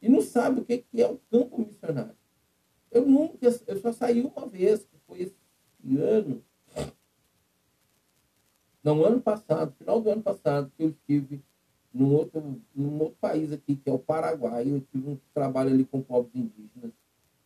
E 0.00 0.08
não 0.08 0.22
sabem 0.22 0.62
o 0.62 0.64
que 0.64 0.84
é 0.96 1.06
o 1.06 1.18
campo 1.30 1.58
missionário. 1.58 2.16
Eu 2.90 3.04
nunca, 3.04 3.38
eu 3.42 3.80
só 3.80 3.92
saí 3.92 4.22
uma 4.22 4.46
vez, 4.46 4.84
que 4.84 4.96
foi 5.06 5.22
esse 5.22 5.36
ano, 5.98 6.42
não, 8.82 9.02
ano 9.02 9.20
passado, 9.20 9.74
final 9.78 10.00
do 10.00 10.10
ano 10.10 10.22
passado, 10.22 10.70
que 10.76 10.82
eu 10.82 10.90
estive 10.90 11.42
num 11.94 12.12
outro, 12.12 12.60
num 12.74 13.00
outro 13.00 13.16
país 13.20 13.52
aqui, 13.52 13.76
que 13.76 13.88
é 13.88 13.92
o 13.92 13.98
Paraguai. 13.98 14.68
Eu 14.68 14.80
tive 14.80 15.10
um 15.10 15.18
trabalho 15.32 15.70
ali 15.70 15.84
com 15.84 16.02
povos 16.02 16.34
indígenas. 16.34 16.92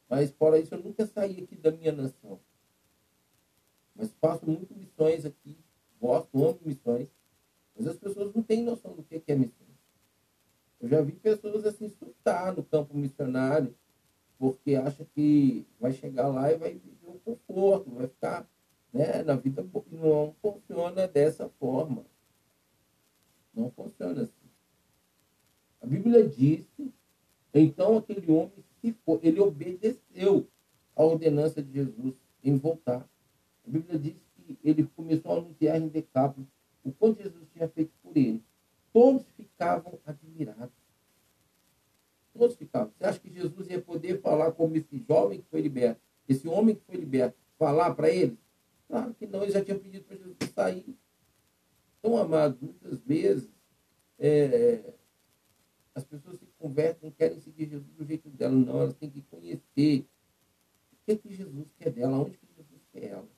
Mas, 0.08 0.30
fora 0.30 0.58
isso, 0.58 0.74
eu 0.74 0.82
nunca 0.82 1.06
saí 1.06 1.42
aqui 1.42 1.54
da 1.54 1.70
minha 1.70 1.92
nação. 1.92 2.40
Mas 3.94 4.10
faço 4.20 4.46
muito 4.46 4.74
missões 4.74 5.26
aqui. 5.26 5.58
Gosto, 6.00 6.42
amo 6.42 6.58
missões. 6.64 7.08
Mas 7.76 7.86
as 7.86 7.96
pessoas 7.96 8.34
não 8.34 8.42
têm 8.42 8.62
noção 8.62 8.94
do 8.94 9.02
que 9.02 9.22
é 9.26 9.34
missão. 9.34 9.66
Eu 10.80 10.88
já 10.88 11.02
vi 11.02 11.12
pessoas 11.12 11.66
assim 11.66 11.88
surtar 11.88 12.54
no 12.54 12.62
campo 12.62 12.96
missionário, 12.96 13.74
porque 14.38 14.76
acha 14.76 15.04
que 15.04 15.66
vai 15.78 15.92
chegar 15.92 16.28
lá 16.28 16.50
e 16.52 16.56
vai 16.56 16.72
viver 16.74 17.08
um 17.08 17.18
conforto, 17.18 17.90
vai 17.90 18.06
ficar 18.06 18.48
Né? 18.92 19.22
Na 19.24 19.34
vida 19.34 19.66
não 19.90 20.34
funciona 20.40 21.06
dessa 21.06 21.48
forma. 21.60 22.06
Não 23.52 23.70
funciona 23.72 24.22
assim. 24.22 24.37
A 25.80 25.86
Bíblia 25.86 26.26
diz, 26.28 26.66
então 27.54 27.96
aquele 27.96 28.30
homem 28.30 28.52
se 28.80 28.92
for, 29.04 29.20
ele 29.22 29.40
obedeceu 29.40 30.46
a 30.94 31.02
ordenança 31.04 31.62
de 31.62 31.72
Jesus 31.72 32.14
em 32.42 32.56
voltar. 32.56 33.08
A 33.66 33.70
Bíblia 33.70 33.98
diz 33.98 34.14
que 34.36 34.58
ele 34.64 34.84
começou 34.96 35.32
a 35.32 35.36
anunciar 35.36 35.80
em 35.80 35.88
Decápolis 35.88 36.48
o 36.84 36.92
quanto 36.92 37.22
Jesus 37.22 37.46
tinha 37.52 37.68
feito 37.68 37.92
por 38.02 38.16
ele. 38.16 38.42
Todos 38.92 39.24
ficavam 39.36 39.98
admirados. 40.06 40.74
Todos 42.32 42.56
ficavam. 42.56 42.92
Você 42.96 43.04
acha 43.04 43.20
que 43.20 43.30
Jesus 43.32 43.68
ia 43.68 43.80
poder 43.80 44.20
falar 44.20 44.52
como 44.52 44.76
esse 44.76 44.98
jovem 45.08 45.40
que 45.40 45.46
foi 45.50 45.60
liberto, 45.60 46.00
esse 46.28 46.48
homem 46.48 46.74
que 46.74 46.82
foi 46.82 46.96
liberto, 46.96 47.36
falar 47.58 47.94
para 47.94 48.10
ele? 48.10 48.38
Claro 48.88 49.14
que 49.14 49.26
não, 49.26 49.42
ele 49.42 49.52
já 49.52 49.62
tinha 49.62 49.78
pedido 49.78 50.04
para 50.04 50.16
Jesus 50.16 50.36
sair. 50.54 50.96
Então, 51.98 52.16
amados, 52.16 52.60
muitas 52.60 52.98
vezes 53.00 53.50
é, 54.18 54.94
as 55.98 56.04
pessoas 56.04 56.38
se 56.38 56.46
convertem, 56.58 57.10
querem 57.10 57.40
seguir 57.40 57.68
Jesus 57.68 57.92
do 57.92 58.04
jeito 58.04 58.30
dela. 58.30 58.54
Não, 58.54 58.80
elas 58.80 58.94
têm 58.94 59.10
que 59.10 59.22
conhecer 59.22 60.06
o 60.92 60.96
que, 61.04 61.12
é 61.12 61.16
que 61.16 61.34
Jesus 61.34 61.66
quer 61.76 61.90
dela, 61.90 62.18
onde 62.18 62.36
que 62.36 62.46
Jesus 62.56 62.82
quer 62.92 63.04
ela. 63.04 63.28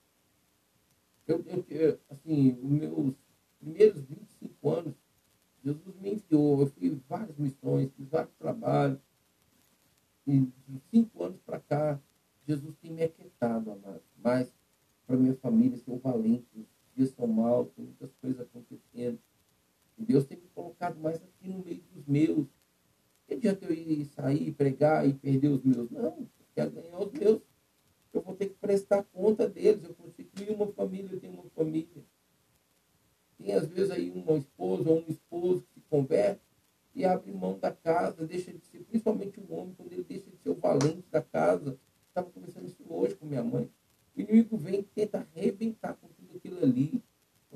Eu, 1.27 1.45
eu, 1.69 2.01
assim, 2.11 2.59
os 2.63 2.71
meus 2.71 3.15
primeiros 3.59 4.03
25 4.05 4.71
anos, 4.71 4.95
Jesus 5.65 5.97
me 6.01 6.15
enviou. 6.15 6.61
Eu 6.61 6.67
fui 6.67 7.01
várias 7.09 7.37
missões, 7.39 7.91
fiz 7.97 8.09
vários 8.09 8.35
trabalhos. 8.35 8.99
E 10.27 10.41
de 10.41 10.81
cinco 10.91 11.25
anos 11.25 11.41
para 11.41 11.61
cá, 11.61 12.01
Jesus 12.47 12.77
tem 12.77 12.93
me 12.93 13.03
aquietado, 13.03 13.71
amado. 13.71 14.03
Mas 14.23 14.53
para 15.07 15.17
minha 15.17 15.35
família, 15.37 15.79
ser 15.79 15.99
valente, 15.99 16.47
os 16.55 16.67
dias 16.95 17.11
são 17.11 17.27
maus, 17.27 17.71
tem 17.73 17.85
muitas 17.85 18.13
coisas 18.21 18.41
acontecendo. 18.41 19.19
Deus 20.05 20.25
tem 20.25 20.39
me 20.39 20.49
colocado 20.55 20.99
mais 20.99 21.17
aqui 21.17 21.49
no 21.49 21.65
meio 21.65 21.83
dos 21.93 22.07
meus. 22.07 22.47
Que 23.27 23.35
adianta 23.35 23.65
eu 23.67 23.73
ir 23.73 24.05
sair, 24.07 24.53
pregar 24.53 25.09
e 25.09 25.15
perder 25.15 25.49
os 25.49 25.63
meus? 25.63 25.91
Não, 25.91 26.03
eu 26.03 26.29
quero 26.55 26.71
ganhar 26.71 26.99
os 26.99 27.13
meus. 27.13 27.41
Eu 28.13 28.23
vou 28.23 28.35
ter 28.35 28.47
que 28.47 28.55
prestar 28.55 29.05
conta 29.05 29.49
deles. 29.49 29.85
Eu 29.85 29.95
constituí 29.95 30.51
uma 30.51 30.67
família, 30.69 31.11
eu 31.13 31.21
tenho 31.21 31.35
uma 31.35 31.51
família. 31.51 32.05
Tem 33.39 33.53
às 33.55 33.67
vezes 33.67 33.91
aí 33.91 34.11
uma 34.11 34.37
esposa 34.37 34.91
ou 34.91 35.01
um 35.01 35.09
esposo 35.09 35.63
que 35.63 35.75
se 35.75 35.81
converte 35.89 36.43
e 36.95 37.05
abre 37.05 37.33
mão 37.33 37.59
da 37.59 37.71
casa, 37.71 38.27
deixa 38.27 38.53
de 38.53 38.65
ser, 38.67 38.81
principalmente 38.85 39.41
o 39.41 39.53
homem, 39.55 39.75
quando 39.75 39.93
ele 39.93 40.05
deixa 40.05 40.29
de 40.29 40.37
ser 40.39 40.51
o 40.51 40.55
valente 40.55 41.05
da 41.11 41.23
casa. 41.23 41.79
Estava 42.09 42.29
conversando 42.31 42.67
isso 42.67 42.83
hoje 42.89 43.15
com 43.15 43.27
minha 43.27 43.43
mãe. 43.43 43.71
O 44.17 44.21
inimigo 44.21 44.57
vem 44.57 44.81
e 44.81 44.83
tenta 44.83 45.19
arrebentar 45.19 45.95
com 45.95 46.09
tudo 46.09 46.37
aquilo 46.37 46.63
ali, 46.63 47.03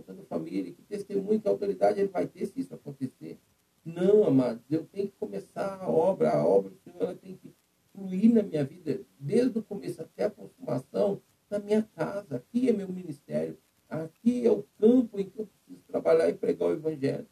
contando 0.05 0.25
família, 0.27 0.73
que 0.73 0.83
testemunho, 0.83 1.41
que 1.41 1.49
autoridade 1.49 1.99
ele 1.99 2.09
vai 2.09 2.27
ter 2.27 2.47
se 2.47 2.61
isso 2.61 2.75
acontecer. 2.75 3.39
Não, 3.85 4.25
amados, 4.25 4.63
eu 4.71 4.85
tenho 4.85 5.09
que 5.09 5.17
começar 5.17 5.81
a 5.81 5.89
obra, 5.89 6.31
a 6.31 6.47
obra 6.47 6.71
do 6.71 6.77
Senhor 6.79 7.03
ela 7.03 7.15
tem 7.15 7.37
que 7.37 7.53
fluir 7.93 8.33
na 8.33 8.43
minha 8.43 8.65
vida, 8.65 9.01
desde 9.19 9.59
o 9.59 9.63
começo 9.63 10.03
até 10.03 10.25
a 10.25 10.31
consumação, 10.31 11.21
na 11.51 11.59
minha 11.59 11.83
casa. 11.83 12.37
Aqui 12.37 12.69
é 12.69 12.73
meu 12.73 12.89
ministério, 12.89 13.59
aqui 13.89 14.47
é 14.47 14.51
o 14.51 14.65
campo 14.79 15.19
em 15.19 15.25
que 15.25 15.39
eu 15.39 15.47
preciso 15.47 15.83
trabalhar 15.87 16.29
e 16.29 16.35
pregar 16.35 16.69
o 16.69 16.73
Evangelho. 16.73 17.27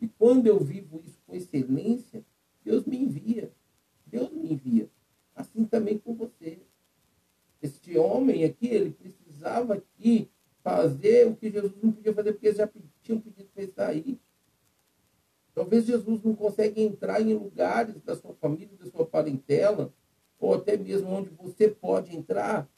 E 0.00 0.08
quando 0.08 0.46
eu 0.46 0.58
vivo 0.58 1.00
isso 1.04 1.20
com 1.26 1.34
excelência, 1.34 2.24
Deus 2.64 2.84
me 2.84 2.96
envia. 2.96 3.52
Deus 4.06 4.30
me 4.32 4.52
envia. 4.52 4.90
Assim 5.34 5.64
também 5.64 5.98
com 5.98 6.14
você. 6.14 6.58
Este 7.62 7.96
homem 7.96 8.44
aqui, 8.44 8.66
ele 8.66 8.90
precisava 8.90 9.74
aqui 9.74 10.28
fazer 10.62 11.26
o 11.26 11.36
que 11.36 11.50
Jesus 11.50 11.74
não 11.82 11.92
podia 11.92 12.14
fazer, 12.14 12.32
porque 12.32 12.46
eles 12.46 12.58
já 12.58 12.68
tinham 13.02 13.20
pedido 13.20 13.48
para 13.52 13.62
ele 13.62 13.72
sair. 13.72 14.20
Talvez 15.54 15.84
Jesus 15.84 16.22
não 16.22 16.34
consegue 16.34 16.80
entrar 16.80 17.20
em 17.20 17.34
lugares 17.34 18.00
da 18.02 18.16
sua 18.16 18.34
família, 18.34 18.76
da 18.78 18.86
sua 18.86 19.04
parentela, 19.04 19.92
ou 20.38 20.54
até 20.54 20.76
mesmo 20.76 21.10
onde 21.10 21.30
você 21.30 21.68
pode 21.68 22.16
entrar. 22.16 22.68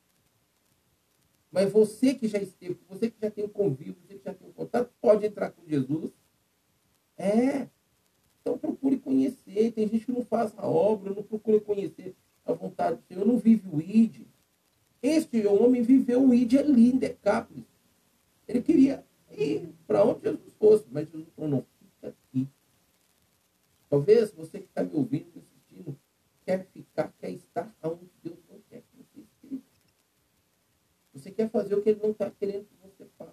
Mas 1.51 1.71
você 1.71 2.15
que 2.15 2.27
já 2.27 2.39
esteve, 2.39 2.81
você 2.89 3.09
que 3.09 3.17
já 3.21 3.31
tem 3.31 3.45
um 3.45 3.49
convívio, 3.49 3.97
você 4.05 4.19
que 4.19 4.25
já 4.25 4.35
tem 4.35 4.49
um 4.49 4.53
contato, 4.53 4.91
pode 5.01 5.25
entrar 5.25 5.51
com 5.53 5.65
Jesus. 5.67 6.11
É. 7.17 7.69
Então 8.41 8.59
procure 8.59 8.99
conhecer. 8.99 9.71
Tem 9.73 9.89
gente 9.89 10.05
que 10.05 10.13
não 10.13 10.25
faz 10.25 10.53
a 10.57 10.67
obra, 10.67 11.15
não 11.15 11.23
procura 11.23 11.61
conhecer 11.61 12.17
a 12.45 12.53
vontade 12.53 12.97
do 12.97 13.03
Senhor, 13.07 13.25
não 13.25 13.39
vive 13.39 13.69
o 13.73 13.81
ID. 13.81 14.27
Este 15.01 15.47
homem 15.47 15.83
viveu 15.83 16.29
o 16.29 16.35
ID 16.35 16.59
ali 16.59 16.91
em 16.91 16.99
Decápolis. 16.99 17.74
Ele 18.47 18.63
queria 18.63 19.05
ir 19.31 19.75
para 19.87 20.05
onde 20.05 20.23
Jesus 20.23 20.53
fosse, 20.55 20.87
mas 20.91 21.09
Jesus 21.11 21.29
falou, 21.35 21.51
não, 21.51 21.67
fica 21.79 22.09
aqui. 22.09 22.49
Talvez 23.89 24.33
você 24.33 24.59
que 24.59 24.67
está 24.67 24.83
me 24.83 24.95
ouvindo, 24.95 25.27
me 25.35 25.41
assistindo, 25.41 25.99
quer 26.45 26.67
ficar, 26.67 27.13
quer 27.19 27.31
estar 27.31 27.75
onde 27.83 28.11
Deus 28.23 28.39
não 28.51 28.61
quer 28.69 28.83
que 28.83 28.97
você 28.97 29.21
esteja. 29.21 29.63
Você 31.13 31.31
quer 31.31 31.51
fazer 31.51 31.75
o 31.75 31.83
que 31.83 31.91
Ele 31.91 32.01
não 32.03 32.11
está 32.11 32.31
querendo 32.31 32.67
que 32.67 32.77
você 32.83 33.07
faça. 33.17 33.33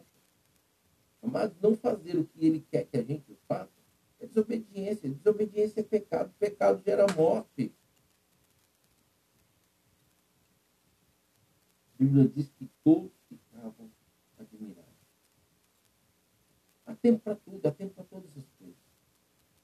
Mas 1.22 1.52
não 1.62 1.76
fazer 1.76 2.18
o 2.18 2.26
que 2.26 2.46
Ele 2.46 2.66
quer 2.72 2.86
que 2.86 2.98
a 2.98 3.04
gente 3.04 3.38
faça 3.48 3.72
é 4.22 4.28
desobediência. 4.28 5.10
Desobediência 5.10 5.82
é 5.82 5.84
pecado. 5.84 6.32
Pecado 6.38 6.82
gera 6.84 7.06
morte. 7.14 7.74
A 11.96 12.04
Bíblia 12.04 12.28
diz 12.28 12.50
que 12.52 12.70
todos 12.84 13.12
ficavam 13.28 13.92
admirados. 14.38 14.92
Há 16.92 16.96
tempo 16.96 17.24
para 17.24 17.36
tudo, 17.36 17.66
há 17.66 17.72
tempo 17.72 17.94
para 17.94 18.04
todas 18.04 18.38
as 18.38 18.46
coisas. 18.60 18.76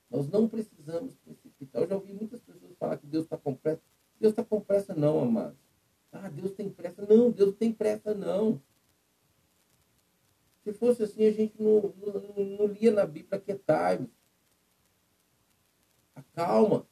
Nós 0.10 0.30
não 0.30 0.48
precisamos 0.48 1.14
precipitar. 1.18 1.82
Eu 1.82 1.88
já 1.90 1.96
ouvi 1.96 2.14
muitas 2.14 2.40
pessoas 2.40 2.74
falar 2.80 2.98
que 2.98 3.06
Deus 3.06 3.26
está 3.26 3.38
com 3.38 3.54
pressa. 3.54 3.82
Deus 4.18 4.32
está 4.32 4.46
com 4.46 4.62
pressa, 4.62 4.96
não, 4.96 5.20
amados. 5.20 5.60
Ah, 6.10 6.30
Deus 6.30 6.54
tem 6.54 6.70
pressa. 6.70 7.06
Não, 7.06 7.30
Deus 7.30 7.54
tem 7.56 7.74
pressa, 7.74 8.14
não. 8.14 8.62
Se 10.64 10.72
fosse 10.72 11.04
assim, 11.04 11.26
a 11.26 11.32
gente 11.32 11.62
não, 11.62 11.94
não, 11.98 12.46
não 12.58 12.66
lia 12.68 12.92
na 12.92 13.06
Bíblia 13.06 13.42
que 13.42 13.52
é 13.52 13.56
time. 13.56 14.10
Acalma. 16.16 16.88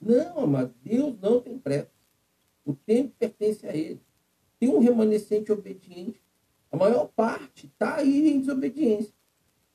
Não, 0.00 0.40
amado, 0.40 0.74
Deus 0.82 1.18
não 1.20 1.38
tem 1.42 1.58
pressa. 1.58 1.92
O 2.64 2.74
tempo 2.74 3.14
pertence 3.18 3.66
a 3.66 3.76
Ele. 3.76 4.00
Tem 4.58 4.70
um 4.70 4.78
remanescente 4.78 5.52
obediente. 5.52 6.22
A 6.70 6.76
maior 6.76 7.08
parte 7.08 7.66
está 7.66 7.96
aí 7.96 8.28
em 8.28 8.40
desobediência 8.40 9.14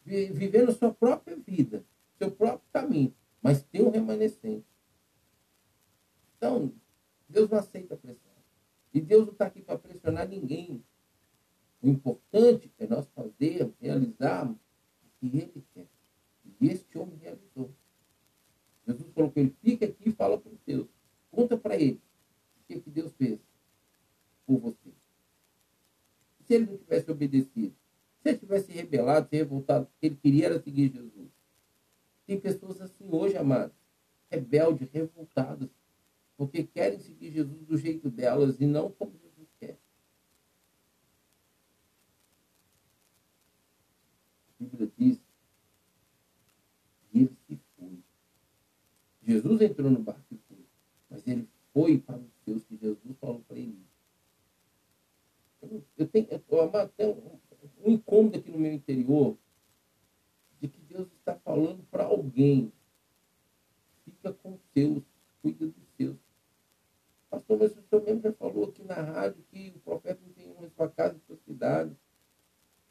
vivendo 0.05 0.73
sua 0.73 0.93
própria 0.93 1.35
vida, 1.37 1.83
seu 2.17 2.29
próprio 2.29 2.69
caminho, 2.71 3.13
mas 3.41 3.63
tem 3.63 3.81
um 3.81 3.89
remanescente. 3.89 4.65
Então, 6.37 6.73
Deus 7.27 7.49
não 7.49 7.57
aceita 7.57 7.95
pressão. 7.95 8.31
E 8.93 9.01
Deus 9.01 9.25
não 9.25 9.33
está 9.33 9.45
aqui 9.45 9.61
para 9.61 9.77
pressionar 9.77 10.27
ninguém. 10.27 10.83
O 11.81 11.87
importante 11.87 12.71
é 12.77 12.85
nós 12.85 13.07
fazermos, 13.15 13.73
realizarmos 13.79 14.57
o 14.57 15.09
que 15.19 15.37
Ele 15.37 15.65
quer. 15.73 15.87
E 16.59 16.67
este 16.67 16.97
homem 16.97 17.17
realizou. 17.17 17.73
Jesus 18.85 19.09
que 19.33 19.39
ele 19.39 19.55
fica 19.61 19.85
aqui 19.85 20.09
e 20.09 20.11
fala 20.11 20.37
para 20.37 20.51
os 20.51 20.59
seus. 20.61 20.87
Conta 21.31 21.57
para 21.57 21.75
ele 21.75 22.01
o 22.57 22.65
que, 22.67 22.81
que 22.81 22.89
Deus 22.89 23.13
fez 23.13 23.39
por 24.45 24.59
você. 24.59 24.92
Se 26.45 26.53
ele 26.53 26.65
não 26.65 26.77
tivesse 26.77 27.09
obedecido, 27.09 27.75
se 28.21 28.29
ele 28.29 28.37
tivesse 28.37 28.71
rebelado, 28.71 29.27
se 29.29 29.35
revoltado, 29.35 29.85
porque 29.85 30.07
ele 30.07 30.15
queria 30.15 30.45
era 30.45 30.61
seguir 30.61 30.91
Jesus. 30.91 31.31
Tem 32.25 32.39
pessoas 32.39 32.81
assim 32.81 33.07
hoje, 33.09 33.37
amados, 33.37 33.75
rebeldes, 34.29 34.89
revoltadas, 34.91 35.69
porque 36.37 36.63
querem 36.63 36.99
seguir 36.99 37.31
Jesus 37.31 37.65
do 37.65 37.77
jeito 37.77 38.09
delas 38.09 38.59
e 38.59 38.65
não 38.65 38.91
como 38.91 39.11
Jesus 39.17 39.47
quer. 39.59 39.77
A 44.49 44.63
Bíblia 44.63 44.91
diz 44.97 45.21
que 47.11 47.19
ele 47.19 47.37
se 47.47 47.59
foi. 47.77 47.99
Jesus 49.21 49.61
entrou 49.61 49.91
no 49.91 49.99
barco 49.99 50.25
e 50.31 50.37
foi, 50.47 50.65
mas 51.09 51.27
ele 51.27 51.47
foi 51.73 51.97
para 51.99 52.17
os 52.17 52.33
seus 52.43 52.63
que 52.63 52.77
Jesus 52.77 53.17
falou 53.19 53.41
para 53.47 53.57
ele. 53.57 53.92
Eu, 55.97 56.07
tenho, 56.07 56.27
eu, 56.29 56.89
tenho, 56.89 57.41
um 57.85 57.91
incômodo 57.91 58.37
aqui 58.37 58.51
no 58.51 58.59
meu 58.59 58.73
interior 58.73 59.37
de 60.59 60.67
que 60.67 60.79
Deus 60.81 61.07
está 61.13 61.35
falando 61.35 61.83
para 61.89 62.05
alguém. 62.05 62.71
Fica 64.05 64.33
com 64.33 64.53
os 64.53 64.61
seus, 64.73 65.03
cuida 65.41 65.67
dos 65.67 65.87
seus. 65.97 66.17
Pastor, 67.29 67.57
mas 67.59 67.71
o 67.71 67.81
senhor 67.81 68.03
mesmo 68.03 68.21
já 68.21 68.33
falou 68.33 68.65
aqui 68.65 68.83
na 68.83 68.95
rádio 68.95 69.43
que 69.49 69.73
o 69.75 69.79
profeta 69.79 70.19
não 70.25 70.33
tem 70.33 70.49
honra 70.49 70.67
em 70.67 70.69
sua 70.69 70.89
casa 70.89 71.17
e 71.17 71.25
sua 71.25 71.37
cidade. 71.37 71.95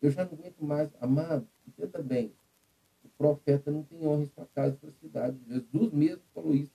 Eu 0.01 0.11
já 0.11 0.25
não 0.25 0.33
aguento 0.33 0.65
mais. 0.65 0.91
Amado, 1.01 1.47
entenda 1.67 2.03
bem. 2.03 2.35
O 3.05 3.09
profeta 3.11 3.71
não 3.71 3.85
tem 3.85 4.07
honra 4.07 4.25
em 4.25 4.27
sua 4.27 4.47
casa 4.47 4.75
e 4.75 4.81
sua 4.81 4.91
cidade. 4.91 5.39
Jesus 5.47 5.93
mesmo 5.93 6.23
falou 6.35 6.55
isso. 6.55 6.73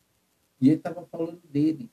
E 0.61 0.69
ele 0.69 0.77
estava 0.77 1.05
falando 1.07 1.41
dele. 1.47 1.91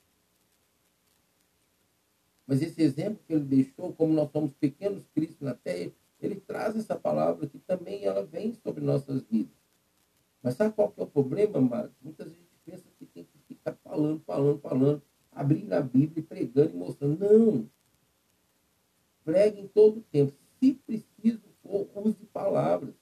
Mas 2.46 2.62
esse 2.62 2.82
exemplo 2.82 3.20
que 3.26 3.32
ele 3.32 3.44
deixou, 3.44 3.92
como 3.92 4.12
nós 4.12 4.30
somos 4.30 4.52
pequenos 4.54 5.04
cristos 5.14 5.40
na 5.40 5.54
terra, 5.54 5.90
ele 6.20 6.36
traz 6.36 6.76
essa 6.76 6.94
palavra 6.94 7.46
que 7.46 7.58
também 7.58 8.04
ela 8.04 8.24
vem 8.24 8.54
sobre 8.54 8.84
nossas 8.84 9.22
vidas. 9.22 9.54
Mas 10.42 10.54
sabe 10.54 10.74
qual 10.74 10.90
que 10.90 11.00
é 11.00 11.04
o 11.04 11.06
problema, 11.06 11.60
Mário? 11.60 11.90
Muitas 12.02 12.26
vezes 12.26 12.42
a 12.42 12.44
gente 12.44 12.60
pensa 12.64 12.84
que 12.98 13.06
tem 13.06 13.24
que 13.24 13.38
ficar 13.54 13.72
falando, 13.82 14.20
falando, 14.26 14.60
falando, 14.60 15.02
abrindo 15.32 15.72
a 15.72 15.80
Bíblia 15.80 16.20
e 16.20 16.22
pregando 16.22 16.70
e 16.70 16.76
mostrando. 16.76 17.18
Não! 17.18 17.70
Pregue 19.24 19.60
em 19.60 19.66
todo 19.66 19.98
o 19.98 20.02
tempo. 20.02 20.34
Se 20.60 20.74
preciso 20.74 21.40
for, 21.62 21.88
use 21.94 22.26
palavras. 22.26 22.94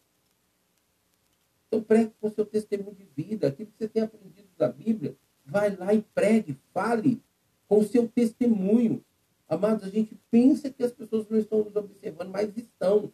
Então 1.67 1.83
pregue 1.83 2.13
com 2.21 2.31
seu 2.31 2.47
testemunho 2.47 2.95
de 2.95 3.05
vida. 3.17 3.49
Aquilo 3.49 3.71
que 3.71 3.79
você 3.79 3.89
tem 3.89 4.03
aprendido 4.03 4.49
da 4.57 4.69
Bíblia, 4.69 5.17
vai 5.45 5.75
lá 5.75 5.93
e 5.93 6.03
pregue, 6.03 6.57
fale 6.73 7.21
com 7.67 7.81
o 7.81 7.85
seu 7.85 8.07
testemunho. 8.07 9.05
Amados, 9.53 9.85
a 9.85 9.91
gente 9.91 10.19
pensa 10.31 10.71
que 10.71 10.83
as 10.83 10.93
pessoas 10.93 11.29
não 11.29 11.39
estão 11.39 11.63
nos 11.63 11.77
observando, 11.77 12.31
mas 12.31 12.57
estão. 12.57 13.13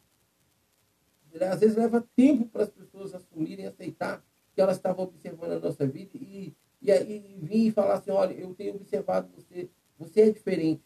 Às 1.51 1.59
vezes 1.59 1.77
leva 1.77 2.09
tempo 2.15 2.47
para 2.47 2.63
as 2.63 2.71
pessoas 2.71 3.13
assumirem, 3.13 3.67
aceitar 3.67 4.25
que 4.55 4.61
elas 4.61 4.77
estavam 4.77 5.05
observando 5.05 5.51
a 5.51 5.59
nossa 5.59 5.85
vida 5.85 6.13
e, 6.15 6.55
e, 6.81 6.91
e 6.93 7.39
vir 7.43 7.67
e 7.67 7.71
falar 7.73 7.95
assim, 7.95 8.13
olha, 8.13 8.35
eu 8.35 8.55
tenho 8.55 8.77
observado 8.77 9.29
você, 9.35 9.69
você 9.99 10.21
é 10.21 10.31
diferente. 10.31 10.81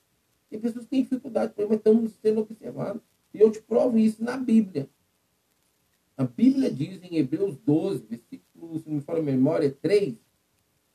Tem 0.48 0.58
pessoas 0.58 0.86
que 0.86 0.90
têm 0.90 1.02
dificuldade, 1.02 1.52
mas 1.58 1.70
estamos 1.72 2.12
sendo 2.22 2.40
observados. 2.40 3.02
E 3.34 3.38
eu 3.38 3.50
te 3.50 3.60
provo 3.60 3.98
isso 3.98 4.24
na 4.24 4.38
Bíblia. 4.38 4.88
A 6.16 6.24
Bíblia 6.24 6.70
diz 6.70 7.02
em 7.02 7.18
Hebreus 7.18 7.58
12, 7.58 8.06
versículo, 8.06 8.78
se 8.78 8.88
não 8.88 8.96
me 8.96 9.02
fala 9.02 9.18
a 9.18 9.22
memória, 9.22 9.70
3 9.82 10.16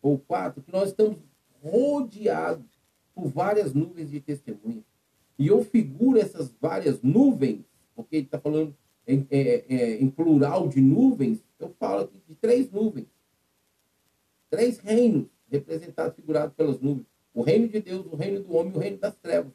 ou 0.01 0.17
4, 0.17 0.63
que 0.63 0.71
nós 0.71 0.89
estamos 0.89 1.19
rodeados 1.61 2.76
por 3.17 3.29
várias 3.29 3.73
nuvens 3.73 4.11
de 4.11 4.21
testemunha. 4.21 4.83
E 5.39 5.47
eu 5.47 5.63
figuro 5.63 6.19
essas 6.19 6.53
várias 6.61 7.01
nuvens, 7.01 7.65
porque 7.95 8.17
ele 8.17 8.25
está 8.25 8.39
falando 8.39 8.77
em, 9.07 9.25
é, 9.31 9.65
é, 9.67 9.93
em, 9.99 10.07
plural 10.07 10.67
de 10.67 10.79
nuvens, 10.79 11.43
eu 11.59 11.73
falo 11.79 12.03
aqui 12.03 12.21
de 12.27 12.35
três 12.35 12.69
nuvens. 12.71 13.07
Três 14.51 14.77
reinos 14.77 15.27
representados, 15.49 16.15
figurados 16.15 16.55
pelas 16.55 16.79
nuvens. 16.79 17.07
O 17.33 17.41
reino 17.41 17.67
de 17.67 17.81
Deus, 17.81 18.05
o 18.05 18.15
reino 18.15 18.43
do 18.43 18.55
homem 18.55 18.73
e 18.73 18.77
o 18.77 18.79
reino 18.79 18.97
das 18.99 19.15
trevas. 19.15 19.53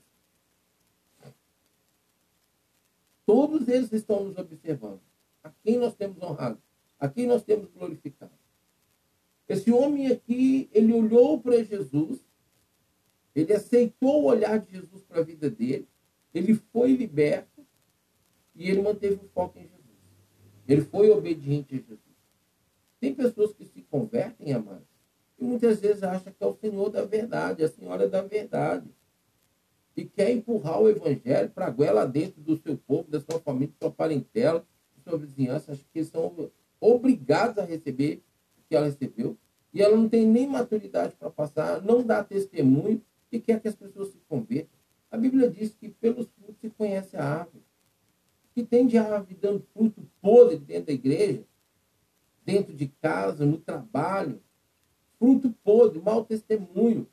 Todos 3.24 3.68
eles 3.68 3.92
estão 3.92 4.24
nos 4.24 4.36
observando. 4.36 5.00
A 5.44 5.50
quem 5.62 5.78
nós 5.78 5.94
temos 5.94 6.20
honrado? 6.20 6.60
A 6.98 7.08
quem 7.08 7.28
nós 7.28 7.44
temos 7.44 7.70
glorificado? 7.70 8.32
Esse 9.48 9.70
homem 9.70 10.08
aqui, 10.08 10.68
ele 10.72 10.92
olhou 10.92 11.40
para 11.40 11.62
Jesus 11.62 12.20
ele 13.35 13.53
aceitou 13.53 14.22
o 14.22 14.26
olhar 14.26 14.59
de 14.59 14.72
Jesus 14.72 15.03
para 15.05 15.20
a 15.20 15.24
vida 15.24 15.49
dele, 15.51 15.89
ele 16.35 16.55
foi 16.55 16.93
liberto 16.93 17.64
e 18.55 18.70
ele 18.70 18.83
manteve 18.83 19.14
o 19.14 19.28
foco 19.35 19.59
em 19.59 19.62
Jesus. 19.62 19.83
Ele 20.68 20.83
foi 20.83 21.11
obediente 21.11 21.74
a 21.74 21.78
Jesus. 21.78 21.99
Tem 23.01 23.14
pessoas 23.14 23.53
que 23.53 23.64
se 23.64 23.83
convertem, 23.83 24.53
amados, 24.53 24.87
e 25.39 25.45
muitas 25.45 25.80
vezes 25.80 26.03
acham 26.03 26.33
que 26.33 26.45
é 26.45 26.47
o 26.47 26.55
Senhor 26.55 26.89
da 26.89 27.05
verdade, 27.05 27.64
a 27.64 27.68
senhora 27.68 28.09
da 28.09 28.22
verdade. 28.22 28.89
E 29.97 30.05
quer 30.05 30.30
empurrar 30.30 30.80
o 30.80 30.89
evangelho 30.89 31.51
para 31.51 31.66
a 31.66 31.70
goela 31.70 32.07
dentro 32.07 32.41
do 32.41 32.57
seu 32.57 32.76
povo, 32.78 33.11
da 33.11 33.20
sua 33.20 33.41
família, 33.41 33.74
da 33.78 33.87
sua 33.87 33.91
parentela, 33.91 34.64
da 34.97 35.11
sua 35.11 35.18
vizinhança. 35.18 35.72
Acho 35.72 35.85
que 35.93 36.05
são 36.05 36.51
obrigados 36.80 37.59
a 37.59 37.64
receber 37.64 38.22
o 38.57 38.68
que 38.68 38.76
ela 38.76 38.87
recebeu. 38.87 39.37
E 39.74 39.83
ela 39.83 39.97
não 39.97 40.09
tem 40.09 40.26
nem 40.26 40.47
maturidade 40.47 41.16
para 41.16 41.28
passar, 41.28 41.83
não 41.83 42.03
dá 42.05 42.22
testemunho, 42.22 43.03
e 43.33 43.41
quer 43.41 43.61
que 43.61 43.68
as 43.68 43.74
pessoas 43.74 44.11
se 44.11 44.18
convertam. 44.28 44.78
A 45.11 45.16
Bíblia 45.16 45.51
diz 45.51 45.74
que 45.74 45.89
pelos 45.89 46.28
frutos 46.28 46.61
se 46.61 46.70
conhece 46.70 47.16
a 47.16 47.24
árvore. 47.24 47.64
Que 48.55 48.62
tem 48.62 48.87
de 48.87 48.99
árvore 48.99 49.35
dando 49.41 49.66
fruto 49.72 50.07
podre 50.20 50.59
dentro 50.59 50.87
da 50.87 50.93
igreja, 50.93 51.45
dentro 52.45 52.74
de 52.74 52.89
casa, 53.01 53.47
no 53.47 53.59
trabalho. 53.59 54.43
Fruto 55.18 55.51
podre, 55.64 56.01
mau 56.01 56.24
testemunho. 56.24 57.09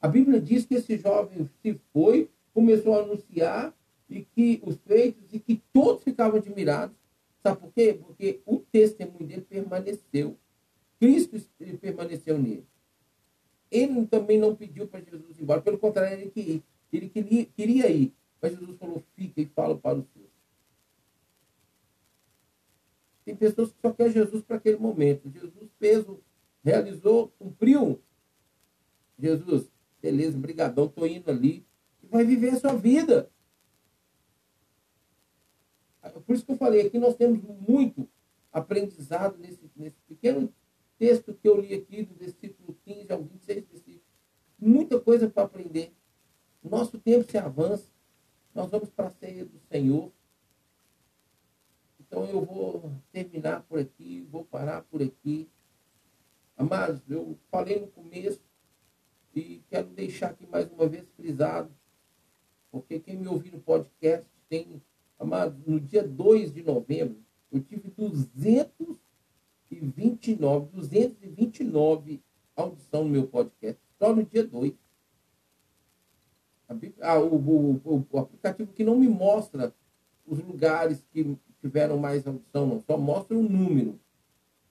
A 0.00 0.08
Bíblia 0.08 0.40
diz 0.40 0.66
que 0.66 0.74
esse 0.74 0.98
jovem 0.98 1.48
se 1.62 1.80
foi, 1.92 2.30
começou 2.52 2.94
a 2.94 3.02
anunciar 3.02 3.74
e 4.08 4.22
que 4.22 4.60
os 4.64 4.76
feitos 4.78 5.32
e 5.32 5.38
que 5.38 5.62
todos 5.72 6.02
ficavam 6.02 6.38
admirados. 6.38 6.96
Sabe 7.42 7.60
por 7.60 7.72
quê? 7.72 7.94
Porque 7.94 8.42
o 8.44 8.58
testemunho 8.58 9.26
dele 9.26 9.42
permaneceu. 9.42 10.36
Cristo 10.98 11.40
permaneceu 11.80 12.38
nele. 12.38 12.66
Ele 13.70 14.06
também 14.06 14.38
não 14.38 14.54
pediu 14.54 14.86
para 14.86 15.00
Jesus 15.00 15.38
ir 15.38 15.42
embora, 15.42 15.60
pelo 15.60 15.78
contrário, 15.78 16.18
ele 16.18 16.30
queria, 16.30 16.62
ele 16.92 17.08
queria, 17.08 17.44
queria 17.46 17.90
ir. 17.90 18.12
Mas 18.40 18.52
Jesus 18.52 18.76
falou: 18.78 19.02
fica 19.14 19.40
e 19.40 19.46
fala 19.46 19.76
para 19.76 19.98
os 19.98 20.06
seus. 20.12 20.30
Tem 23.24 23.36
pessoas 23.36 23.70
que 23.70 23.80
só 23.80 23.92
querem 23.92 24.12
Jesus 24.12 24.42
para 24.42 24.56
aquele 24.56 24.78
momento. 24.78 25.30
Jesus 25.30 25.70
fez, 25.78 26.04
realizou, 26.64 27.28
cumpriu. 27.38 28.00
Jesus, 29.18 29.70
beleza, 30.00 30.36
brigadão, 30.38 30.86
estou 30.86 31.06
indo 31.06 31.30
ali. 31.30 31.64
E 32.02 32.06
vai 32.06 32.24
viver 32.24 32.50
a 32.50 32.58
sua 32.58 32.74
vida. 32.74 33.30
Por 36.30 36.34
isso 36.34 36.46
que 36.46 36.52
eu 36.52 36.56
falei, 36.56 36.86
aqui 36.86 36.98
nós 36.98 37.14
temos 37.16 37.42
muito 37.42 38.08
aprendizado 38.52 39.36
nesse, 39.38 39.70
nesse 39.76 40.00
pequeno 40.08 40.52
texto 41.00 41.32
que 41.32 41.48
eu 41.48 41.58
li 41.58 41.72
aqui, 41.72 42.02
do 42.02 42.14
versículo 42.14 42.76
15 42.84 43.10
ao 43.10 43.22
26 43.22 43.66
versículos. 43.66 44.02
Muita 44.58 45.00
coisa 45.00 45.30
para 45.30 45.44
aprender. 45.44 45.94
Nosso 46.62 46.98
tempo 46.98 47.24
se 47.24 47.38
avança. 47.38 47.90
Nós 48.54 48.70
vamos 48.70 48.90
para 48.90 49.06
a 49.06 49.10
ceia 49.10 49.46
do 49.46 49.58
Senhor. 49.60 50.12
Então 51.98 52.26
eu 52.26 52.44
vou 52.44 52.92
terminar 53.10 53.62
por 53.62 53.78
aqui, 53.78 54.28
vou 54.30 54.44
parar 54.44 54.82
por 54.82 55.02
aqui. 55.02 55.48
Amados, 56.54 57.00
eu 57.08 57.38
falei 57.50 57.80
no 57.80 57.86
começo 57.86 58.42
e 59.34 59.62
quero 59.70 59.88
deixar 59.88 60.30
aqui 60.30 60.46
mais 60.46 60.70
uma 60.70 60.86
vez 60.86 61.08
frisado, 61.16 61.74
porque 62.70 63.00
quem 63.00 63.16
me 63.16 63.28
ouviu 63.28 63.52
no 63.52 63.60
podcast 63.60 64.28
tem, 64.50 64.82
amados, 65.18 65.58
no 65.66 65.80
dia 65.80 66.06
2 66.06 66.52
de 66.52 66.62
novembro, 66.62 67.24
eu 67.50 67.62
tive 67.62 67.88
200 67.88 68.98
229, 69.70 70.68
229 70.72 72.22
audição 72.56 73.04
no 73.04 73.10
meu 73.10 73.26
podcast, 73.26 73.80
só 73.98 74.14
no 74.14 74.24
dia 74.24 74.44
2. 74.44 74.72
Ah, 77.00 77.18
o, 77.18 77.34
o, 77.34 78.06
o, 78.12 78.18
aplicativo 78.18 78.72
que 78.72 78.84
não 78.84 78.96
me 78.96 79.08
mostra 79.08 79.74
os 80.26 80.38
lugares 80.38 81.04
que 81.12 81.36
tiveram 81.60 81.98
mais 81.98 82.26
audição, 82.26 82.66
não, 82.66 82.80
só 82.80 82.96
mostra 82.96 83.36
o 83.36 83.42
número. 83.42 83.98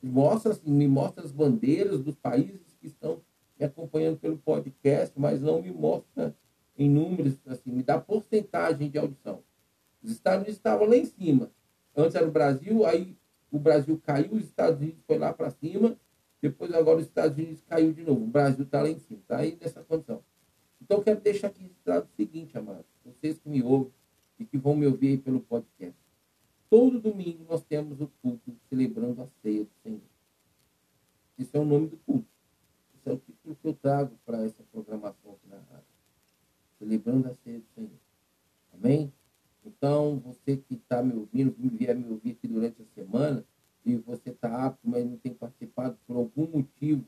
Mostra, 0.02 0.54
assim, 0.54 0.72
me 0.72 0.88
mostra 0.88 1.26
as 1.26 1.32
bandeiras 1.32 2.02
dos 2.02 2.16
países 2.16 2.62
que 2.80 2.88
estão 2.88 3.22
me 3.60 3.66
acompanhando 3.66 4.18
pelo 4.18 4.38
podcast, 4.38 5.14
mas 5.20 5.42
não 5.42 5.62
me 5.62 5.72
mostra 5.72 6.34
em 6.78 6.90
números, 6.90 7.38
assim, 7.46 7.72
me 7.72 7.84
dá 7.84 8.00
porcentagem 8.00 8.90
de 8.90 8.98
audição. 8.98 9.44
Os 10.02 10.12
Estados 10.12 10.44
Unidos 10.44 10.56
estavam 10.56 10.88
lá 10.88 10.96
em 10.96 11.04
cima. 11.04 11.52
Antes 11.94 12.16
era 12.16 12.26
o 12.26 12.32
Brasil, 12.32 12.86
aí 12.86 13.18
o 13.52 13.60
Brasil 13.60 14.00
caiu, 14.06 14.34
os 14.34 14.44
Estados 14.44 14.80
Unidos 14.80 15.02
foi 15.06 15.18
lá 15.18 15.34
para 15.34 15.50
cima, 15.50 15.98
depois 16.42 16.72
agora 16.74 17.00
os 17.00 17.06
Estados 17.06 17.38
Unidos 17.38 17.62
caiu 17.68 17.92
de 17.92 18.04
novo. 18.04 18.24
O 18.24 18.28
Brasil 18.28 18.64
está 18.64 18.82
lá 18.82 18.90
em 18.90 19.00
cima, 19.00 19.20
está 19.20 19.38
aí 19.38 19.58
nessa 19.60 19.84
condição. 19.84 20.24
Então 20.82 21.04
quero 21.04 21.20
deixar 21.20 21.48
aqui 21.48 21.62
registrado 21.64 22.06
o 22.06 22.16
seguinte, 22.16 22.58
amados, 22.58 22.86
vocês 23.04 23.38
que 23.38 23.50
me 23.50 23.62
ouvem 23.62 23.92
e 24.40 24.46
que 24.46 24.58
vão 24.58 24.76
me 24.76 24.86
ouvir 24.86 25.18
pelo 25.20 25.42
podcast. 25.42 25.98
Todo 26.70 27.02
domingo 27.02 27.46
nós 27.50 27.64
temos 27.64 28.00
o 28.00 28.08
culto 28.22 28.56
celebrando 28.70 29.22
a 29.22 29.28
ceia 29.42 29.64
do 29.64 29.72
Senhor. 29.84 30.02
Esse 31.38 31.56
é 31.58 31.60
o 31.60 31.66
nome 31.66 31.88
do 31.88 31.98
culto. 31.98 32.28
Esse 32.96 33.10
é 33.10 33.14
o 33.14 33.18
título 33.18 33.56
que 33.56 33.68
eu 33.68 33.74
trago 33.74 34.16
para 34.26 34.44
essa 34.44 34.64
programação 34.72 35.32
aqui 35.32 35.48
na 35.50 35.58
rádio. 35.58 35.86
Celebrando 36.78 37.28
a 37.28 37.34
ceia 37.34 37.60
do 37.60 37.66
Senhor. 37.76 38.00
Amém? 38.74 39.12
Então, 39.70 40.20
você 40.20 40.58
que 40.58 40.74
está 40.74 41.04
me 41.04 41.14
ouvindo, 41.14 41.56
vier 41.78 41.96
me 41.96 42.10
ouvir 42.10 42.32
aqui 42.32 42.48
durante 42.48 42.82
a 42.82 42.86
semana, 42.96 43.46
e 43.86 43.96
você 43.96 44.32
está 44.32 44.66
apto, 44.66 44.82
mas 44.84 45.06
não 45.06 45.18
tem 45.18 45.34
participado 45.34 45.98
por 46.08 46.18
algum 46.18 46.48
motivo 46.48 47.06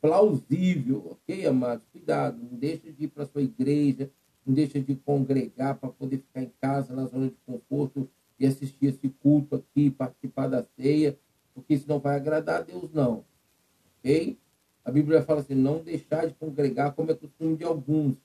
plausível, 0.00 1.04
ok, 1.10 1.46
amados? 1.46 1.84
Cuidado, 1.90 2.38
não 2.40 2.56
deixa 2.56 2.92
de 2.92 3.04
ir 3.04 3.08
para 3.08 3.26
sua 3.26 3.42
igreja, 3.42 4.10
não 4.44 4.54
deixa 4.54 4.80
de 4.80 4.94
congregar 4.94 5.76
para 5.78 5.90
poder 5.90 6.18
ficar 6.18 6.42
em 6.42 6.52
casa, 6.60 6.94
na 6.94 7.06
zona 7.06 7.28
de 7.28 7.36
conforto, 7.44 8.08
e 8.38 8.46
assistir 8.46 8.86
esse 8.86 9.08
culto 9.08 9.56
aqui, 9.56 9.90
participar 9.90 10.46
da 10.46 10.62
ceia, 10.62 11.18
porque 11.54 11.74
isso 11.74 11.88
não 11.88 11.98
vai 11.98 12.16
agradar 12.16 12.60
a 12.60 12.62
Deus, 12.62 12.92
não. 12.92 13.24
Ok? 13.98 14.38
A 14.84 14.92
Bíblia 14.92 15.22
fala 15.22 15.40
assim, 15.40 15.54
não 15.54 15.82
deixar 15.82 16.26
de 16.26 16.34
congregar 16.34 16.94
como 16.94 17.10
é 17.10 17.14
costume 17.14 17.56
de 17.56 17.64
alguns, 17.64 18.16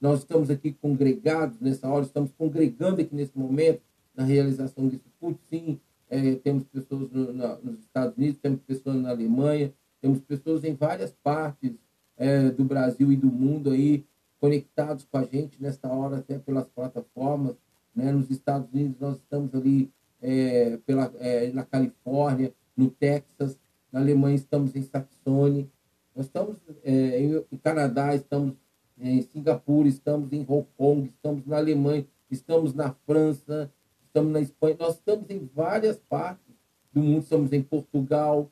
nós 0.00 0.20
estamos 0.20 0.48
aqui 0.50 0.72
congregados 0.72 1.60
nessa 1.60 1.88
hora, 1.88 2.04
estamos 2.04 2.32
congregando 2.32 3.00
aqui 3.00 3.14
nesse 3.14 3.36
momento 3.36 3.82
na 4.14 4.24
realização 4.24 4.88
desse 4.88 5.10
culto. 5.20 5.40
Sim, 5.50 5.78
é, 6.08 6.34
temos 6.36 6.64
pessoas 6.64 7.10
no, 7.10 7.32
na, 7.32 7.56
nos 7.58 7.80
Estados 7.80 8.16
Unidos, 8.16 8.40
temos 8.40 8.60
pessoas 8.62 8.96
na 8.96 9.10
Alemanha, 9.10 9.72
temos 10.00 10.20
pessoas 10.20 10.64
em 10.64 10.74
várias 10.74 11.12
partes 11.22 11.72
é, 12.16 12.50
do 12.50 12.64
Brasil 12.64 13.12
e 13.12 13.16
do 13.16 13.28
mundo 13.28 13.70
aí 13.70 14.04
conectados 14.40 15.04
com 15.04 15.18
a 15.18 15.24
gente 15.24 15.62
nesta 15.62 15.88
hora, 15.88 16.18
até 16.18 16.38
pelas 16.38 16.66
plataformas. 16.66 17.56
Né? 17.94 18.10
Nos 18.10 18.30
Estados 18.30 18.72
Unidos, 18.72 18.98
nós 18.98 19.16
estamos 19.16 19.54
ali 19.54 19.90
é, 20.20 20.78
pela, 20.86 21.12
é, 21.18 21.50
na 21.52 21.64
Califórnia, 21.64 22.52
no 22.76 22.90
Texas, 22.90 23.58
na 23.92 24.00
Alemanha, 24.00 24.36
estamos 24.36 24.74
em 24.74 24.82
Saxony, 24.82 25.70
nós 26.14 26.26
estamos 26.26 26.56
é, 26.82 27.20
em 27.20 27.56
Canadá, 27.58 28.14
estamos 28.14 28.54
em 29.00 29.22
Singapura, 29.22 29.88
estamos 29.88 30.32
em 30.32 30.44
Hong 30.46 30.66
Kong, 30.76 31.08
estamos 31.08 31.46
na 31.46 31.56
Alemanha, 31.56 32.06
estamos 32.30 32.74
na 32.74 32.92
França, 33.06 33.72
estamos 34.02 34.32
na 34.32 34.40
Espanha, 34.40 34.76
nós 34.78 34.96
estamos 34.96 35.28
em 35.30 35.48
várias 35.54 35.98
partes 35.98 36.54
do 36.92 37.00
mundo, 37.00 37.22
estamos 37.22 37.52
em 37.52 37.62
Portugal, 37.62 38.50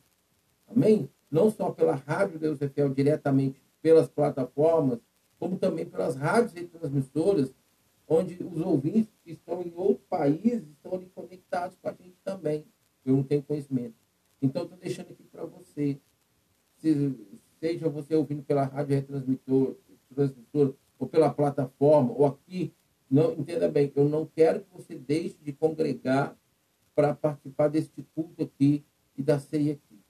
amém? 0.66 1.08
Não 1.30 1.50
só 1.50 1.70
pela 1.70 1.94
Rádio 1.94 2.38
Deus 2.38 2.58
é 2.62 2.68
diretamente 2.88 3.60
pelas 3.82 4.08
plataformas, 4.08 4.98
como 5.38 5.58
também 5.58 5.84
pelas 5.84 6.16
rádios 6.16 6.54
e 6.56 6.64
transmissoras, 6.64 7.52
onde 8.08 8.42
os 8.42 8.60
ouvintes 8.62 9.12
que 9.22 9.32
estão 9.32 9.60
em 9.60 9.72
outros 9.76 10.06
países 10.08 10.66
estão 10.70 10.94
ali 10.94 11.06
conectados 11.14 11.76
com 11.80 11.88
a 11.88 11.92
gente 11.92 12.16
também. 12.24 12.64
Eu 13.04 13.16
não 13.16 13.22
tenho 13.22 13.42
conhecimento. 13.42 13.94
Então, 14.40 14.62
estou 14.62 14.78
deixando 14.78 15.10
aqui 15.10 15.24
para 15.24 15.44
você. 15.44 15.98
Se, 16.78 17.14
seja 17.60 17.88
você 17.88 18.14
ouvindo 18.14 18.42
pela 18.42 18.64
rádio 18.64 18.96
retransmissora 18.96 19.74
transmissor, 20.14 20.74
ou 20.98 21.06
pela 21.06 21.30
plataforma, 21.30 22.12
ou 22.12 22.26
aqui, 22.26 22.72
não 23.10 23.32
entenda 23.32 23.68
bem, 23.68 23.92
eu 23.94 24.08
não 24.08 24.26
quero 24.26 24.60
que 24.60 24.66
você 24.72 24.94
deixe 24.96 25.36
de 25.42 25.52
congregar 25.52 26.36
para 26.94 27.14
participar 27.14 27.68
deste 27.68 28.02
culto 28.14 28.42
aqui 28.42 28.84
e 29.16 29.22
da 29.22 29.38
ceia 29.38 29.72
aqui. 29.72 30.00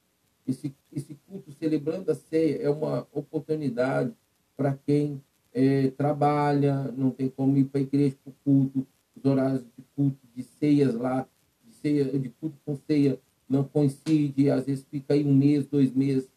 Esse, 0.46 0.74
esse 0.92 1.14
culto 1.26 1.52
celebrando 1.52 2.10
a 2.10 2.14
ceia 2.14 2.62
é 2.62 2.70
uma 2.70 3.06
oportunidade 3.12 4.12
para 4.56 4.74
quem 4.86 5.22
é, 5.52 5.90
trabalha, 5.90 6.90
não 6.92 7.10
tem 7.10 7.28
como 7.28 7.56
ir 7.56 7.64
para 7.64 7.80
a 7.80 7.82
igreja 7.82 8.16
para 8.24 8.30
o 8.30 8.34
culto, 8.44 8.86
os 9.14 9.24
horários 9.24 9.62
de 9.76 9.84
culto, 9.94 10.18
de 10.34 10.42
ceias 10.42 10.94
lá, 10.94 11.28
de, 11.64 11.74
ceia, 11.74 12.04
de 12.04 12.28
culto 12.30 12.56
com 12.64 12.76
ceia 12.76 13.20
não 13.48 13.64
coincide, 13.64 14.50
às 14.50 14.66
vezes 14.66 14.84
fica 14.90 15.14
aí 15.14 15.24
um 15.24 15.34
mês, 15.34 15.66
dois 15.66 15.92
meses 15.92 16.28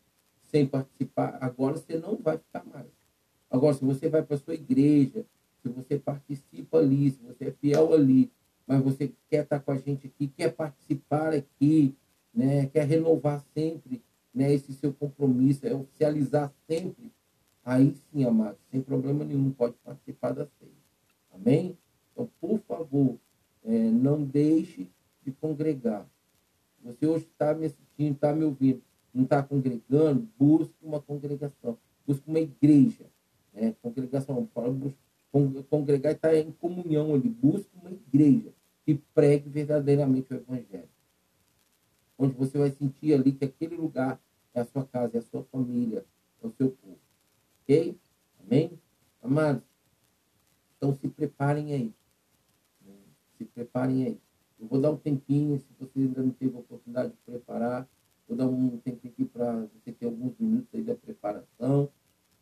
sem 0.49 0.65
participar. 0.65 1.37
Agora 1.41 1.77
você 1.77 1.97
não 1.97 2.15
vai 2.15 2.37
ficar 2.37 2.65
mais. 2.65 2.87
Agora, 3.51 3.73
se 3.73 3.83
você 3.83 4.07
vai 4.07 4.23
para 4.23 4.37
sua 4.37 4.53
igreja, 4.53 5.25
se 5.61 5.69
você 5.69 5.99
participa 5.99 6.77
ali, 6.77 7.11
se 7.11 7.21
você 7.21 7.49
é 7.49 7.51
fiel 7.51 7.93
ali, 7.93 8.31
mas 8.65 8.81
você 8.81 9.11
quer 9.29 9.43
estar 9.43 9.59
com 9.59 9.71
a 9.71 9.77
gente 9.77 10.07
aqui, 10.07 10.27
quer 10.29 10.53
participar 10.53 11.33
aqui, 11.33 11.93
né, 12.33 12.67
quer 12.67 12.85
renovar 12.85 13.43
sempre 13.53 14.01
né, 14.33 14.53
esse 14.53 14.73
seu 14.73 14.93
compromisso, 14.93 15.67
é 15.67 15.75
oficializar 15.75 16.53
sempre, 16.65 17.11
aí 17.65 17.93
sim, 18.09 18.23
amado, 18.23 18.57
sem 18.71 18.81
problema 18.81 19.25
nenhum, 19.25 19.51
pode 19.51 19.75
participar 19.83 20.31
da 20.31 20.45
ceia. 20.45 20.71
Amém? 21.33 21.77
Então, 22.13 22.29
por 22.39 22.59
favor, 22.59 23.17
é, 23.65 23.69
não 23.69 24.23
deixe 24.23 24.87
de 25.23 25.31
congregar. 25.33 26.07
Você 26.83 27.05
hoje 27.05 27.25
está 27.25 27.53
me 27.53 27.65
assistindo, 27.65 28.15
está 28.15 28.33
me 28.33 28.45
ouvindo, 28.45 28.81
não 29.13 29.23
está 29.23 29.43
congregando, 29.43 30.27
busque 30.39 30.73
uma 30.81 31.01
congregação, 31.01 31.77
busque 32.07 32.27
uma 32.27 32.39
igreja. 32.39 33.05
Né? 33.53 33.75
Congregação, 33.81 34.47
congregar 35.69 36.11
e 36.11 36.15
estar 36.15 36.29
tá 36.29 36.37
em 36.37 36.51
comunhão 36.51 37.13
ali, 37.13 37.29
busque 37.29 37.69
uma 37.75 37.91
igreja 37.91 38.53
que 38.85 38.95
pregue 39.13 39.49
verdadeiramente 39.49 40.33
o 40.33 40.37
Evangelho. 40.37 40.89
Onde 42.17 42.33
você 42.35 42.57
vai 42.57 42.71
sentir 42.71 43.13
ali 43.13 43.31
que 43.31 43.45
aquele 43.45 43.75
lugar 43.75 44.19
é 44.53 44.61
a 44.61 44.65
sua 44.65 44.85
casa, 44.85 45.17
é 45.17 45.19
a 45.19 45.23
sua 45.23 45.43
família, 45.45 46.05
é 46.41 46.47
o 46.47 46.51
seu 46.51 46.71
povo. 46.71 46.99
Ok? 47.63 47.97
Amém? 48.39 48.71
Amados, 49.21 49.63
então 50.81 50.97
se 50.97 51.07
preparem 51.07 51.73
aí. 51.73 51.93
Se 53.37 53.45
preparem 53.45 54.05
aí. 54.05 54.17
Eu 54.59 54.67
vou 54.67 54.81
dar 54.81 54.91
um 54.91 54.97
tempinho, 54.97 55.59
se 55.59 55.67
você 55.79 55.99
ainda 55.99 56.21
não 56.21 56.31
teve 56.31 56.55
a 56.55 56.59
oportunidade 56.59 57.11
de 57.11 57.17
preparar, 57.25 57.87
vou 58.27 58.35
dar 58.35 58.47
um 58.47 58.77
tempinho 58.77 59.13
aqui 59.13 59.25
para 59.25 59.67
você 59.67 59.91
ter 59.91 60.05
alguns 60.05 60.37
minutos 60.39 60.67
aí 60.73 60.83
da 60.83 60.95
preparação. 60.95 61.89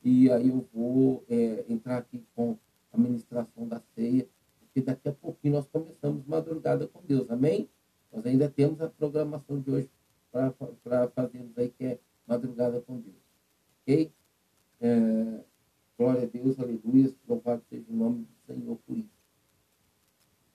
E 0.04 0.32
aí 0.32 0.50
eu 0.50 0.68
vou 0.74 1.24
é, 1.30 1.66
entrar 1.68 1.98
aqui 1.98 2.24
com 2.36 2.58
a 2.92 2.98
ministração 2.98 3.68
da 3.68 3.82
ceia, 3.96 4.28
porque 4.60 4.82
daqui 4.82 5.10
a 5.10 5.14
pouquinho 5.14 5.56
nós 5.56 5.68
começamos 5.68 6.26
madrugada 6.26 6.88
com 6.88 7.02
Deus, 7.04 7.30
amém? 7.30 7.70
Nós 8.12 8.26
ainda 8.26 8.50
temos 8.50 8.82
a 8.82 8.90
programação 8.90 9.60
de 9.60 9.70
hoje 9.70 9.92
para 10.32 11.08
fazermos 11.10 11.58
aí, 11.58 11.70
que 11.70 11.86
é 11.86 12.00
madrugada 12.26 12.80
com 12.82 13.00
Deus, 13.00 13.16
ok? 13.82 14.12
É, 14.80 15.44
glória 15.98 16.24
a 16.24 16.26
Deus, 16.26 16.60
aleluia, 16.60 17.14
louvado 17.28 17.62
seja 17.70 17.86
o 17.90 17.96
nome 17.96 18.26
do 18.26 18.54
Senhor 18.54 18.78
por 18.86 18.98
isso. 18.98 19.20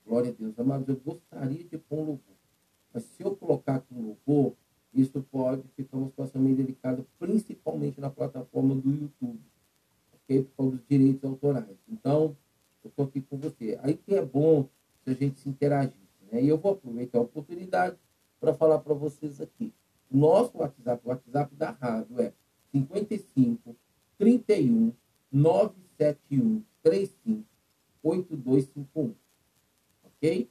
Glória 0.05 0.31
a 0.31 0.33
Deus. 0.33 0.57
Amados, 0.59 0.87
eu 0.87 0.95
gostaria 0.97 1.63
de 1.63 1.77
pôr 1.77 1.99
um 1.99 2.05
louvor, 2.05 2.35
mas 2.93 3.03
se 3.03 3.23
eu 3.23 3.35
colocar 3.35 3.75
aqui 3.75 3.93
um 3.93 4.01
louvor, 4.07 4.55
isso 4.95 5.21
pode 5.29 5.63
ficar 5.75 5.97
uma 5.97 6.07
situação 6.07 6.41
meio 6.41 6.55
delicada, 6.55 7.05
principalmente 7.19 7.99
na 7.99 8.09
plataforma 8.09 8.73
do 8.75 8.89
YouTube, 8.89 9.41
ok? 10.13 10.43
Por 10.43 10.55
causa 10.55 10.71
dos 10.77 10.87
direitos 10.87 11.23
autorais. 11.23 11.77
Então, 11.89 12.35
eu 12.83 12.89
estou 12.89 13.05
aqui 13.05 13.21
com 13.21 13.37
você. 13.37 13.77
Aí 13.83 13.95
que 13.95 14.15
é 14.15 14.23
bom 14.23 14.69
se 15.03 15.11
a 15.11 15.13
gente 15.13 15.39
se 15.39 15.49
interagir. 15.49 15.93
Né? 16.31 16.43
E 16.43 16.47
eu 16.47 16.57
vou 16.57 16.73
aproveitar 16.73 17.19
a 17.19 17.23
oportunidade 17.23 17.97
para 18.39 18.53
falar 18.53 18.79
para 18.79 18.93
vocês 18.93 19.41
aqui. 19.41 19.73
Nosso 20.09 20.57
WhatsApp, 20.59 21.01
o 21.03 21.09
WhatsApp 21.09 21.55
da 21.55 21.71
rádio 21.71 22.21
é 22.21 22.31
55 22.71 23.75
31 24.17 24.93
971 25.31 26.63
35 26.81 27.43
8251. 28.03 29.13
Ok? 30.03 30.49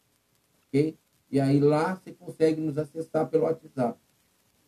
ok? 0.73 0.99
E 1.33 1.41
aí 1.41 1.59
lá 1.59 1.95
você 1.95 2.13
consegue 2.13 2.61
nos 2.61 2.77
acessar 2.77 3.27
pelo 3.27 3.45
WhatsApp. 3.45 3.99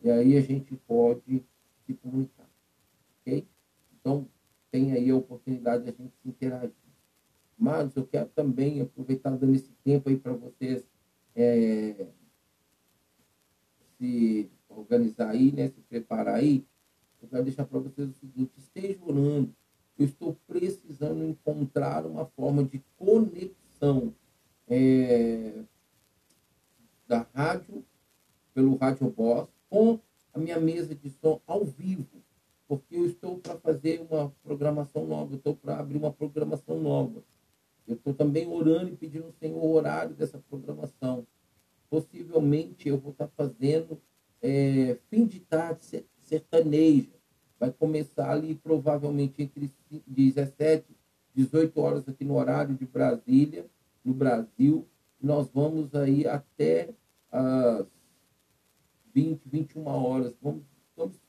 E 0.01 0.09
aí 0.09 0.35
a 0.35 0.41
gente 0.41 0.75
pode 0.87 1.45
se 1.85 1.93
comunicar. 1.93 2.49
Ok? 3.21 3.47
Então, 3.93 4.27
tem 4.71 4.91
aí 4.91 5.11
a 5.11 5.15
oportunidade 5.15 5.83
de 5.83 5.89
a 5.89 5.93
gente 5.93 6.15
se 6.23 6.27
interagir. 6.27 6.73
Mas 7.55 7.95
eu 7.95 8.05
quero 8.05 8.29
também 8.29 8.81
aproveitar 8.81 9.29
dando 9.37 9.53
esse 9.53 9.71
tempo 9.83 10.09
aí 10.09 10.17
para 10.17 10.33
vocês 10.33 10.83
é, 11.35 12.07
se 13.99 14.49
organizar 14.67 15.29
aí, 15.29 15.51
né? 15.51 15.67
Se 15.67 15.81
preparar 15.81 16.35
aí. 16.35 16.65
Eu 17.21 17.29
quero 17.29 17.43
deixar 17.43 17.65
para 17.65 17.79
vocês 17.79 18.09
o 18.09 18.13
seguinte, 18.13 18.51
esteja 18.57 18.99
orando. 19.05 19.53
Eu 19.99 20.05
estou 20.05 20.35
precisando 20.47 21.23
encontrar 21.23 22.07
uma 22.07 22.25
forma 22.25 22.63
de 22.63 22.83
conexão 22.97 24.13
é, 24.67 25.63
da 27.07 27.25
rádio, 27.33 27.83
pelo 28.53 28.75
Rádio 28.75 29.09
Boss, 29.09 29.47
com 29.69 29.99
a 30.33 30.39
minha 30.39 30.59
mesa 30.59 30.95
de 30.95 31.09
som 31.09 31.39
ao 31.45 31.63
vivo, 31.63 32.07
porque 32.67 32.95
eu 32.95 33.05
estou 33.05 33.37
para 33.37 33.57
fazer 33.57 34.05
uma 34.09 34.33
programação 34.43 35.05
nova, 35.05 35.33
eu 35.33 35.37
estou 35.37 35.55
para 35.55 35.79
abrir 35.79 35.97
uma 35.97 36.11
programação 36.11 36.79
nova. 36.79 37.23
Eu 37.87 37.95
estou 37.95 38.13
também 38.13 38.47
orando 38.47 38.89
e 38.89 38.95
pedindo 38.95 39.25
ao 39.25 39.33
Senhor 39.33 39.63
o 39.63 39.73
horário 39.73 40.15
dessa 40.15 40.39
programação. 40.49 41.25
Possivelmente 41.89 42.89
eu 42.89 42.97
vou 42.97 43.11
estar 43.11 43.27
fazendo 43.27 44.01
é, 44.41 44.97
fim 45.09 45.25
de 45.25 45.39
tarde 45.39 46.03
sertaneja. 46.23 47.11
Vai 47.59 47.71
começar 47.71 48.31
ali 48.31 48.55
provavelmente 48.55 49.41
entre 49.43 49.71
17 50.07 50.85
e 51.35 51.43
18 51.43 51.79
horas 51.79 52.09
aqui 52.09 52.25
no 52.25 52.37
horário 52.37 52.75
de 52.75 52.85
Brasília, 52.85 53.65
no 54.03 54.13
Brasil, 54.13 54.87
nós 55.21 55.49
vamos 55.49 55.93
aí 55.95 56.27
até 56.27 56.93
as 57.31 57.85
20, 59.13 59.41
21 59.45 59.87
horas. 59.87 60.33
Vamos, 60.41 60.63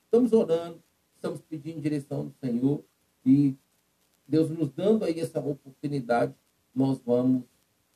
estamos, 0.05 0.33
orando, 0.33 0.83
estamos 1.15 1.41
pedindo 1.43 1.81
direção 1.81 2.27
do 2.27 2.35
Senhor 2.41 2.85
e 3.25 3.57
Deus 4.27 4.51
nos 4.51 4.71
dando 4.71 5.05
aí 5.05 5.21
essa 5.21 5.39
oportunidade, 5.39 6.35
nós 6.75 7.01
vamos, 7.01 7.45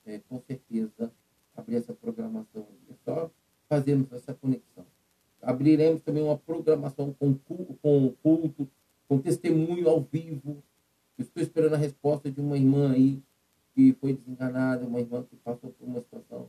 é, 0.06 0.20
com 0.28 0.40
certeza, 0.40 1.12
abrir 1.56 1.76
essa 1.76 1.92
programação. 1.92 2.66
É 2.88 2.94
só 3.04 3.30
fazermos 3.68 4.12
essa 4.12 4.32
conexão. 4.32 4.86
Abriremos 5.42 6.02
também 6.02 6.22
uma 6.22 6.36
programação 6.36 7.12
com, 7.14 7.34
com 7.82 8.14
culto, 8.22 8.68
com 9.08 9.18
testemunho 9.18 9.88
ao 9.88 10.00
vivo. 10.02 10.62
estou 11.18 11.42
esperando 11.42 11.74
a 11.74 11.78
resposta 11.78 12.30
de 12.30 12.40
uma 12.40 12.56
irmã 12.56 12.92
aí 12.92 13.20
que 13.74 13.92
foi 14.00 14.14
desenganada, 14.14 14.86
uma 14.86 15.00
irmã 15.00 15.22
que 15.22 15.36
passou 15.36 15.70
por 15.70 15.86
uma 15.86 16.00
situação. 16.00 16.48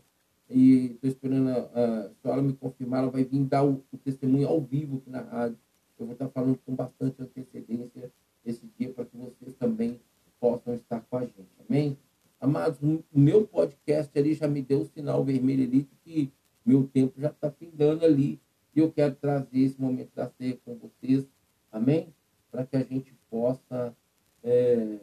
E 0.50 0.92
estou 0.94 1.10
esperando, 1.10 1.50
a, 1.50 2.10
se 2.10 2.28
ela 2.28 2.42
me 2.42 2.54
confirmar, 2.54 3.04
ela 3.04 3.12
vai 3.12 3.24
vir 3.24 3.44
dar 3.46 3.64
o, 3.64 3.84
o 3.92 3.98
testemunho 3.98 4.48
ao 4.48 4.60
vivo 4.60 4.98
aqui 4.98 5.10
na 5.10 5.22
rádio. 5.22 5.58
Eu 5.98 6.06
vou 6.06 6.14
estar 6.14 6.30
falando 6.30 6.60
com 6.66 6.76
bastante 6.76 7.22
antecedência 7.22 8.12
esse 8.46 8.68
dia 8.78 8.90
para 8.90 9.06
que 9.06 9.16
vocês 9.16 9.54
também 9.56 10.00
possam 10.40 10.74
estar 10.74 11.00
com 11.02 11.18
a 11.18 11.22
gente. 11.22 11.50
Amém? 11.70 11.98
Amados, 12.40 12.80
o 12.82 13.04
meu 13.14 13.46
podcast 13.46 14.18
ali 14.18 14.34
já 14.34 14.48
me 14.48 14.62
deu 14.62 14.82
o 14.82 14.86
sinal 14.86 15.24
vermelho 15.24 15.64
ali 15.64 15.88
que 16.04 16.32
meu 16.66 16.88
tempo 16.88 17.22
já 17.22 17.30
está 17.30 17.52
findando 17.52 18.04
ali. 18.04 18.42
E 18.76 18.80
eu 18.80 18.92
quero 18.92 19.16
trazer 19.16 19.60
esse 19.60 19.80
momento 19.80 20.12
da 20.16 20.28
ceia 20.30 20.58
com 20.66 20.76
vocês. 20.76 21.28
Amém? 21.72 22.14
Para 22.50 22.66
que 22.66 22.76
a 22.76 22.84
gente 22.84 23.14
possa 23.30 23.96
é, 24.44 24.98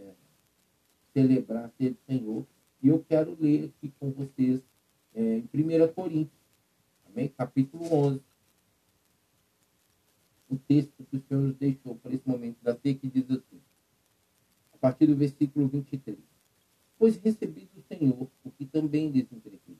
celebrar 1.19 1.73
do 1.79 1.97
Senhor. 2.07 2.47
E 2.81 2.89
eu 2.89 3.05
quero 3.09 3.37
ler 3.41 3.65
aqui 3.65 3.93
com 3.99 4.11
vocês 4.13 4.63
é, 5.15 5.39
em 5.39 5.49
1 5.53 5.93
Coríntios, 5.93 6.39
amém? 7.07 7.29
capítulo 7.29 7.93
11. 7.93 8.21
O 10.49 10.57
texto 10.57 11.05
que 11.11 11.17
o 11.17 11.23
Senhor 11.29 11.43
nos 11.43 11.57
deixou 11.57 11.97
para 11.97 12.15
esse 12.15 12.27
momento 12.27 12.57
da 12.63 12.75
ceia 12.77 12.95
que 12.95 13.09
diz 13.09 13.29
assim, 13.31 13.61
a 14.73 14.79
partir 14.79 15.07
do 15.07 15.17
versículo 15.17 15.67
23. 15.67 16.17
Pois 16.99 17.17
recebi 17.17 17.69
do 17.75 17.83
Senhor 17.83 18.29
o 18.45 18.51
que 18.53 18.65
também 18.65 19.11
lhes 19.11 19.27
entreguei. 19.33 19.77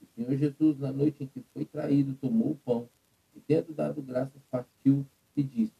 O 0.00 0.06
Senhor 0.14 0.36
Jesus, 0.36 0.78
na 0.78 0.90
noite 0.90 1.24
em 1.24 1.26
que 1.26 1.44
foi 1.52 1.64
traído, 1.64 2.14
tomou 2.14 2.52
o 2.52 2.56
pão 2.56 2.88
e, 3.36 3.40
tendo 3.40 3.72
dado 3.72 4.02
graças, 4.02 4.42
partiu 4.50 5.06
e 5.36 5.42
disse: 5.42 5.72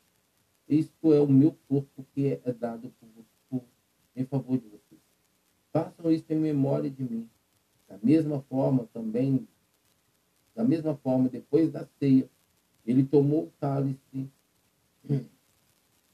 Isto 0.69 1.13
é 1.13 1.21
o 1.21 1.27
meu 1.27 1.57
corpo 1.69 2.07
que 2.15 2.29
é 2.45 2.53
dado 2.53 2.93
por, 3.01 3.25
por, 3.49 3.65
em 4.15 4.25
favor 4.25 4.59
de 4.59 4.69
vocês. 4.69 4.80
Façam 5.73 6.11
isso 6.11 6.33
em 6.33 6.37
memória 6.37 6.91
de 6.91 7.03
mim. 7.03 7.29
Da 7.89 7.99
mesma 8.03 8.41
forma, 8.43 8.89
também, 8.93 9.47
da 10.55 10.65
mesma 10.65 10.97
forma, 10.97 11.29
depois 11.29 11.71
da 11.71 11.87
ceia, 11.99 12.29
ele 12.87 13.05
tomou 13.05 13.45
o 13.45 13.53
cálice 13.61 14.29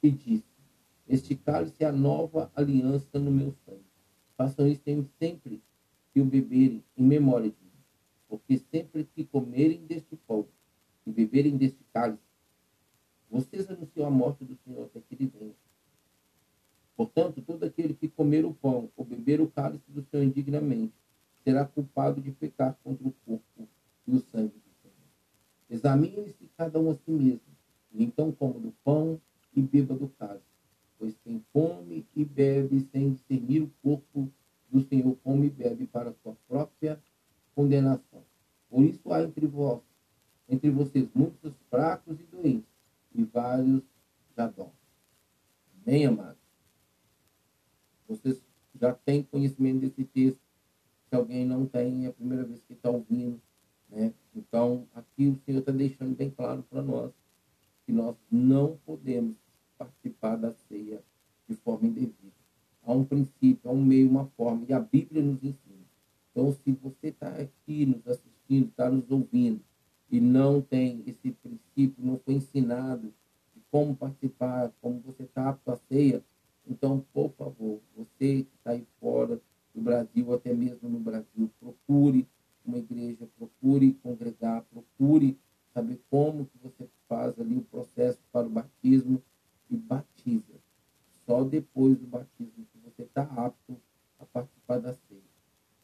e 0.03 0.11
disse: 0.11 0.45
Este 1.09 1.35
cálice 1.35 1.85
é 1.85 1.87
a 1.87 1.93
nova 1.93 2.51
aliança 2.55 3.19
no 3.19 3.31
meu 3.31 3.55
sangue. 3.65 3.85
Façam 4.37 4.67
isso 4.67 4.83
sempre 5.19 5.63
que 6.13 6.21
o 6.21 6.25
beberem 6.25 6.83
em 6.97 7.03
memória 7.03 7.51
de 7.51 7.57
mim. 7.57 7.73
Porque 8.29 8.59
sempre 8.71 9.05
que 9.15 9.25
comerem 9.25 9.85
deste 9.87 10.17
pão 10.27 10.47
e 11.07 11.11
beberem 11.11 11.57
deste 11.57 11.83
cálice, 11.93 12.21
vocês 13.31 13.69
anunciam 13.71 14.07
a 14.07 14.11
morte 14.11 14.45
do 14.45 14.57
Senhor 14.65 14.85
até 14.85 15.01
que 15.01 15.15
ele 15.15 15.33
venha. 15.39 15.55
Portanto, 16.97 17.43
todo 17.43 17.65
aquele 17.65 17.93
que 17.93 18.09
comer 18.09 18.45
o 18.45 18.55
pão 18.55 18.91
ou 18.97 19.05
beber 19.05 19.41
o 19.41 19.49
cálice 19.49 19.91
do 19.91 20.03
Senhor 20.03 20.23
indignamente 20.23 20.95
será 21.45 21.65
culpado 21.67 22.21
de 22.21 22.33
pecar 22.33 22.77
contra 22.83 23.07
o 23.07 23.13
corpo 23.25 23.69
e 24.07 24.17
o 24.17 24.21
sangue 24.33 24.55
do 24.55 24.73
Senhor. 24.83 24.95
Examine-se 25.69 26.49
cada 26.57 26.81
um 26.81 26.91
a 26.91 26.95
si 26.95 27.11
mesmo, 27.11 27.41
e 27.93 28.03
então 28.03 28.33
coma 28.33 28.59
do 28.59 28.73
pão 28.83 29.21
e 29.55 29.61
beba 29.61 29.95
do 29.95 30.09
cálice. 30.09 30.45
Pois 30.99 31.15
quem 31.23 31.45
come 31.53 32.07
e 32.17 32.25
bebe 32.25 32.81
sem 32.91 33.13
discernir 33.13 33.63
o 33.63 33.71
corpo 33.83 34.31
do 34.71 34.81
Senhor, 34.81 35.17
come 35.23 35.49
e 35.49 35.51
bebe 35.51 35.87
para 35.87 36.15
sua 36.23 36.35
própria 36.49 36.99
condenação. 37.55 38.25
Por 38.71 38.83
isso 38.83 39.13
há 39.13 39.23
entre 39.23 39.47
vós, 39.47 39.81
entre 40.49 40.71
vocês 40.71 41.09
muitos 41.15 41.53
fracos 41.71 42.19
e 42.19 42.25
doentes, 42.25 42.65
e 43.15 43.23
vários 43.23 43.83
já 44.37 44.49
dormem. 44.49 44.73
Amém, 45.87 46.07
amados? 46.07 46.36
Vocês 48.21 48.41
já 48.81 48.93
têm 48.93 49.23
conhecimento 49.23 49.81
desse 49.81 50.05
texto. 50.05 50.41
Se 51.09 51.17
alguém 51.17 51.45
não 51.45 51.67
tem, 51.67 52.07
é 52.07 52.09
a 52.09 52.13
primeira 52.13 52.45
vez 52.45 52.61
que 52.67 52.73
está 52.73 52.91
ouvindo. 52.91 53.41
Né? 53.89 54.13
Então, 54.35 54.87
aqui 54.95 55.29
o 55.29 55.39
Senhor 55.45 55.61
está 55.61 55.73
deixando 55.73 56.17
bem 56.17 56.31
claro 56.31 56.63
para 56.69 56.83
nós 56.83 57.13
que 57.85 57.93
nós 57.93 58.17
não 58.31 58.77
podemos 58.85 59.37
participar 59.79 60.37
da 60.37 60.53
ceia 60.69 61.03
de 61.49 61.55
forma 61.57 61.87
indevida. 61.87 62.35
Há 62.83 62.93
um 62.93 63.05
princípio, 63.05 63.71
há 63.71 63.73
um 63.73 63.85
meio, 63.85 64.09
uma 64.09 64.27
forma, 64.37 64.65
e 64.69 64.73
a 64.73 64.81
Bíblia 64.81 65.23
nos 65.23 65.43
ensina. 65.43 65.87
Então, 66.31 66.53
se 66.53 66.73
você 66.73 67.09
está 67.09 67.29
aqui 67.29 67.87
nos 67.87 68.07
assistindo, 68.07 68.69
está 68.69 68.91
nos 68.91 69.11
ouvindo, 69.11 69.61
e 70.11 70.21
não 70.21 70.61
tem 70.61 71.03
esse 71.07 71.31
princípio, 71.31 72.05
não 72.05 72.19
foi 72.19 72.35
ensinado 72.35 73.13
de 73.55 73.63
como 73.71 73.97
participar, 73.97 74.73
como 74.81 75.01
você 75.01 75.25
está 75.25 75.49
apto 75.49 75.71
à 75.71 75.77
ceia, 75.89 76.23
então, 76.69 77.05
por 77.13 77.31
favor, 77.33 77.81
você 77.97 78.43
que 78.43 78.55
está 78.57 78.73
aí 78.73 78.87
fora 79.01 79.41
do 79.75 79.81
Brasil, 79.81 80.33
até 80.33 80.53
mesmo 80.53 80.89
no 80.89 80.99
Brasil, 80.99 81.51
procure 81.61 82.27
uma 82.65 82.79
igreja, 82.79 83.29
procure 83.39 83.93
congregar, 84.03 84.65
procure 84.65 85.39
saber 85.73 86.01
como 86.11 86.47
que 86.47 86.59
você 86.59 86.89
faz 87.09 87.39
ali 87.39 87.59
o 87.59 87.63
processo 87.63 88.19
para 88.33 88.47
o 88.47 88.51
batismo 88.51 89.23
e 89.71 89.77
batiza. 89.77 90.55
Só 91.25 91.45
depois 91.45 91.97
do 91.99 92.07
batismo 92.07 92.67
que 92.73 92.79
você 92.79 93.03
está 93.03 93.23
apto 93.23 93.77
a 94.19 94.25
participar 94.25 94.81
da 94.81 94.95
ceia. 94.95 95.21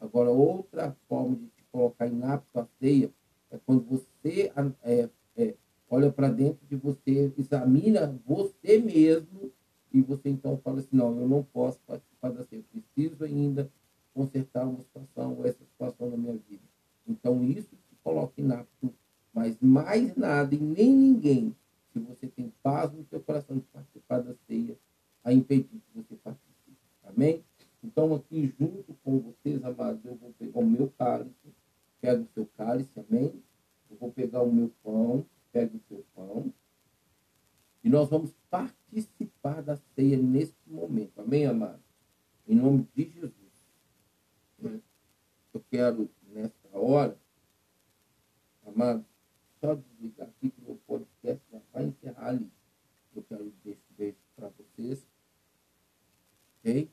Agora, 0.00 0.30
outra 0.30 0.96
forma 1.08 1.36
de 1.36 1.46
te 1.46 1.64
colocar 1.70 2.08
inapto 2.08 2.58
à 2.58 2.66
ceia 2.80 3.12
é 3.50 3.58
quando 3.64 3.84
você 3.84 4.52
é, 4.82 5.08
é, 5.36 5.54
olha 5.88 6.10
para 6.10 6.28
dentro 6.30 6.66
de 6.66 6.74
você, 6.74 7.32
examina 7.36 8.18
você 8.26 8.78
mesmo 8.78 9.52
e 9.92 10.00
você 10.00 10.28
então 10.28 10.56
fala 10.58 10.80
assim, 10.80 10.96
não, 10.96 11.18
eu 11.18 11.28
não 11.28 11.42
posso 11.42 11.78
participar 11.86 12.30
da 12.30 12.44
ceia, 12.44 12.60
eu 12.60 12.82
preciso 12.82 13.24
ainda 13.24 13.70
consertar 14.14 14.66
uma 14.66 14.80
situação 14.82 15.34
ou 15.34 15.46
essa 15.46 15.64
situação 15.64 16.10
na 16.10 16.16
minha 16.16 16.38
vida. 16.48 16.62
Então, 17.06 17.42
isso 17.44 17.68
te 17.88 17.96
coloca 18.02 18.32
inapto, 18.40 18.94
mas 19.32 19.56
mais 19.60 20.14
nada 20.16 20.54
e 20.54 20.58
nem 20.58 20.94
ninguém 20.94 21.54
se 21.92 21.98
você 21.98 22.26
tem 22.26 22.52
paz 22.62 22.92
no 22.92 23.04
seu 23.04 23.20
coração 23.20 23.58
de 23.58 23.64
participar 23.64 24.20
da 24.20 24.34
ceia, 24.46 24.76
a 25.22 25.32
impedir 25.32 25.68
que 25.68 25.94
você 25.94 26.14
participe. 26.16 26.76
Amém? 27.04 27.44
Então, 27.82 28.14
aqui 28.14 28.52
junto 28.58 28.94
com 29.04 29.18
vocês, 29.18 29.62
amados, 29.62 30.04
eu 30.04 30.14
vou 30.16 30.32
pegar 30.38 30.58
o 30.58 30.66
meu 30.66 30.90
cálice, 30.98 31.54
pega 32.00 32.22
o 32.22 32.28
seu 32.32 32.46
cálice, 32.56 32.90
amém? 32.96 33.32
Eu 33.90 33.96
vou 33.98 34.10
pegar 34.10 34.42
o 34.42 34.50
meu 34.50 34.70
pão, 34.82 35.24
pega 35.52 35.76
o 35.76 35.80
seu 35.88 36.04
pão, 36.14 36.52
e 37.82 37.88
nós 37.88 38.08
vamos 38.08 38.32
participar 38.48 39.62
da 39.62 39.76
ceia 39.76 40.16
neste 40.16 40.56
momento. 40.66 41.20
Amém, 41.20 41.46
amados? 41.46 41.80
Em 42.46 42.54
nome 42.54 42.88
de 42.94 43.10
Jesus. 43.10 43.42
Eu 45.52 45.60
quero, 45.68 46.08
nesta 46.28 46.78
hora, 46.78 47.18
amados, 48.64 49.04
só 49.60 49.74
desligar 49.74 50.28
aqui 50.28 50.50
que 50.50 50.60
meu 50.62 50.76
podcast 50.86 51.42
já 51.50 51.60
vai 51.72 51.84
encerrar 51.84 52.28
ali. 52.28 52.50
Eu 53.14 53.22
quero 53.24 53.52
deixar 53.64 53.80
um 53.90 53.94
beijo 53.96 54.16
para 54.34 54.48
vocês. 54.48 55.06
Ok? 56.58 56.90